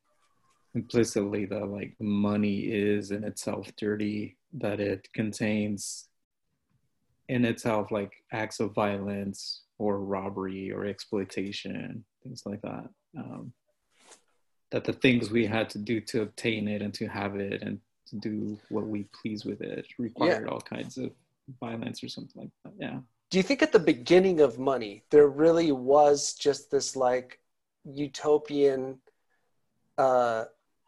implicitly 0.74 1.44
that 1.46 1.66
like 1.66 1.94
money 2.00 2.60
is 2.60 3.10
in 3.10 3.24
itself 3.24 3.70
dirty, 3.76 4.36
that 4.54 4.80
it 4.80 5.12
contains 5.12 6.08
in 7.28 7.44
itself 7.44 7.90
like 7.90 8.24
acts 8.32 8.58
of 8.60 8.72
violence 8.72 9.62
or 9.80 9.98
robbery 9.98 10.70
or 10.70 10.84
exploitation, 10.84 12.04
things 12.22 12.42
like 12.44 12.60
that. 12.60 12.86
Um, 13.16 13.52
that 14.72 14.84
the 14.84 14.92
things 14.92 15.30
we 15.30 15.46
had 15.46 15.70
to 15.70 15.78
do 15.78 16.00
to 16.02 16.20
obtain 16.22 16.68
it 16.68 16.82
and 16.82 16.92
to 16.94 17.08
have 17.08 17.34
it 17.36 17.62
and 17.62 17.80
to 18.08 18.16
do 18.16 18.58
what 18.68 18.86
we 18.86 19.06
please 19.18 19.44
with 19.44 19.62
it 19.62 19.86
required 19.98 20.46
all 20.48 20.60
kinds 20.60 20.98
of 20.98 21.10
violence 21.58 22.04
or 22.04 22.08
something 22.08 22.42
like 22.42 22.50
that. 22.64 22.72
Yeah. 22.78 22.98
do 23.30 23.38
you 23.38 23.42
think 23.42 23.62
at 23.62 23.72
the 23.72 23.78
beginning 23.78 24.40
of 24.40 24.58
money 24.58 25.02
there 25.10 25.28
really 25.28 25.72
was 25.72 26.34
just 26.34 26.70
this 26.70 26.94
like 26.94 27.40
utopian 27.84 29.00
uh, 29.98 30.44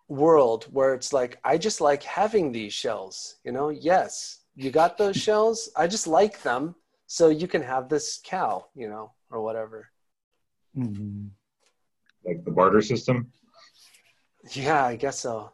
world 0.09 0.67
where 0.71 0.95
it's 0.95 1.13
like 1.13 1.39
i 1.43 1.57
just 1.57 1.81
like 1.81 2.03
having 2.03 2.53
these 2.53 2.75
shells 2.75 3.37
you 3.45 3.53
know 3.53 3.71
yes 3.71 4.41
you 4.55 4.71
got 4.71 4.99
those 4.99 5.17
shells 5.17 5.71
i 5.77 5.87
just 5.87 6.07
like 6.07 6.43
them 6.43 6.75
so 7.13 7.29
you 7.29 7.47
can 7.47 7.61
have 7.61 7.91
this 7.91 8.19
cow 8.25 8.65
you 8.75 8.89
know 8.89 9.13
or 9.31 9.43
whatever 9.43 9.91
Like 12.25 12.43
the 12.47 12.51
barter 12.51 12.81
system. 12.81 13.31
yeah 14.53 14.85
i 14.87 14.97
guess 14.97 15.19
so 15.21 15.53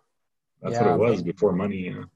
That's 0.62 0.74
Yeah, 0.74 0.96
what 0.96 1.08
it 1.08 1.12
was 1.14 1.22
before 1.22 1.52
money. 1.52 1.76
You 1.86 1.92
know. 1.94 2.06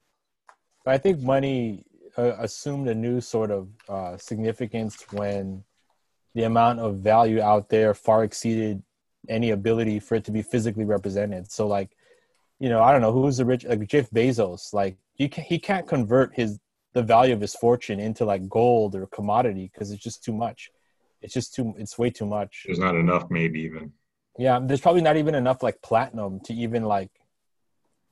I 0.95 0.97
think 0.97 1.19
money 1.35 1.83
uh, 2.17 2.35
assumed 2.47 2.87
a 2.87 2.95
new 2.95 3.19
sort 3.19 3.51
of 3.51 3.67
uh, 3.95 4.15
significance 4.17 4.95
when 5.11 5.63
the 6.35 6.43
amount 6.43 6.79
of 6.79 6.91
value 7.11 7.41
out 7.41 7.67
there 7.67 7.93
far 7.93 8.23
exceeded 8.23 8.81
any 9.37 9.49
ability 9.51 9.99
for 9.99 10.15
it 10.15 10.23
to 10.25 10.31
be 10.31 10.41
physically 10.41 10.85
represented. 10.95 11.51
So 11.51 11.67
like, 11.67 11.89
you 12.59 12.69
know, 12.71 12.81
I 12.85 12.91
don't 12.91 13.01
know 13.01 13.11
who's 13.17 13.37
the 13.37 13.45
rich 13.45 13.63
like 13.65 13.87
Jeff 13.87 14.09
Bezos. 14.09 14.73
Like, 14.73 14.95
you 15.21 15.27
can 15.33 15.43
he 15.51 15.57
can't 15.59 15.87
convert 15.95 16.29
his 16.41 16.59
the 16.93 17.03
value 17.03 17.33
of 17.33 17.41
his 17.41 17.55
fortune 17.55 17.99
into 17.99 18.23
like 18.23 18.47
gold 18.47 18.95
or 18.95 19.07
commodity 19.07 19.69
because 19.71 19.91
it's 19.91 20.03
just 20.03 20.23
too 20.23 20.33
much. 20.33 20.71
It's 21.21 21.33
just 21.33 21.53
too. 21.53 21.73
It's 21.77 21.97
way 21.97 22.09
too 22.09 22.25
much. 22.25 22.63
There's 22.65 22.79
not 22.79 22.95
enough, 22.95 23.29
maybe 23.29 23.61
even. 23.61 23.93
Yeah, 24.37 24.59
there's 24.61 24.81
probably 24.81 25.01
not 25.01 25.17
even 25.17 25.35
enough 25.35 25.63
like 25.63 25.81
platinum 25.81 26.39
to 26.45 26.53
even 26.53 26.83
like, 26.83 27.11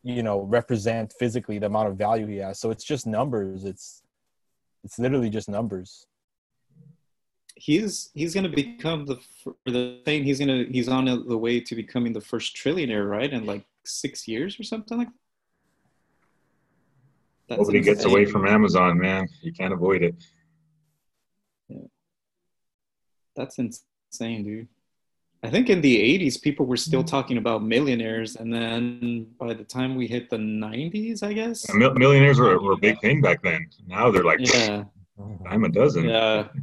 you 0.04 0.24
know, 0.24 0.42
represent 0.42 1.14
physically 1.18 1.60
the 1.60 1.66
amount 1.66 1.90
of 1.90 1.98
value 1.98 2.28
he 2.28 2.38
has. 2.38 2.60
So 2.60 2.72
it's 2.72 2.84
just 2.84 3.06
numbers. 3.06 3.66
It's 3.66 4.04
it's 4.84 4.98
literally 4.98 5.30
just 5.30 5.50
numbers. 5.50 6.08
He's 7.56 8.10
he's 8.14 8.34
gonna 8.34 8.50
become 8.50 9.06
the 9.06 9.20
the 9.66 10.00
thing. 10.06 10.24
He's 10.24 10.40
gonna 10.40 10.66
he's 10.70 10.88
on 10.88 11.06
the 11.06 11.38
way 11.38 11.60
to 11.60 11.76
becoming 11.76 12.14
the 12.14 12.22
first 12.22 12.56
trillionaire, 12.56 13.08
right? 13.08 13.32
In 13.32 13.46
like 13.46 13.66
six 13.84 14.28
years 14.28 14.60
or 14.60 14.64
something 14.64 14.98
like. 14.98 15.08
that. 15.08 15.14
That's 17.52 17.60
Nobody 17.60 17.82
gets 17.82 17.99
insane. 18.04 18.12
away 18.12 18.26
from 18.26 18.47
Amazon, 18.47 18.97
man. 18.97 19.28
You 19.41 19.52
can't 19.52 19.74
avoid 19.74 20.04
it. 20.04 20.16
Yeah. 21.68 21.80
That's 23.36 23.60
insane, 23.60 24.45
dude. 24.45 24.70
I 25.43 25.49
think 25.49 25.70
in 25.70 25.82
the 25.82 25.97
80s, 26.18 26.41
people 26.41 26.66
were 26.66 26.78
still 26.78 27.02
mm-hmm. 27.02 27.08
talking 27.08 27.38
about 27.38 27.62
millionaires. 27.62 28.38
And 28.38 28.54
then 28.54 29.28
by 29.38 29.54
the 29.54 29.66
time 29.66 29.95
we 29.95 30.08
hit 30.08 30.30
the 30.30 30.38
90s, 30.38 31.24
I 31.24 31.34
guess. 31.34 31.68
And 31.68 31.78
mil- 31.78 31.93
millionaires 31.95 32.39
were, 32.39 32.58
were 32.62 32.72
a 32.72 32.78
big 32.78 33.02
thing 33.02 33.20
back 33.20 33.43
then. 33.43 33.68
Now 33.86 34.10
they're 34.12 34.24
like 34.24 34.39
Yeah. 34.39 34.86
I'm 35.49 35.66
a 35.66 35.70
dozen. 35.70 36.06
Yeah. 36.06 36.47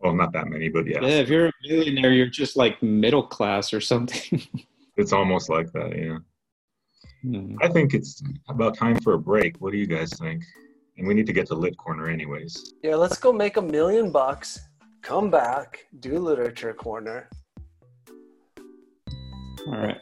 Well, 0.00 0.14
not 0.14 0.32
that 0.34 0.46
many, 0.46 0.68
but 0.68 0.86
yeah, 0.86 1.00
Yeah. 1.00 1.18
If 1.22 1.28
you're 1.28 1.48
a 1.48 1.52
millionaire, 1.68 2.12
you're 2.12 2.26
just 2.28 2.56
like 2.56 2.80
middle 2.80 3.24
class 3.24 3.72
or 3.72 3.80
something. 3.80 4.40
it's 4.96 5.12
almost 5.12 5.48
like 5.48 5.72
that. 5.72 5.90
Yeah. 5.98 6.18
Hmm. 7.22 7.56
I 7.60 7.68
think 7.68 7.94
it's 7.94 8.22
about 8.48 8.76
time 8.76 9.00
for 9.00 9.14
a 9.14 9.18
break. 9.18 9.56
What 9.60 9.72
do 9.72 9.78
you 9.78 9.86
guys 9.86 10.12
think? 10.18 10.44
And 10.96 11.06
we 11.06 11.14
need 11.14 11.26
to 11.26 11.32
get 11.32 11.46
to 11.48 11.54
Lit 11.54 11.76
Corner 11.76 12.08
anyways. 12.08 12.74
Yeah, 12.82 12.96
let's 12.96 13.18
go 13.18 13.32
make 13.32 13.56
a 13.56 13.62
million 13.62 14.10
bucks, 14.10 14.60
come 15.02 15.30
back, 15.30 15.86
do 16.00 16.18
literature 16.18 16.74
corner, 16.74 17.28
All 19.66 19.76
right. 19.76 19.98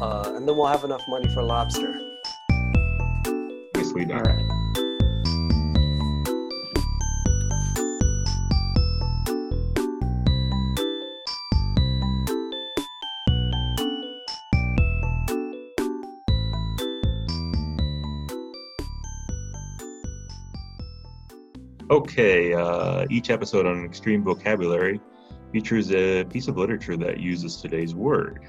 uh, 0.00 0.32
and 0.36 0.46
then 0.48 0.56
we'll 0.56 0.66
have 0.66 0.84
enough 0.84 1.02
money 1.08 1.28
for 1.34 1.42
lobster. 1.42 1.98
Nicely 3.76 4.04
done. 4.04 4.22
right. 4.22 4.63
Okay, 21.90 22.54
uh, 22.54 23.04
each 23.10 23.28
episode 23.28 23.66
on 23.66 23.84
Extreme 23.84 24.24
Vocabulary 24.24 25.02
features 25.52 25.92
a 25.92 26.24
piece 26.24 26.48
of 26.48 26.56
literature 26.56 26.96
that 26.96 27.20
uses 27.20 27.60
today's 27.60 27.94
word. 27.94 28.40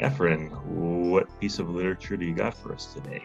Efren, 0.00 0.50
what 0.64 1.28
piece 1.38 1.58
of 1.58 1.68
literature 1.68 2.16
do 2.16 2.24
you 2.24 2.34
got 2.34 2.54
for 2.54 2.72
us 2.72 2.94
today? 2.94 3.22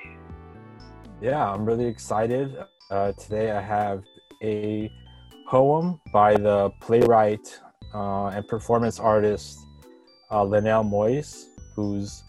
Yeah, 1.22 1.50
I'm 1.50 1.64
really 1.64 1.86
excited. 1.86 2.58
Uh, 2.90 3.14
today 3.14 3.52
I 3.52 3.62
have 3.62 4.04
a 4.44 4.92
poem 5.48 6.02
by 6.12 6.36
the 6.36 6.70
playwright 6.82 7.58
uh, 7.94 8.28
and 8.28 8.46
performance 8.50 9.00
artist 9.00 9.60
uh, 10.30 10.44
Lenelle 10.44 10.84
Moïse, 10.84 11.46
who's 11.74 12.26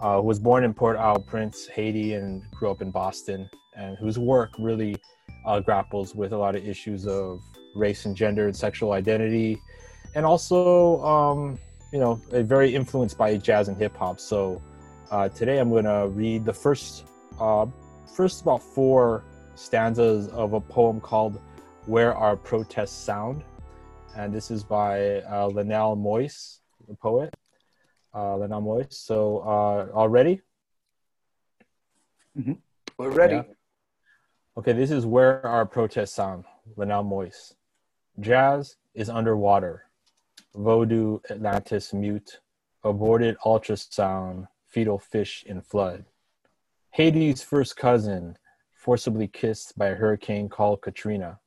uh, 0.00 0.16
who 0.16 0.22
was 0.22 0.40
born 0.40 0.64
in 0.64 0.74
Port-au-Prince, 0.74 1.68
Haiti, 1.68 2.14
and 2.14 2.42
grew 2.50 2.70
up 2.72 2.82
in 2.82 2.90
Boston, 2.90 3.48
and 3.76 3.96
whose 3.98 4.18
work 4.18 4.50
really 4.58 4.96
uh, 5.44 5.60
grapples 5.60 6.14
with 6.14 6.32
a 6.32 6.36
lot 6.36 6.54
of 6.56 6.66
issues 6.66 7.06
of 7.06 7.42
race 7.74 8.04
and 8.06 8.16
gender 8.16 8.46
and 8.46 8.56
sexual 8.56 8.92
identity, 8.92 9.60
and 10.14 10.26
also, 10.26 11.02
um, 11.04 11.58
you 11.92 11.98
know, 11.98 12.14
very 12.30 12.74
influenced 12.74 13.16
by 13.16 13.36
jazz 13.36 13.68
and 13.68 13.76
hip 13.76 13.96
hop. 13.96 14.20
So 14.20 14.60
uh, 15.10 15.28
today 15.28 15.58
I'm 15.58 15.70
going 15.70 15.84
to 15.84 16.08
read 16.08 16.44
the 16.44 16.52
first 16.52 17.06
uh, 17.38 17.66
first 18.14 18.42
about 18.42 18.62
four 18.62 19.24
stanzas 19.54 20.28
of 20.28 20.52
a 20.52 20.60
poem 20.60 21.00
called 21.00 21.40
Where 21.86 22.14
Our 22.14 22.36
Protests 22.36 22.92
Sound. 22.92 23.44
And 24.16 24.34
this 24.34 24.50
is 24.50 24.64
by 24.64 25.18
uh, 25.22 25.48
Lenelle 25.48 25.96
Moïse, 25.96 26.58
the 26.88 26.94
poet. 26.94 27.32
Uh, 28.12 28.36
Lenelle 28.36 28.62
Moïse. 28.62 28.94
So, 28.94 29.38
uh, 29.38 29.86
all 29.94 30.08
ready? 30.08 30.40
We're 32.98 33.10
ready. 33.10 33.36
Yeah. 33.36 33.42
Okay, 34.60 34.74
this 34.74 34.90
is 34.90 35.06
Where 35.06 35.46
Our 35.46 35.64
Protests 35.64 36.12
Sound, 36.12 36.44
Lenelle 36.76 37.02
Moïse. 37.02 37.54
Jazz 38.20 38.76
is 38.92 39.08
underwater. 39.08 39.84
Vodou 40.54 41.22
Atlantis 41.30 41.94
mute. 41.94 42.40
Aborted 42.84 43.38
ultrasound. 43.46 44.48
Fetal 44.68 44.98
fish 44.98 45.44
in 45.46 45.62
flood. 45.62 46.04
Haiti's 46.90 47.42
first 47.42 47.78
cousin, 47.78 48.36
forcibly 48.74 49.28
kissed 49.28 49.78
by 49.78 49.86
a 49.86 49.94
hurricane 49.94 50.50
called 50.50 50.82
Katrina. 50.82 51.38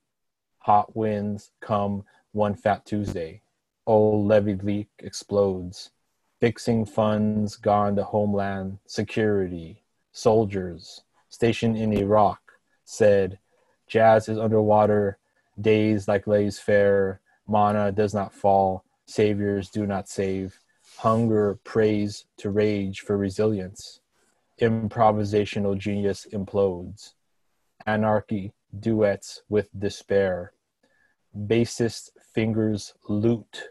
Hot 0.61 0.95
winds 0.95 1.51
come 1.61 2.05
one 2.31 2.55
fat 2.55 2.83
Tuesday. 2.83 3.43
Old 3.85 4.25
levee 4.25 4.55
leak 4.55 4.89
explodes. 4.97 5.91
Fixing 6.39 6.83
funds 6.83 7.57
gone 7.57 7.95
to 7.95 8.03
homeland 8.03 8.79
security. 8.87 9.83
Soldiers 10.13 11.03
stationed 11.29 11.77
in 11.77 11.93
Iraq 11.93 12.42
said, 12.85 13.39
Jazz 13.87 14.29
is 14.29 14.37
underwater, 14.37 15.17
days 15.59 16.07
like 16.07 16.27
lays 16.27 16.59
fair, 16.59 17.21
manna 17.47 17.91
does 17.91 18.13
not 18.13 18.33
fall, 18.33 18.83
saviors 19.05 19.69
do 19.69 19.85
not 19.85 20.09
save, 20.09 20.59
hunger 20.97 21.59
prays 21.63 22.25
to 22.37 22.49
rage 22.49 23.01
for 23.01 23.17
resilience 23.17 23.99
improvisational 24.61 25.77
genius 25.77 26.27
implodes. 26.31 27.13
Anarchy 27.85 28.53
duets 28.77 29.41
with 29.49 29.67
despair. 29.77 30.53
Bassist 31.35 32.11
fingers 32.33 32.93
lute, 33.09 33.69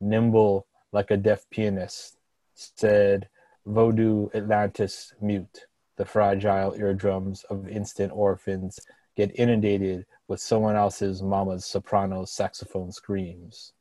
nimble 0.00 0.66
like 0.92 1.10
a 1.10 1.16
deaf 1.16 1.48
pianist. 1.50 2.16
Said 2.54 3.28
Vodou 3.66 4.34
Atlantis 4.34 5.14
mute. 5.20 5.66
The 5.96 6.04
fragile 6.04 6.74
eardrums 6.78 7.44
of 7.44 7.68
instant 7.68 8.12
orphans 8.14 8.78
get 9.16 9.38
inundated 9.38 10.04
with 10.28 10.40
someone 10.40 10.76
else's 10.76 11.22
mama's 11.22 11.64
soprano 11.64 12.24
saxophone 12.24 12.92
screams. 12.92 13.72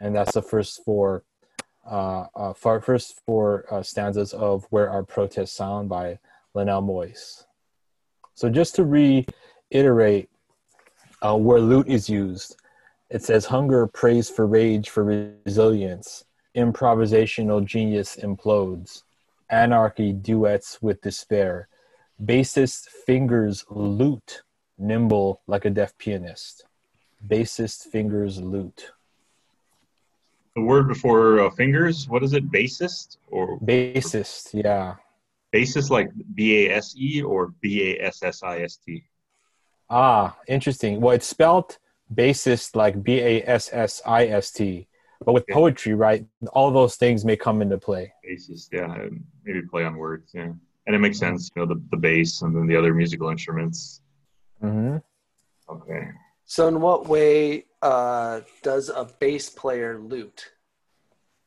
And 0.00 0.14
that's 0.14 0.32
the 0.32 0.42
first 0.42 0.84
four 0.84 1.24
uh, 1.88 2.26
uh, 2.34 2.52
far, 2.52 2.80
first 2.80 3.20
four 3.24 3.64
uh, 3.72 3.82
stanzas 3.82 4.32
of 4.32 4.66
Where 4.70 4.90
Our 4.90 5.04
Protests 5.04 5.52
Sound 5.52 5.88
by 5.88 6.18
Lenelle 6.54 6.82
Moïse. 6.82 7.44
So 8.34 8.50
just 8.50 8.74
to 8.76 8.84
reiterate 8.84 10.28
uh, 11.22 11.36
where 11.36 11.60
lute 11.60 11.88
is 11.88 12.08
used, 12.08 12.56
it 13.08 13.22
says 13.22 13.46
hunger 13.46 13.86
prays 13.86 14.28
for 14.28 14.46
rage 14.46 14.90
for 14.90 15.04
resilience, 15.46 16.24
improvisational 16.56 17.64
genius 17.64 18.16
implodes, 18.16 19.02
anarchy 19.50 20.12
duets 20.12 20.80
with 20.80 21.00
despair, 21.00 21.68
bassist 22.22 22.88
fingers 22.88 23.64
lute, 23.68 24.42
nimble 24.78 25.40
like 25.46 25.64
a 25.64 25.70
deaf 25.70 25.96
pianist. 25.98 26.64
Bassist 27.26 27.84
fingers 27.84 28.40
lute. 28.40 28.92
The 30.54 30.62
word 30.62 30.88
before 30.88 31.40
uh, 31.40 31.50
fingers, 31.50 32.08
what 32.08 32.22
is 32.22 32.32
it? 32.32 32.50
Bassist 32.50 33.18
or 33.28 33.58
Bassist, 33.60 34.54
yeah. 34.54 34.94
bassist 35.54 35.90
like 35.90 36.10
B 36.34 36.66
A 36.66 36.76
S 36.76 36.94
E 36.96 37.22
or 37.22 37.52
B 37.60 37.92
A 37.92 38.06
S 38.06 38.22
S 38.22 38.42
I 38.42 38.60
S 38.60 38.76
T? 38.76 39.04
Ah, 39.90 40.36
interesting. 40.48 41.00
Well, 41.00 41.14
it's 41.14 41.26
spelled 41.26 41.78
bassist 42.12 42.74
like 42.74 43.02
B 43.02 43.20
A 43.20 43.42
S 43.42 43.70
S 43.72 44.00
I 44.06 44.26
S 44.26 44.50
T, 44.50 44.88
but 45.24 45.32
with 45.32 45.44
Yeah. 45.48 45.54
poetry, 45.54 45.94
right? 45.94 46.24
All 46.52 46.70
those 46.70 46.96
things 46.96 47.24
may 47.24 47.36
come 47.36 47.62
into 47.62 47.78
play. 47.78 48.12
Bassist, 48.28 48.68
yeah. 48.72 49.08
Maybe 49.44 49.62
play 49.62 49.84
on 49.84 49.96
words, 49.96 50.32
yeah. 50.34 50.52
And 50.86 50.94
it 50.94 50.98
makes 50.98 51.18
sense, 51.18 51.50
you 51.56 51.62
know, 51.62 51.74
the, 51.74 51.82
the 51.90 51.96
bass 51.96 52.42
and 52.42 52.54
then 52.54 52.66
the 52.66 52.76
other 52.76 52.94
musical 52.94 53.28
instruments. 53.30 54.02
hmm 54.60 54.96
Okay. 55.68 56.08
So, 56.44 56.68
in 56.68 56.80
what 56.80 57.08
way 57.08 57.64
uh, 57.82 58.42
does 58.62 58.88
a 58.88 59.04
bass 59.18 59.48
player 59.50 59.98
lute 59.98 60.52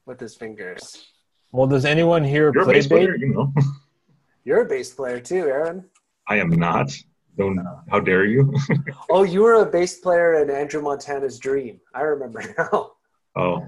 with 0.06 0.20
his 0.20 0.36
fingers? 0.36 1.06
Well, 1.54 1.68
does 1.68 1.86
anyone 1.86 2.24
here 2.26 2.52
You're 2.54 2.64
a 2.64 2.66
play 2.66 2.74
bass 2.76 2.88
player, 2.88 3.12
bass? 3.14 3.22
you 3.22 3.34
know. 3.34 3.54
You're 4.44 4.62
a 4.62 4.66
bass 4.66 4.92
player 4.94 5.22
too, 5.22 5.46
Aaron. 5.48 5.86
I 6.28 6.38
am 6.38 6.50
not. 6.50 6.92
Don't. 7.38 7.58
How 7.90 8.00
dare 8.02 8.26
you? 8.26 8.54
Oh, 9.12 9.24
you 9.24 9.42
were 9.42 9.56
a 9.56 9.66
bass 9.66 9.98
player 10.00 10.36
in 10.44 10.52
Andrew 10.52 10.82
Montana's 10.84 11.40
Dream. 11.40 11.80
I 11.96 12.02
remember 12.02 12.44
now. 12.58 12.92
Oh. 13.36 13.68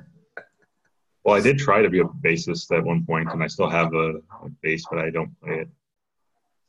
Well, 1.23 1.35
I 1.35 1.41
did 1.41 1.59
try 1.59 1.83
to 1.83 1.89
be 1.89 1.99
a 1.99 2.05
bassist 2.05 2.75
at 2.75 2.83
one 2.83 3.05
point, 3.05 3.31
and 3.31 3.43
I 3.43 3.47
still 3.47 3.69
have 3.69 3.93
a, 3.93 4.15
a 4.43 4.49
bass, 4.63 4.83
but 4.89 4.99
I 4.99 5.11
don't 5.11 5.39
play 5.39 5.59
it. 5.59 5.69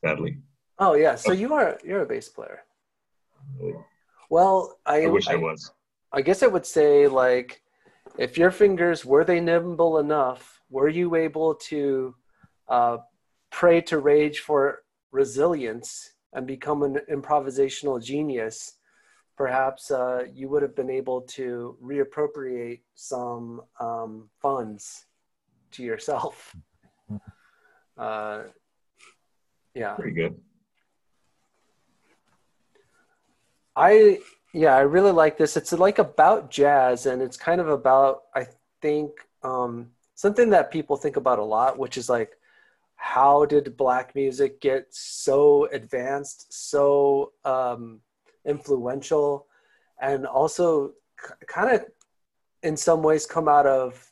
Sadly. 0.05 0.37
Oh 0.77 0.93
yeah, 0.93 1.15
so 1.15 1.31
you 1.31 1.53
are 1.53 1.79
you're 1.83 2.01
a 2.01 2.05
bass 2.05 2.29
player. 2.29 2.61
Well, 4.29 4.77
I 4.85 5.05
I 5.05 5.07
wish 5.07 5.27
I 5.27 5.35
was. 5.35 5.71
I 6.11 6.21
guess 6.21 6.43
I 6.43 6.47
would 6.47 6.65
say 6.65 7.07
like 7.07 7.61
if 8.17 8.37
your 8.37 8.51
fingers 8.51 9.05
were 9.05 9.23
they 9.23 9.39
nimble 9.39 9.97
enough, 9.97 10.61
were 10.69 10.89
you 10.89 11.15
able 11.15 11.55
to 11.55 12.15
uh, 12.67 12.97
pray 13.51 13.81
to 13.81 13.99
rage 13.99 14.39
for 14.39 14.83
resilience 15.11 16.11
and 16.33 16.45
become 16.45 16.83
an 16.83 16.99
improvisational 17.11 18.03
genius? 18.03 18.73
Perhaps 19.35 19.91
uh, 19.91 20.25
you 20.33 20.47
would 20.49 20.61
have 20.61 20.75
been 20.75 20.89
able 20.89 21.21
to 21.21 21.77
reappropriate 21.83 22.81
some 22.95 23.61
um, 23.79 24.29
funds 24.41 25.05
to 25.71 25.83
yourself. 25.83 26.55
Uh, 27.95 28.45
yeah. 29.75 29.93
Pretty 29.93 30.15
good. 30.15 30.35
I 33.75 34.19
yeah, 34.53 34.75
I 34.75 34.81
really 34.81 35.11
like 35.11 35.37
this. 35.37 35.57
It's 35.57 35.73
like 35.73 35.99
about 35.99 36.51
jazz, 36.51 37.05
and 37.07 37.21
it's 37.21 37.37
kind 37.37 37.59
of 37.59 37.69
about 37.69 38.23
I 38.35 38.47
think 38.81 39.11
um, 39.43 39.89
something 40.15 40.49
that 40.51 40.71
people 40.71 40.95
think 40.95 41.17
about 41.17 41.39
a 41.39 41.43
lot, 41.43 41.79
which 41.79 41.97
is 41.97 42.09
like 42.09 42.31
how 42.95 43.45
did 43.45 43.75
black 43.75 44.15
music 44.15 44.61
get 44.61 44.87
so 44.91 45.67
advanced, 45.71 46.53
so 46.53 47.33
um, 47.43 47.99
influential, 48.45 49.47
and 50.01 50.25
also 50.25 50.93
kind 51.47 51.75
of 51.75 51.85
in 52.63 52.77
some 52.77 53.01
ways 53.03 53.25
come 53.25 53.47
out 53.47 53.65
of 53.65 54.11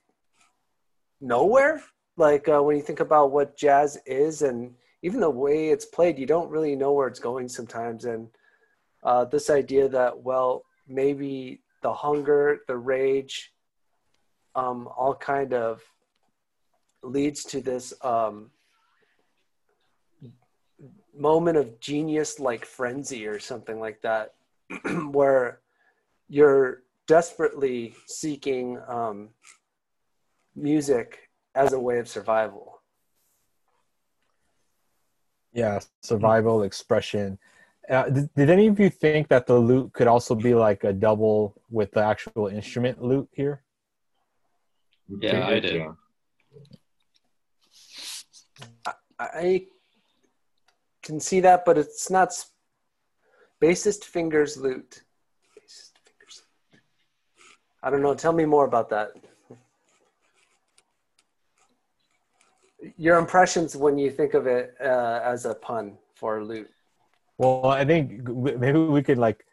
nowhere. 1.19 1.81
Like 2.17 2.47
uh, 2.49 2.61
when 2.61 2.75
you 2.75 2.83
think 2.83 2.99
about 2.99 3.31
what 3.31 3.57
jazz 3.57 3.97
is, 4.05 4.41
and 4.41 4.73
even 5.01 5.19
the 5.19 5.29
way 5.29 5.69
it's 5.69 5.85
played, 5.85 6.19
you 6.19 6.25
don't 6.25 6.49
really 6.49 6.75
know 6.75 6.93
where 6.93 7.07
it's 7.07 7.19
going 7.19 7.47
sometimes, 7.47 8.05
and 8.05 8.27
uh, 9.03 9.25
this 9.25 9.49
idea 9.49 9.87
that 9.89 10.21
well 10.21 10.63
maybe 10.87 11.61
the 11.81 11.93
hunger 11.93 12.59
the 12.67 12.77
rage 12.77 13.53
um, 14.55 14.87
all 14.95 15.15
kind 15.15 15.53
of 15.53 15.81
leads 17.03 17.43
to 17.45 17.61
this 17.61 17.93
um, 18.01 18.51
moment 21.17 21.57
of 21.57 21.79
genius 21.79 22.39
like 22.39 22.65
frenzy 22.65 23.25
or 23.27 23.39
something 23.39 23.79
like 23.79 24.01
that 24.01 24.33
where 25.11 25.59
you're 26.29 26.83
desperately 27.07 27.93
seeking 28.07 28.79
um, 28.87 29.29
music 30.55 31.29
as 31.55 31.73
a 31.73 31.79
way 31.79 31.99
of 31.99 32.07
survival 32.07 32.81
Yeah, 35.53 35.79
survival 36.01 36.63
expression. 36.63 37.37
Uh, 37.89 38.09
did, 38.09 38.33
did 38.35 38.49
any 38.49 38.67
of 38.67 38.79
you 38.79 38.89
think 38.89 39.27
that 39.27 39.45
the 39.47 39.57
lute 39.57 39.91
could 39.91 40.07
also 40.07 40.33
be 40.33 40.53
like 40.53 40.83
a 40.85 40.93
double 40.93 41.61
with 41.69 41.91
the 41.91 42.01
actual 42.01 42.47
instrument 42.47 43.03
lute 43.03 43.27
here? 43.33 43.63
Yeah, 45.09 45.45
I 45.45 45.59
did. 45.59 45.75
Yeah. 45.75 45.91
I 49.19 49.65
can 51.03 51.19
see 51.19 51.39
that, 51.41 51.65
but 51.65 51.77
it's 51.77 52.09
not 52.09 52.29
bassist 53.61 54.03
fingers 54.03 54.57
lute. 54.57 55.03
Bassist 55.57 55.91
fingers. 56.05 56.43
I 57.83 57.89
don't 57.89 58.01
know. 58.01 58.13
Tell 58.13 58.33
me 58.33 58.45
more 58.45 58.65
about 58.65 58.89
that. 58.89 59.11
Your 62.97 63.17
impressions 63.17 63.75
when 63.75 63.97
you 63.97 64.09
think 64.09 64.33
of 64.33 64.47
it 64.47 64.75
uh, 64.83 65.19
as 65.23 65.45
a 65.45 65.53
pun 65.53 65.97
for 66.15 66.43
lute. 66.43 66.69
Well, 67.37 67.65
I 67.65 67.85
think 67.85 68.27
maybe 68.27 68.79
we 68.79 69.01
could 69.01 69.17
like 69.17 69.45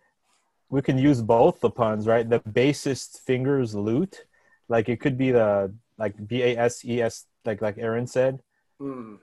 we 0.70 0.82
can 0.82 0.98
use 0.98 1.22
both 1.22 1.60
the 1.60 1.70
puns, 1.70 2.06
right? 2.06 2.28
The 2.28 2.40
bassist 2.40 3.20
fingers 3.20 3.74
lute, 3.74 4.26
like 4.68 4.88
it 4.88 5.00
could 5.00 5.16
be 5.16 5.30
the 5.30 5.72
like 5.96 6.14
B 6.26 6.42
A 6.42 6.56
S 6.56 6.84
E 6.84 7.00
S, 7.00 7.26
like 7.44 7.62
like 7.62 7.78
Aaron 7.78 8.06
said, 8.06 8.40
Hmm. 8.78 9.16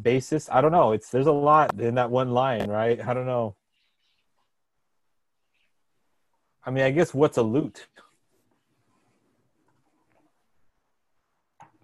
bassist. 0.00 0.48
I 0.52 0.60
don't 0.60 0.70
know. 0.72 0.92
It's 0.92 1.10
there's 1.10 1.26
a 1.26 1.32
lot 1.32 1.78
in 1.80 1.96
that 1.96 2.10
one 2.10 2.30
line, 2.30 2.68
right? 2.70 3.00
I 3.04 3.12
don't 3.12 3.26
know. 3.26 3.56
I 6.64 6.70
mean, 6.70 6.84
I 6.84 6.90
guess 6.90 7.12
what's 7.12 7.36
a 7.38 7.42
lute? 7.42 7.86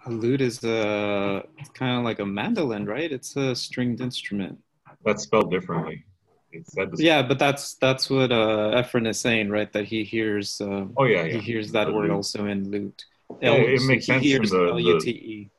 A 0.07 0.11
lute 0.11 0.41
is 0.41 0.63
a 0.63 1.43
kind 1.75 1.99
of 1.99 2.05
like 2.05 2.21
a 2.21 2.27
mandolin, 2.27 2.87
right? 2.87 3.11
It's 3.11 3.35
a 3.37 3.57
stringed 3.57 4.01
instrument. 4.01 4.59
That's 5.05 5.25
spelled 5.25 5.51
differently. 5.51 6.05
It 6.53 6.65
said 6.69 6.93
the- 6.93 7.03
Yeah, 7.03 7.23
but 7.23 7.41
that's 7.41 7.75
that's 7.75 8.09
what 8.09 8.31
uh, 8.31 8.71
Efren 8.81 9.09
is 9.09 9.19
saying, 9.19 9.51
right? 9.51 9.73
That 9.73 9.85
he 9.87 10.05
hears 10.05 10.61
uh, 10.61 10.87
Oh 10.97 11.05
yeah, 11.05 11.25
he 11.25 11.39
hears 11.41 11.73
that 11.73 11.87
The 11.87 11.93
word 11.93 12.03
lute. 12.09 12.13
also 12.15 12.47
in 12.47 12.71
lute. 12.71 13.05
Yeah, 13.43 13.55
it 13.55 13.83
makes 13.83 14.07
he 14.07 14.13
sense 14.13 14.23
hears 14.23 14.53
in 14.53 14.59
the- 14.61 14.67
the- 14.67 14.71
L-U-T-E. 14.73 15.51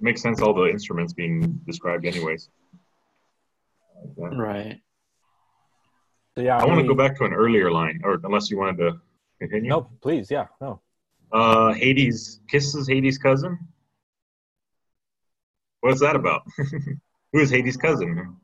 Makes 0.00 0.22
sense. 0.22 0.40
All 0.40 0.54
the 0.54 0.70
instruments 0.70 1.12
being 1.12 1.60
described, 1.66 2.06
anyways. 2.06 2.48
Yeah. 4.16 4.28
Right. 4.28 4.80
So 6.36 6.42
yeah, 6.42 6.58
I 6.58 6.64
want 6.66 6.80
to 6.80 6.86
go 6.86 6.94
back 6.94 7.16
to 7.18 7.24
an 7.24 7.32
earlier 7.32 7.70
line, 7.70 8.00
or 8.04 8.20
unless 8.22 8.48
you 8.50 8.58
wanted 8.58 8.76
to 8.78 9.00
continue. 9.40 9.70
No, 9.70 9.88
please, 10.00 10.30
yeah, 10.30 10.46
no. 10.60 10.80
Uh, 11.32 11.72
Hades 11.72 12.40
kisses 12.48 12.86
Hades' 12.86 13.18
cousin. 13.18 13.58
What's 15.80 16.00
that 16.00 16.16
about? 16.16 16.42
Who 17.32 17.40
is 17.40 17.50
Hades' 17.50 17.76
cousin? 17.76 18.36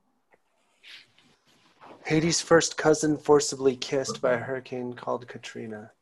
Hades' 2.04 2.40
first 2.40 2.76
cousin 2.76 3.16
forcibly 3.16 3.76
kissed 3.76 4.20
by 4.20 4.32
a 4.32 4.38
hurricane 4.38 4.94
called 4.94 5.26
Katrina. 5.26 5.92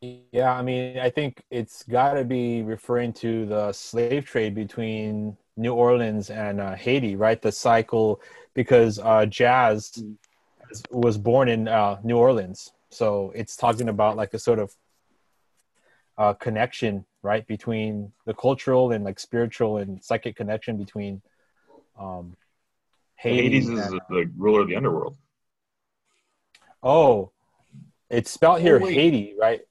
Yeah, 0.00 0.52
I 0.52 0.62
mean, 0.62 0.98
I 0.98 1.10
think 1.10 1.42
it's 1.50 1.82
got 1.82 2.14
to 2.14 2.24
be 2.24 2.62
referring 2.62 3.12
to 3.14 3.46
the 3.46 3.72
slave 3.72 4.26
trade 4.26 4.54
between 4.54 5.36
New 5.56 5.74
Orleans 5.74 6.30
and 6.30 6.60
uh, 6.60 6.76
Haiti, 6.76 7.16
right? 7.16 7.42
The 7.42 7.50
cycle, 7.50 8.20
because 8.54 9.00
uh, 9.00 9.26
jazz 9.26 10.02
was 10.92 11.18
born 11.18 11.48
in 11.48 11.66
uh, 11.66 11.98
New 12.04 12.16
Orleans, 12.16 12.72
so 12.90 13.32
it's 13.34 13.56
talking 13.56 13.88
about 13.88 14.16
like 14.16 14.34
a 14.34 14.38
sort 14.38 14.60
of 14.60 14.72
uh, 16.16 16.32
connection, 16.34 17.04
right, 17.22 17.44
between 17.48 18.12
the 18.24 18.34
cultural 18.34 18.92
and 18.92 19.04
like 19.04 19.18
spiritual 19.18 19.78
and 19.78 20.02
psychic 20.04 20.36
connection 20.36 20.76
between 20.76 21.22
um, 21.98 22.36
Haiti. 23.16 23.42
Hades 23.42 23.68
is 23.68 23.78
and- 23.80 24.00
the 24.10 24.30
ruler 24.36 24.60
of 24.60 24.68
the 24.68 24.76
underworld. 24.76 25.16
oh, 26.84 27.32
it's 28.10 28.30
spelled 28.30 28.60
here 28.60 28.78
Oh. 28.80 28.86
Haiti, 28.86 29.34
right? 29.40 29.62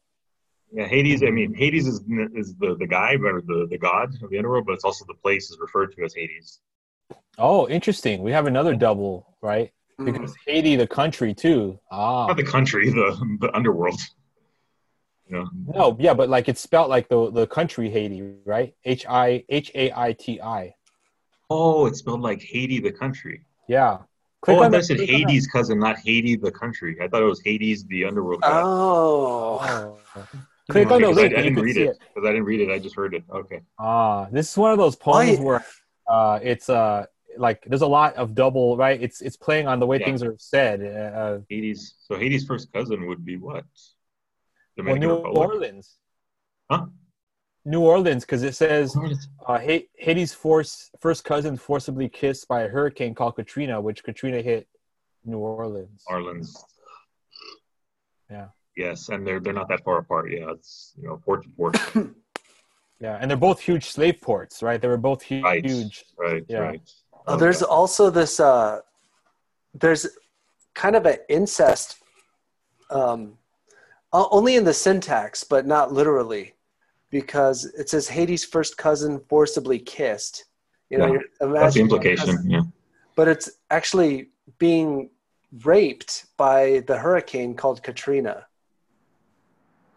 Yeah, 0.72 0.86
Hades. 0.86 1.24
I 1.24 1.30
mean, 1.30 1.54
Hades 1.54 1.88
is 1.88 2.02
is 2.36 2.56
the 2.56 2.76
the 2.76 2.88
guy, 2.88 3.14
or 3.14 3.42
the 3.42 3.68
the 3.70 3.78
god 3.78 4.10
of 4.22 4.30
the 4.30 4.38
underworld, 4.38 4.66
but 4.66 4.74
it's 4.74 4.84
also 4.84 5.06
the 5.06 5.14
place 5.14 5.50
is 5.50 5.58
referred 5.60 5.96
to 5.96 6.04
as 6.04 6.14
Hades. 6.14 6.60
Oh, 7.38 7.68
interesting. 7.70 8.22
We 8.22 8.32
have 8.32 8.48
another 8.48 8.76
double, 8.76 9.36
right? 9.42 9.72
Hmm. 9.98 10.06
Because 10.06 10.36
Haiti, 10.46 10.76
the 10.76 10.88
country, 10.88 11.34
too. 11.34 11.80
Ah, 11.92 12.28
Not 12.28 12.38
the 12.38 12.44
country, 12.44 12.90
the 12.90 13.38
the 13.40 13.56
underworld. 13.56 14.00
You 15.30 15.38
know, 15.38 15.50
no, 15.76 15.98
yeah, 16.00 16.14
but 16.14 16.30
like 16.30 16.48
it's 16.48 16.62
spelled 16.62 16.90
like 16.90 17.10
the 17.10 17.32
the 17.32 17.48
country 17.48 17.90
Haiti, 17.90 18.22
right? 18.46 18.74
H 18.86 19.06
I 19.08 19.44
H 19.50 19.72
A 19.76 19.92
I 19.96 20.14
T 20.14 20.40
I. 20.42 20.76
oh, 21.50 21.86
it's 21.86 22.00
spelled 22.00 22.22
like 22.22 22.42
Haiti, 22.42 22.80
the 22.80 22.92
country. 22.92 23.44
Yeah. 23.68 24.00
Click 24.42 24.58
oh, 24.58 24.62
I 24.64 24.70
thought 24.70 24.80
it 24.80 24.86
said 24.86 24.98
click 24.98 25.10
on 25.10 25.22
that. 25.22 25.30
Hades' 25.30 25.48
cousin, 25.48 25.80
not 25.80 25.98
Haiti, 25.98 26.36
the 26.36 26.52
country. 26.52 26.96
I 27.02 27.08
thought 27.08 27.22
it 27.24 27.26
was 27.26 27.42
Hades, 27.42 27.84
the 27.86 28.06
underworld. 28.06 28.42
god. 28.42 28.64
Oh. 28.66 29.98
Click 30.70 30.92
on 30.92 31.02
the 31.02 31.08
Because 31.08 31.18
I, 31.18 31.22
I 31.22 31.24
link. 31.24 31.36
and 31.38 31.46
you 31.46 31.50
didn't 31.52 31.64
read 31.64 31.78
it 31.78 31.98
because 32.14 32.28
I 32.28 32.32
didn't 32.32 32.46
read 32.46 32.60
it. 32.62 32.70
I 32.72 32.80
just 32.80 32.96
heard 32.96 33.14
it. 33.14 33.24
Okay. 33.34 33.62
Ah, 33.80 34.28
this 34.32 34.52
is 34.52 34.58
one 34.58 34.72
of 34.72 34.78
those 34.78 34.96
poems 34.96 35.40
Why- 35.40 35.46
where 35.46 35.66
uh, 36.10 36.40
it's 36.44 36.70
uh 36.70 37.06
like 37.38 37.64
there's 37.66 37.84
a 37.84 37.88
lot 37.88 38.16
of 38.16 38.34
double, 38.36 38.76
right? 38.78 39.02
It's 39.02 39.22
it's 39.22 39.38
playing 39.38 39.68
on 39.68 39.80
the 39.80 39.86
way 39.86 40.00
Yeah. 40.00 40.06
things 40.08 40.24
are 40.24 40.36
said. 40.38 40.82
Uh, 40.84 41.40
Hades. 41.50 41.96
So 42.00 42.16
Hades' 42.18 42.46
first 42.46 42.72
cousin 42.74 43.06
would 43.08 43.24
be 43.24 43.38
what? 43.38 43.64
well, 44.78 44.96
New 44.96 45.16
Republic. 45.16 45.38
Orleans, 45.38 45.98
Huh? 46.70 46.86
New 47.66 47.82
Orleans, 47.82 48.24
because 48.24 48.44
it 48.44 48.56
says 48.56 48.96
uh, 49.46 49.58
Haiti's 49.60 50.34
force, 50.34 50.90
first 51.00 51.24
cousin 51.26 51.58
forcibly 51.58 52.08
kissed 52.10 52.48
by 52.48 52.62
a 52.64 52.68
hurricane 52.68 53.14
called 53.14 53.36
Katrina, 53.36 53.80
which 53.82 54.04
Katrina 54.04 54.42
hit 54.42 54.68
New 55.26 55.40
Orleans. 55.40 56.04
Orleans. 56.08 56.56
Yeah. 58.30 58.48
Yes, 58.78 59.10
and 59.10 59.26
they're 59.26 59.40
they're 59.40 59.54
not 59.62 59.68
that 59.70 59.84
far 59.84 59.98
apart. 59.98 60.32
Yeah, 60.32 60.52
it's 60.52 60.94
you 61.02 61.08
know 61.08 61.18
port 61.26 61.44
to 61.44 61.50
port. 61.50 61.76
Yeah, 63.00 63.20
and 63.22 63.30
they're 63.30 63.38
both 63.38 63.60
huge 63.60 63.86
slave 63.92 64.20
ports, 64.22 64.64
right? 64.64 64.82
They 64.82 64.88
were 64.88 64.98
both 64.98 65.22
hu- 65.22 65.44
Right. 65.44 65.64
huge. 65.64 66.04
right. 66.18 66.44
Yeah. 66.50 66.58
Right. 66.62 66.82
Oh, 67.28 67.38
there's 67.38 67.62
also 67.62 68.10
this. 68.10 68.40
Uh, 68.40 68.82
there's 69.76 70.08
kind 70.74 70.96
of 70.96 71.06
an 71.06 71.18
incest, 71.30 71.98
um, 72.90 73.38
only 74.14 74.56
in 74.56 74.64
the 74.64 74.74
syntax, 74.74 75.44
but 75.44 75.68
not 75.68 75.94
literally, 75.94 76.56
because 77.12 77.66
it 77.66 77.88
says 77.88 78.08
Hades' 78.08 78.44
first 78.44 78.78
cousin 78.78 79.20
forcibly 79.30 79.78
kissed. 79.78 80.46
You 80.90 80.98
know, 80.98 81.06
Yeah, 81.14 81.20
you're 81.40 81.54
That's 81.54 81.76
the 81.76 81.82
implication. 81.82 82.26
cousin- 82.26 82.50
Yeah. 82.50 82.62
but 83.16 83.28
it's 83.28 83.48
actually 83.70 84.30
being 84.58 85.12
raped 85.64 86.26
by 86.36 86.80
the 86.88 86.98
hurricane 86.98 87.54
called 87.54 87.84
Katrina. 87.84 88.47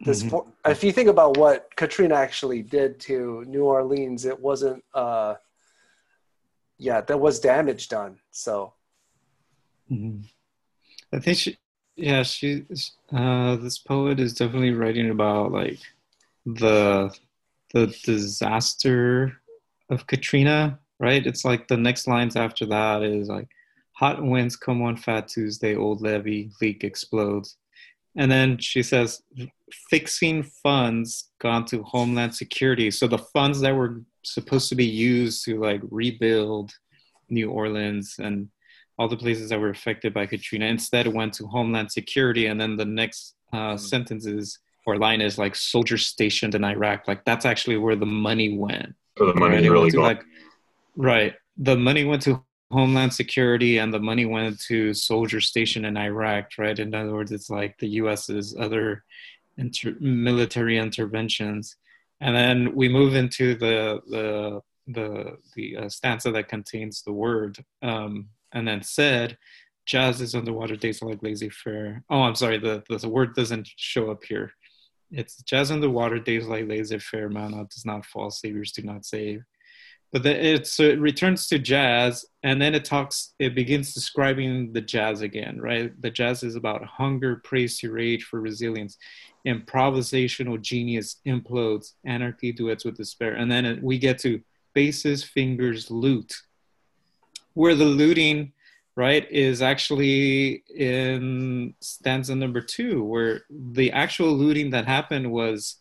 This, 0.00 0.22
Mhm. 0.22 0.30
for, 0.30 0.46
if 0.64 0.82
you 0.82 0.92
think 0.92 1.08
about 1.08 1.36
what 1.36 1.74
Katrina 1.76 2.14
actually 2.14 2.62
did 2.62 2.98
to 3.00 3.44
New 3.46 3.64
Orleans, 3.64 4.24
it 4.24 4.40
wasn't. 4.40 4.82
Uh, 4.94 5.34
yeah, 6.78 7.02
there 7.02 7.18
was 7.18 7.38
damage 7.40 7.88
done. 7.88 8.18
So 8.30 8.72
Mhm. 9.90 10.24
I 11.12 11.18
think 11.18 11.36
she, 11.36 11.58
yeah, 11.96 12.22
she, 12.22 12.64
uh, 13.12 13.56
this 13.56 13.78
poet 13.78 14.20
is 14.20 14.32
definitely 14.32 14.72
writing 14.72 15.10
about 15.10 15.52
like 15.52 15.80
the 16.46 17.14
the 17.74 17.86
disaster 18.04 19.40
of 19.90 20.06
Katrina, 20.06 20.80
right? 20.98 21.24
It's 21.26 21.44
like 21.44 21.68
the 21.68 21.76
next 21.76 22.08
lines 22.08 22.34
after 22.34 22.66
that 22.66 23.02
is 23.02 23.28
like, 23.28 23.48
hot 23.92 24.22
winds 24.24 24.56
come 24.56 24.82
on 24.82 24.96
Fat 24.96 25.28
Tuesday, 25.28 25.76
old 25.76 26.00
levee 26.00 26.50
leak 26.60 26.82
explodes, 26.82 27.56
and 28.16 28.30
then 28.30 28.58
she 28.58 28.82
says, 28.82 29.22
fixing 29.88 30.42
funds 30.42 31.30
gone 31.40 31.64
to 31.66 31.82
Homeland 31.82 32.34
Security. 32.34 32.90
So 32.90 33.06
the 33.06 33.18
funds 33.18 33.60
that 33.60 33.74
were 33.74 34.02
supposed 34.22 34.68
to 34.70 34.74
be 34.74 34.84
used 34.86 35.44
to 35.44 35.60
like 35.60 35.80
rebuild 35.90 36.72
New 37.28 37.50
Orleans 37.50 38.16
and 38.18 38.48
all 38.98 39.08
the 39.08 39.16
places 39.16 39.50
that 39.50 39.60
were 39.60 39.70
affected 39.70 40.12
by 40.12 40.26
Katrina 40.26 40.66
instead 40.66 41.06
went 41.06 41.32
to 41.34 41.46
Homeland 41.46 41.90
Security. 41.92 42.46
And 42.46 42.60
then 42.60 42.76
the 42.76 42.84
next 42.84 43.34
uh, 43.52 43.76
sentence 43.76 44.26
is, 44.26 44.58
or 44.86 44.96
line 44.96 45.20
is 45.20 45.38
like 45.38 45.54
soldiers 45.54 46.06
stationed 46.06 46.54
in 46.54 46.64
Iraq. 46.64 47.06
Like 47.06 47.24
that's 47.24 47.46
actually 47.46 47.76
where 47.76 47.96
the 47.96 48.06
money 48.06 48.58
went. 48.58 48.94
So 49.18 49.26
the 49.26 49.34
right? 49.34 49.62
Really 49.62 49.70
went 49.70 49.92
to, 49.92 50.00
like, 50.00 50.24
right. 50.96 51.34
The 51.58 51.76
money 51.76 52.04
went 52.04 52.22
to 52.22 52.42
Homeland 52.70 53.12
Security 53.12 53.78
and 53.78 53.92
the 53.92 53.98
money 53.98 54.24
went 54.24 54.60
to 54.62 54.94
soldiers 54.94 55.48
stationed 55.48 55.86
in 55.86 55.96
Iraq, 55.96 56.50
right? 56.56 56.78
In 56.78 56.94
other 56.94 57.12
words, 57.12 57.32
it's 57.32 57.50
like 57.50 57.76
the 57.78 57.88
US's 57.88 58.54
other 58.56 59.04
inter- 59.56 59.96
military 60.00 60.78
interventions. 60.78 61.76
And 62.20 62.36
then 62.36 62.74
we 62.74 62.88
move 62.88 63.14
into 63.14 63.54
the 63.54 64.00
the 64.08 64.60
the 64.86 65.38
the 65.54 65.76
uh, 65.76 65.88
stanza 65.88 66.30
that 66.32 66.48
contains 66.48 67.02
the 67.02 67.12
word, 67.12 67.64
um, 67.82 68.28
and 68.52 68.68
then 68.68 68.82
said, 68.82 69.38
"Jazz 69.86 70.20
is 70.20 70.34
underwater 70.34 70.76
days 70.76 71.02
like 71.02 71.22
laissez-faire." 71.22 72.04
Oh, 72.10 72.22
I'm 72.22 72.34
sorry, 72.34 72.58
the, 72.58 72.82
the 72.88 72.98
the 72.98 73.08
word 73.08 73.34
doesn't 73.34 73.68
show 73.76 74.10
up 74.10 74.22
here. 74.24 74.52
It's 75.10 75.42
jazz 75.42 75.70
underwater 75.70 76.18
days 76.20 76.46
like 76.46 76.68
laissez-faire. 76.68 77.30
Man 77.30 77.52
does 77.52 77.84
not 77.84 78.04
fall, 78.06 78.30
saviors 78.30 78.72
do 78.72 78.82
not 78.82 79.04
save. 79.04 79.42
But 80.12 80.24
the, 80.24 80.54
it's 80.54 80.72
so 80.72 80.82
it 80.82 80.98
returns 80.98 81.46
to 81.48 81.58
jazz, 81.58 82.24
and 82.42 82.60
then 82.60 82.74
it 82.74 82.84
talks. 82.84 83.34
It 83.38 83.54
begins 83.54 83.94
describing 83.94 84.72
the 84.72 84.80
jazz 84.80 85.20
again, 85.20 85.60
right? 85.60 85.92
The 86.02 86.10
jazz 86.10 86.42
is 86.42 86.56
about 86.56 86.84
hunger, 86.84 87.40
praise 87.44 87.80
rage 87.84 88.24
for 88.24 88.40
resilience 88.40 88.98
improvisational 89.46 90.60
genius 90.60 91.16
implodes, 91.26 91.92
anarchy 92.04 92.52
duets 92.52 92.84
with 92.84 92.96
despair. 92.96 93.34
And 93.34 93.50
then 93.50 93.64
it, 93.64 93.82
we 93.82 93.98
get 93.98 94.18
to 94.20 94.40
bases, 94.74 95.24
fingers, 95.24 95.90
loot, 95.90 96.34
where 97.54 97.74
the 97.74 97.84
looting, 97.84 98.52
right, 98.96 99.30
is 99.30 99.62
actually 99.62 100.62
in 100.74 101.74
stanza 101.80 102.34
number 102.34 102.60
two, 102.60 103.02
where 103.02 103.42
the 103.50 103.92
actual 103.92 104.32
looting 104.32 104.70
that 104.70 104.86
happened 104.86 105.30
was 105.30 105.76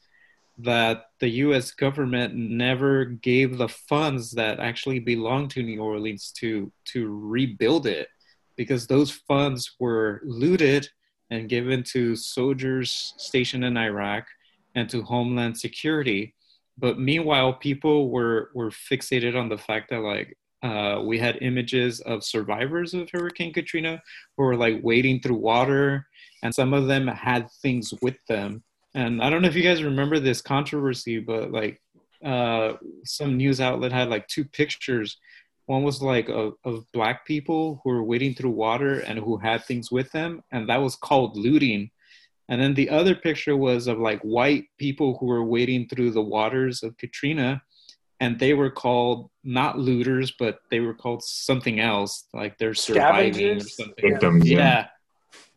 that 0.61 1.05
the 1.19 1.29
US 1.45 1.71
government 1.71 2.35
never 2.35 3.05
gave 3.05 3.57
the 3.57 3.69
funds 3.69 4.31
that 4.31 4.59
actually 4.59 4.99
belonged 4.99 5.51
to 5.51 5.63
New 5.63 5.81
Orleans 5.81 6.31
to 6.39 6.71
to 6.93 7.07
rebuild 7.07 7.87
it 7.87 8.09
because 8.57 8.85
those 8.85 9.11
funds 9.11 9.75
were 9.79 10.21
looted 10.25 10.89
and 11.29 11.47
given 11.47 11.83
to 11.83 12.15
soldiers 12.15 13.13
stationed 13.17 13.63
in 13.63 13.77
Iraq 13.77 14.25
and 14.75 14.89
to 14.89 15.01
Homeland 15.01 15.57
Security. 15.57 16.35
But 16.77 16.99
meanwhile, 16.99 17.53
people 17.53 18.09
were 18.09 18.51
were 18.53 18.71
fixated 18.71 19.39
on 19.39 19.47
the 19.49 19.57
fact 19.57 19.89
that 19.91 20.01
like 20.01 20.37
uh, 20.61 21.01
we 21.05 21.17
had 21.17 21.37
images 21.41 22.01
of 22.01 22.23
survivors 22.23 22.93
of 22.93 23.09
Hurricane 23.09 23.53
Katrina 23.53 24.01
who 24.35 24.43
were 24.43 24.57
like 24.57 24.79
wading 24.83 25.21
through 25.21 25.37
water, 25.37 26.07
and 26.43 26.53
some 26.53 26.73
of 26.73 26.87
them 26.87 27.07
had 27.07 27.49
things 27.61 27.93
with 28.01 28.17
them. 28.27 28.63
And 28.95 29.21
I 29.21 29.29
don't 29.29 29.41
know 29.41 29.47
if 29.47 29.55
you 29.55 29.63
guys 29.63 29.83
remember 29.83 30.19
this 30.19 30.41
controversy, 30.41 31.19
but 31.19 31.51
like 31.51 31.81
uh, 32.23 32.73
some 33.05 33.37
news 33.37 33.61
outlet 33.61 33.91
had 33.91 34.09
like 34.09 34.27
two 34.27 34.45
pictures. 34.45 35.17
One 35.67 35.83
was 35.83 36.01
like 36.01 36.29
of, 36.29 36.53
of 36.65 36.85
black 36.93 37.25
people 37.25 37.79
who 37.83 37.91
were 37.91 38.03
wading 38.03 38.35
through 38.35 38.51
water 38.51 39.01
and 39.01 39.19
who 39.19 39.37
had 39.37 39.63
things 39.63 39.91
with 39.91 40.11
them, 40.11 40.41
and 40.51 40.67
that 40.69 40.81
was 40.81 40.95
called 40.95 41.37
looting. 41.37 41.91
And 42.49 42.59
then 42.59 42.73
the 42.73 42.89
other 42.89 43.13
picture 43.13 43.55
was 43.55 43.85
of 43.85 43.99
like 43.99 44.19
white 44.21 44.65
people 44.79 45.17
who 45.19 45.27
were 45.27 45.43
wading 45.43 45.87
through 45.87 46.11
the 46.11 46.21
waters 46.23 46.81
of 46.81 46.97
Katrina, 46.97 47.61
and 48.19 48.39
they 48.39 48.55
were 48.55 48.71
called 48.71 49.29
not 49.43 49.77
looters, 49.77 50.31
but 50.31 50.59
they 50.71 50.79
were 50.79 50.95
called 50.95 51.23
something 51.23 51.79
else, 51.79 52.25
like 52.33 52.57
they're 52.57 52.73
surviving 52.73 53.29
or 53.29 53.59
Scavengers? 53.59 53.75
something. 53.77 54.09
Victims. 54.09 54.49
Yeah, 54.49 54.87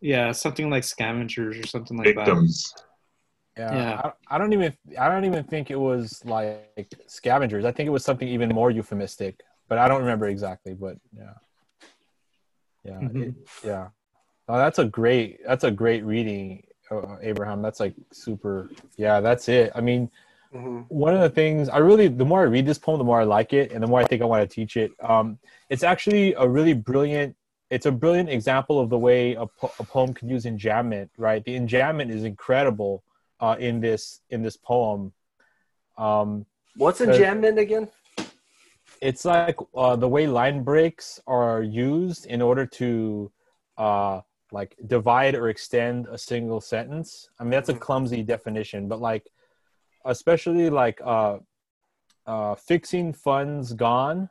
yeah, 0.03 0.33
something 0.33 0.69
like 0.69 0.85
scavengers 0.85 1.57
or 1.59 1.67
something 1.67 1.97
like 1.97 2.15
that. 2.15 2.27
Victims. 2.27 2.75
Yeah, 3.57 3.73
Yeah. 3.75 4.01
I, 4.29 4.35
I 4.35 4.39
don't 4.39 4.53
even 4.53 4.73
I 4.99 5.09
don't 5.09 5.25
even 5.25 5.45
think 5.45 5.71
it 5.71 5.77
was 5.79 6.25
like 6.25 6.89
scavengers. 7.07 7.65
I 7.65 7.73
think 7.73 7.87
it 7.87 7.91
was 7.91 8.05
something 8.05 8.29
even 8.29 8.49
more 8.51 8.71
euphemistic, 8.71 9.41
but 9.69 9.79
I 9.79 9.89
don't 9.89 10.01
remember 10.01 10.27
exactly. 10.27 10.75
But 10.75 10.97
yeah, 11.17 11.35
yeah, 12.85 13.01
Mhm. 13.01 13.29
it- 13.29 13.35
yeah. 13.65 13.89
Oh, 14.49 14.57
that's 14.59 14.79
a 14.79 14.85
great 14.85 15.41
that's 15.47 15.65
a 15.65 15.71
great 15.71 16.05
reading, 16.05 16.65
uh, 16.91 17.17
Abraham. 17.21 17.63
That's 17.63 17.79
like 17.81 17.95
super. 18.13 18.71
Yeah, 18.97 19.21
that's 19.21 19.49
it. 19.49 19.71
I 19.75 19.81
mean, 19.81 20.11
mhm. 20.53 20.87
one 20.89 21.15
of 21.15 21.21
the 21.21 21.31
things 21.31 21.69
I 21.69 21.79
really 21.79 22.09
the 22.09 22.25
more 22.25 22.41
I 22.41 22.45
read 22.45 22.67
this 22.67 22.79
poem, 22.79 22.99
the 22.99 23.05
more 23.05 23.21
I 23.21 23.25
like 23.25 23.53
it, 23.53 23.71
and 23.73 23.83
the 23.83 23.87
more 23.87 24.01
I 24.01 24.05
think 24.05 24.23
I 24.23 24.25
want 24.25 24.49
to 24.49 24.53
teach 24.53 24.77
it. 24.77 24.93
Um, 25.01 25.39
it's 25.69 25.83
actually 25.85 26.33
a 26.35 26.49
really 26.49 26.73
brilliant. 26.75 27.37
It's 27.71 27.87
a 27.87 27.93
brilliant 27.93 28.29
example 28.29 28.81
of 28.81 28.91
the 28.91 28.99
way 28.99 29.33
a, 29.35 29.47
po- 29.47 29.73
a 29.79 29.85
poem 29.85 30.13
can 30.13 30.29
use 30.29 30.45
enjambment. 30.45 31.09
Right, 31.19 31.45
the 31.45 31.55
enjambment 31.59 32.11
is 32.11 32.25
incredible 32.25 33.03
uh, 33.43 33.57
in 33.59 33.81
this 33.81 34.21
in 34.31 34.41
this 34.43 34.57
poem. 34.57 35.13
Um, 35.99 36.47
what's 36.77 37.01
Uh, 37.01 37.07
enjambment 37.07 37.59
again? 37.59 37.89
it's 39.03 39.25
like 39.25 39.59
uh, 39.75 39.97
the 39.97 40.09
way 40.09 40.29
line 40.29 40.63
breaks 40.63 41.21
are 41.27 41.61
used 41.63 42.25
in 42.27 42.41
order 42.41 42.65
to 42.65 43.33
uh, 43.77 44.21
like 44.53 44.77
divide 44.87 45.35
or 45.35 45.49
extend 45.49 46.07
a 46.07 46.17
single 46.17 46.61
sentence. 46.61 47.29
I 47.39 47.43
mean 47.43 47.51
that's 47.51 47.69
a 47.69 47.75
Mhm. 47.75 47.81
clumsy 47.81 48.23
definition, 48.23 48.87
but 48.89 49.01
like 49.01 49.27
especially 50.05 50.71
like 50.71 51.01
uh, 51.05 51.39
uh, 52.27 52.55
fixing 52.55 53.13
funds 53.13 53.73
gone, 53.73 54.31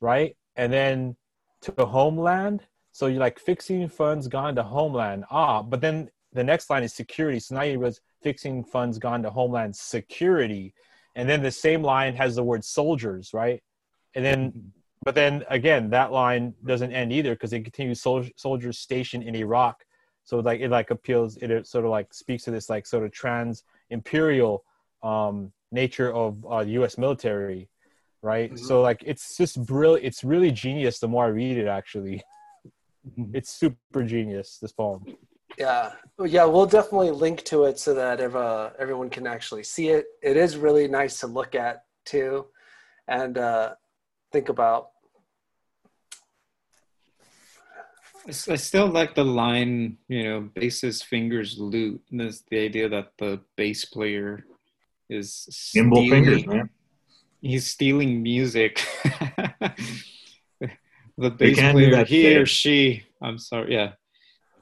right? 0.00 0.36
And 0.54 0.72
then 0.72 1.16
to 1.62 1.84
homeland. 1.86 2.62
So 2.92 3.06
you're 3.08 3.26
like 3.28 3.40
fixing 3.40 3.88
funds 3.88 4.28
gone 4.28 4.54
to 4.54 4.62
homeland. 4.62 5.24
Ah, 5.30 5.62
but 5.62 5.80
then 5.80 6.10
the 6.34 6.44
next 6.44 6.68
line 6.68 6.82
is 6.82 6.92
security. 6.92 7.38
So 7.40 7.54
now 7.54 7.62
you 7.62 7.78
was 7.80 8.00
fixing 8.22 8.64
funds 8.64 8.98
gone 8.98 9.22
to 9.22 9.30
homeland 9.30 9.74
security. 9.74 10.74
And 11.14 11.28
then 11.28 11.42
the 11.42 11.50
same 11.50 11.82
line 11.82 12.14
has 12.16 12.34
the 12.34 12.42
word 12.42 12.64
soldiers, 12.64 13.32
right? 13.32 13.62
And 14.14 14.24
then, 14.24 14.72
but 15.04 15.14
then 15.14 15.44
again, 15.48 15.90
that 15.90 16.12
line 16.12 16.54
doesn't 16.64 16.92
end 16.92 17.12
either 17.12 17.34
because 17.34 17.52
it 17.52 17.62
continues 17.62 18.00
sol- 18.00 18.26
soldiers 18.36 18.78
stationed 18.78 19.24
in 19.24 19.34
Iraq. 19.36 19.84
So 20.24 20.38
like 20.40 20.60
it 20.60 20.70
like 20.70 20.90
appeals, 20.90 21.36
it 21.36 21.66
sort 21.66 21.84
of 21.84 21.90
like 21.90 22.12
speaks 22.12 22.44
to 22.44 22.50
this 22.50 22.68
like 22.68 22.86
sort 22.86 23.04
of 23.04 23.12
trans 23.12 23.62
imperial 23.90 24.64
um, 25.02 25.52
nature 25.70 26.12
of 26.12 26.44
uh, 26.50 26.60
U.S. 26.60 26.96
military, 26.96 27.68
right? 28.22 28.52
Mhm. 28.52 28.58
So 28.58 28.80
like 28.80 29.02
it's 29.04 29.36
just 29.36 29.64
brilliant. 29.64 30.06
It's 30.06 30.24
really 30.24 30.50
genius. 30.50 30.98
The 30.98 31.08
more 31.08 31.26
I 31.26 31.28
read 31.28 31.58
it, 31.58 31.66
actually, 31.66 32.22
it's 33.34 33.50
super 33.50 34.02
genius. 34.02 34.58
This 34.60 34.72
poem. 34.72 35.04
Yeah, 35.58 35.92
Well, 36.18 36.26
yeah, 36.28 36.44
we'll 36.44 36.66
definitely 36.66 37.10
link 37.10 37.42
to 37.44 37.64
it 37.64 37.78
so 37.78 37.94
that 37.94 38.20
ev- 38.20 38.36
uh, 38.36 38.70
everyone 38.78 39.10
can 39.10 39.26
actually 39.26 39.62
see 39.64 39.88
it. 39.88 40.06
It 40.22 40.36
is 40.36 40.56
really 40.56 40.88
nice 40.88 41.20
to 41.20 41.26
look 41.26 41.54
at 41.54 41.84
too, 42.04 42.46
and 43.08 43.38
uh, 43.38 43.74
think 44.32 44.48
about. 44.48 44.90
I 48.26 48.56
still 48.56 48.86
like 48.86 49.14
the 49.14 49.24
line, 49.24 49.98
you 50.08 50.24
know, 50.24 50.40
bass's 50.54 51.02
fingers 51.02 51.58
loot. 51.58 52.00
And 52.10 52.20
That's 52.20 52.42
the 52.50 52.58
idea 52.58 52.88
that 52.88 53.12
the 53.18 53.40
bass 53.54 53.84
player 53.84 54.44
is 55.10 55.46
Nimble 55.74 55.98
stealing- 55.98 56.24
fingers, 56.24 56.46
man. 56.46 56.70
He's 57.42 57.66
stealing 57.66 58.22
music. 58.22 58.82
the 61.18 61.30
bass 61.30 61.60
player, 61.60 61.90
that 61.90 62.08
he 62.08 62.22
today. 62.22 62.36
or 62.36 62.46
she. 62.46 63.02
I'm 63.20 63.36
sorry. 63.36 63.74
Yeah, 63.74 63.92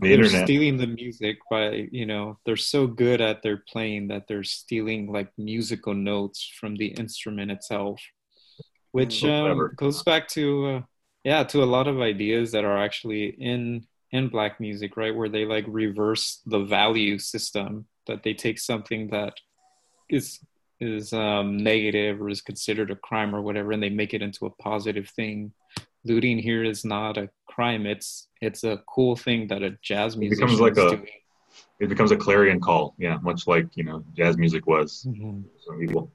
The 0.02 0.08
they're 0.08 0.24
internet. 0.24 0.44
stealing 0.44 0.76
the 0.76 0.86
music 0.86 1.38
by 1.50 1.88
you 1.90 2.06
know 2.06 2.38
they're 2.44 2.56
so 2.56 2.86
good 2.86 3.20
at 3.20 3.42
their 3.42 3.62
playing 3.68 4.08
that 4.08 4.26
they're 4.28 4.44
stealing 4.44 5.10
like 5.10 5.30
musical 5.38 5.94
notes 5.94 6.50
from 6.60 6.76
the 6.76 6.88
instrument 6.88 7.50
itself 7.50 8.00
which 8.92 9.24
um, 9.24 9.70
goes 9.76 10.02
back 10.02 10.28
to 10.28 10.66
uh, 10.66 10.80
yeah 11.24 11.42
to 11.42 11.62
a 11.62 11.64
lot 11.64 11.88
of 11.88 12.00
ideas 12.00 12.52
that 12.52 12.64
are 12.64 12.78
actually 12.78 13.34
in 13.38 13.84
in 14.12 14.28
black 14.28 14.60
music 14.60 14.96
right? 14.96 15.14
Where 15.14 15.28
they 15.28 15.44
like 15.44 15.64
reverse 15.66 16.40
the 16.46 16.60
value 16.60 17.18
system 17.18 17.86
that 18.06 18.22
they 18.22 18.34
take 18.34 18.58
something 18.58 19.08
that 19.08 19.34
is 20.08 20.38
is 20.80 21.12
um, 21.12 21.56
negative 21.56 22.20
or 22.20 22.28
is 22.28 22.42
considered 22.42 22.90
a 22.90 22.96
crime 22.96 23.34
or 23.34 23.40
whatever 23.40 23.72
and 23.72 23.82
they 23.82 23.90
make 23.90 24.14
it 24.14 24.22
into 24.22 24.46
a 24.46 24.50
positive 24.50 25.08
thing 25.10 25.52
looting 26.04 26.38
here 26.38 26.64
is 26.64 26.84
not 26.84 27.16
a 27.16 27.28
crime 27.46 27.86
it's 27.86 28.28
it's 28.40 28.64
a 28.64 28.82
cool 28.86 29.14
thing 29.14 29.46
that 29.46 29.62
a 29.62 29.70
jazz 29.82 30.16
musician 30.16 30.46
becomes 30.46 30.60
like 30.60 30.72
is 30.72 30.78
a- 30.78 30.96
doing 30.96 31.06
It 31.80 31.88
becomes 31.88 32.12
a 32.12 32.16
clarion 32.16 32.60
call. 32.60 32.94
Yeah, 32.98 33.18
much 33.22 33.46
like 33.46 33.66
you 33.78 33.84
know 33.88 33.98
jazz 34.18 34.36
music 34.36 34.66
was. 34.66 34.88
Mhm. 35.08 35.44
Some 35.64 35.78
people. 35.82 36.10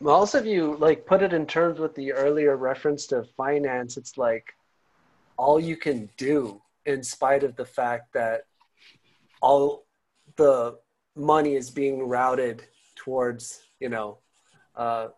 Well, 0.00 0.14
also, 0.20 0.38
if 0.38 0.46
you 0.46 0.76
like 0.86 1.06
put 1.12 1.22
it 1.26 1.32
in 1.32 1.44
terms 1.46 1.78
with 1.78 1.94
the 1.94 2.12
earlier 2.12 2.56
reference 2.56 3.06
to 3.08 3.24
finance, 3.36 3.96
it's 4.00 4.16
like 4.16 4.46
all 5.36 5.58
you 5.60 5.76
can 5.76 6.08
do 6.16 6.62
in 6.86 7.02
spite 7.02 7.42
of 7.48 7.52
the 7.56 7.64
fact 7.78 8.12
that 8.14 8.38
all 9.42 9.84
the 10.36 10.78
money 11.14 11.54
is 11.56 11.68
being 11.70 11.96
routed 12.08 12.64
towards, 12.96 13.42
you 13.80 13.88
know, 13.88 14.18
uh, 14.76 15.08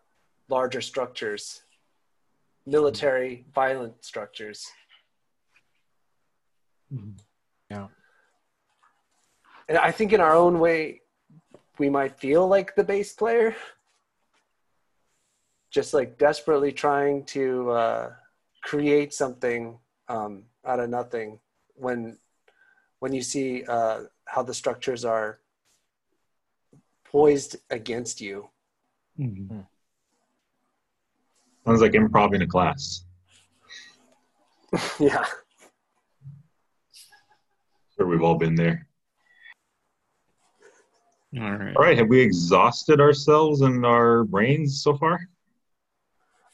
larger 0.49 0.81
structures, 0.81 1.63
military 2.71 3.45
violent 3.55 4.05
structures. 4.05 4.67
Yeah. 7.71 7.89
And 9.69 9.79
I 9.79 9.91
think 9.91 10.13
in 10.13 10.21
our 10.21 10.35
own 10.35 10.59
way, 10.59 11.03
we 11.79 11.89
might 11.91 12.19
feel 12.19 12.47
like 12.49 12.75
the 12.75 12.85
bass 12.85 13.13
player, 13.13 13.55
just 15.71 15.95
like 15.95 16.19
desperately 16.19 16.73
trying 16.73 17.25
to 17.27 17.71
uh, 17.71 18.13
create 18.63 19.15
something 19.15 19.79
um, 20.09 20.45
out 20.65 20.81
of 20.81 20.91
nothing. 20.91 21.39
When 21.75 22.19
when 22.99 23.13
you 23.13 23.23
see 23.23 23.65
uh, 23.65 24.03
how 24.27 24.43
the 24.43 24.55
structures 24.55 25.05
are 25.05 25.41
poised 27.05 27.57
against 27.71 28.21
you, 28.21 28.51
Mhm. 29.19 29.67
Sounds 31.71 31.83
like 31.83 31.93
improv 31.93 32.35
in 32.35 32.43
a 32.43 32.47
class. 32.49 33.05
yeah. 34.99 35.25
Sure, 37.97 38.09
we've 38.09 38.23
all 38.25 38.35
been 38.35 38.57
there. 38.57 38.89
all 41.39 41.53
right 41.53 41.77
All 41.77 41.83
right, 41.85 41.97
have 41.97 42.09
we 42.09 42.19
exhausted 42.21 43.01
ourselves 43.01 43.61
and 43.61 43.87
our 43.87 44.25
brains 44.25 44.83
so 44.83 44.97
far? 44.97 45.21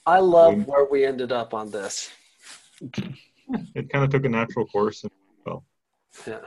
I 0.04 0.18
love 0.20 0.52
Mm. 0.52 0.66
where 0.66 0.84
we 0.84 1.06
ended 1.06 1.32
up 1.32 1.54
on 1.54 1.70
this. 1.70 2.10
It 3.74 3.88
kind 3.90 4.04
of 4.04 4.10
took 4.10 4.26
a 4.26 4.28
natural 4.28 4.66
course. 4.66 5.02
and 5.04 5.10
Well, 5.46 5.64
Yeah. 6.26 6.40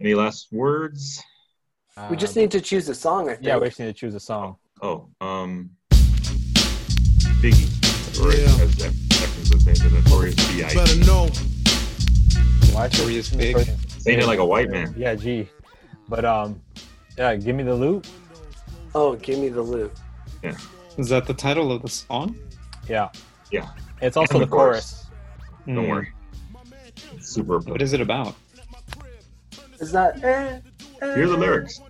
any 0.00 0.14
last 0.14 0.50
words? 0.52 1.22
We 2.08 2.16
just 2.16 2.34
need 2.34 2.50
to 2.52 2.62
choose 2.62 2.88
a 2.88 2.94
song. 2.94 3.28
I 3.28 3.34
think. 3.34 3.46
Yeah, 3.46 3.58
we 3.58 3.66
just 3.66 3.78
need 3.78 3.86
to 3.86 3.92
choose 3.92 4.14
a 4.14 4.20
song. 4.20 4.56
Oh, 4.80 5.10
um, 5.20 5.70
Biggie. 7.42 7.68
Or 8.22 8.32
Yeah. 8.32 8.62
as 8.64 8.74
Efren's 8.76 9.50
been 9.50 9.60
saying, 9.60 9.90
the 9.92 10.00
notorious 10.00 10.34
B.I. 10.48 10.74
Better 10.74 11.04
know. 11.04 11.28
Why 12.72 12.88
should- 12.88 12.98
Notorious 13.00 13.28
Big. 13.30 13.56
Saying 13.98 14.20
it 14.20 14.26
like 14.26 14.38
a 14.38 14.44
white 14.44 14.70
man. 14.70 14.94
Yeah, 14.96 15.14
G. 15.14 15.48
But 16.08 16.24
um, 16.24 16.60
yeah, 17.18 17.34
give 17.36 17.56
me 17.56 17.62
the 17.62 17.74
loot. 17.74 18.06
Oh, 18.94 19.16
give 19.16 19.38
me 19.38 19.48
the 19.48 19.62
loot. 19.62 19.92
Yeah. 20.42 20.56
Is 20.96 21.08
that 21.10 21.26
the 21.26 21.34
title 21.34 21.70
of 21.72 21.82
the 21.82 21.88
song 21.88 22.36
Yeah. 22.88 23.08
Yeah. 23.50 23.68
It's 24.00 24.16
also 24.16 24.34
And 24.34 24.42
the 24.42 24.46
the 24.46 24.50
chorus. 24.50 25.06
chorus. 25.06 25.06
Don't 25.66 25.84
Hmm. 25.84 25.90
worry. 25.90 26.08
It's 27.16 27.28
super. 27.28 27.58
what 27.60 27.82
is 27.82 27.92
it 27.92 28.00
about 28.00 28.34
Is 29.80 29.92
that? 29.92 30.22
Eh, 30.24 30.60
eh. 31.02 31.14
Hear 31.14 31.28
the 31.28 31.36
lyrics. 31.36 31.80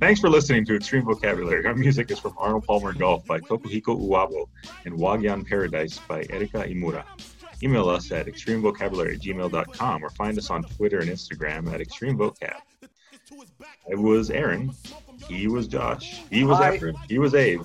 Thanks 0.00 0.20
for 0.20 0.28
listening 0.30 0.64
to 0.66 0.76
Extreme 0.76 1.04
Vocabulary. 1.04 1.66
Our 1.66 1.74
music 1.74 2.10
is 2.10 2.18
from 2.18 2.34
Arnold 2.38 2.64
Palmer 2.64 2.92
Golf 2.92 3.24
by 3.26 3.40
Tokuhiko 3.40 3.98
Uwabo 3.98 4.46
and 4.84 4.94
Wagyan 4.94 5.46
Paradise 5.46 5.98
by 6.08 6.24
Erika 6.30 6.58
Imura. 6.64 7.04
Email 7.62 7.88
us 7.88 8.10
at 8.12 8.26
extremevocabulary 8.26 9.14
at 9.14 9.20
gmail.com 9.20 10.04
or 10.04 10.10
find 10.10 10.36
us 10.38 10.50
on 10.50 10.62
Twitter 10.64 10.98
and 10.98 11.08
Instagram 11.10 11.72
at 11.72 11.80
extremevocab. 11.80 12.56
It 13.88 13.98
was 13.98 14.30
Aaron. 14.30 14.72
He 15.28 15.46
was 15.48 15.66
Josh. 15.68 16.22
He 16.30 16.44
was 16.44 16.58
Hi. 16.58 16.76
Efren. 16.78 16.94
He 17.08 17.18
was 17.18 17.34
Abe. 17.34 17.62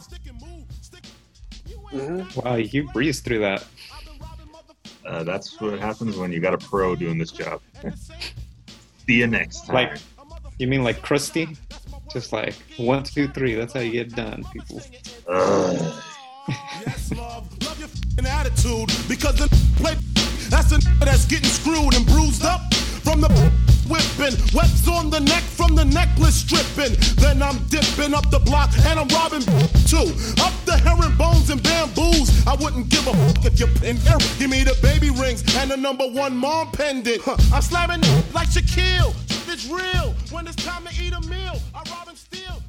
Mhm. 1.91 2.43
wow 2.43 2.55
you 2.55 2.89
breezed 2.91 3.23
through 3.23 3.39
that 3.39 3.65
Uh, 5.05 5.23
that's 5.23 5.59
what 5.61 5.79
happens 5.79 6.17
when 6.17 6.33
you 6.33 6.41
got 6.41 6.53
a 6.53 6.57
pro 6.57 6.95
doing 6.97 7.17
this 7.17 7.31
job. 7.31 7.61
See 9.07 9.13
you 9.13 9.27
next 9.27 9.65
time. 9.67 9.75
Like- 9.75 9.97
you 10.59 10.67
mean 10.67 10.83
like 10.83 11.01
crusty 11.01 11.55
just 12.11 12.33
like 12.33 12.55
one 12.77 13.03
two 13.03 13.27
three 13.29 13.55
that's 13.55 13.73
how 13.73 13.79
you 13.79 13.91
get 13.91 14.15
done 14.15 14.43
people. 14.53 14.81
Yes, 16.85 17.11
love, 17.15 17.63
love 17.63 17.79
your 17.79 17.89
fing 17.89 18.25
attitude 18.25 18.89
because 19.09 19.35
the 19.35 19.47
play 19.75 19.95
that's 20.49 20.69
the 20.69 20.95
that's 20.99 21.25
getting 21.25 21.49
screwed 21.49 21.93
and 21.95 22.05
bruised 22.05 22.45
up 22.45 22.73
from 22.73 23.21
the 23.21 23.27
whipping, 23.89 24.35
webs 24.53 24.87
on 24.87 25.09
the 25.09 25.19
neck 25.19 25.43
from 25.43 25.75
the 25.75 25.85
necklace 25.85 26.35
stripping. 26.35 26.95
Then 27.15 27.41
I'm 27.41 27.57
dipping 27.67 28.13
up 28.13 28.29
the 28.29 28.39
block 28.39 28.69
and 28.85 28.99
I'm 28.99 29.07
robbing 29.09 29.41
too. 29.91 30.07
Up 30.43 30.53
the 30.65 30.77
herringbones 30.77 31.49
and 31.49 31.61
bamboos. 31.63 32.45
I 32.45 32.55
wouldn't 32.55 32.89
give 32.89 33.07
a 33.07 33.13
fuck 33.13 33.45
if 33.45 33.59
you 33.59 33.67
pin 33.67 33.97
here. 33.97 34.17
Give 34.37 34.49
me 34.49 34.63
the 34.63 34.77
baby 34.81 35.09
rings 35.09 35.43
and 35.57 35.71
the 35.71 35.77
number 35.77 36.07
one 36.07 36.35
mom 36.35 36.71
pendant. 36.71 37.21
Huh, 37.23 37.37
I'm 37.53 37.61
slamming 37.61 38.01
like 38.33 38.49
Shaquille. 38.49 39.13
It's 39.51 39.65
real. 39.67 40.13
When 40.31 40.47
it's 40.47 40.63
time 40.63 40.85
to 40.85 40.93
eat 41.01 41.13
a 41.13 41.21
meal, 41.21 41.57
I 41.73 41.83
rob 41.89 42.09
and 42.09 42.17
steal. 42.17 42.61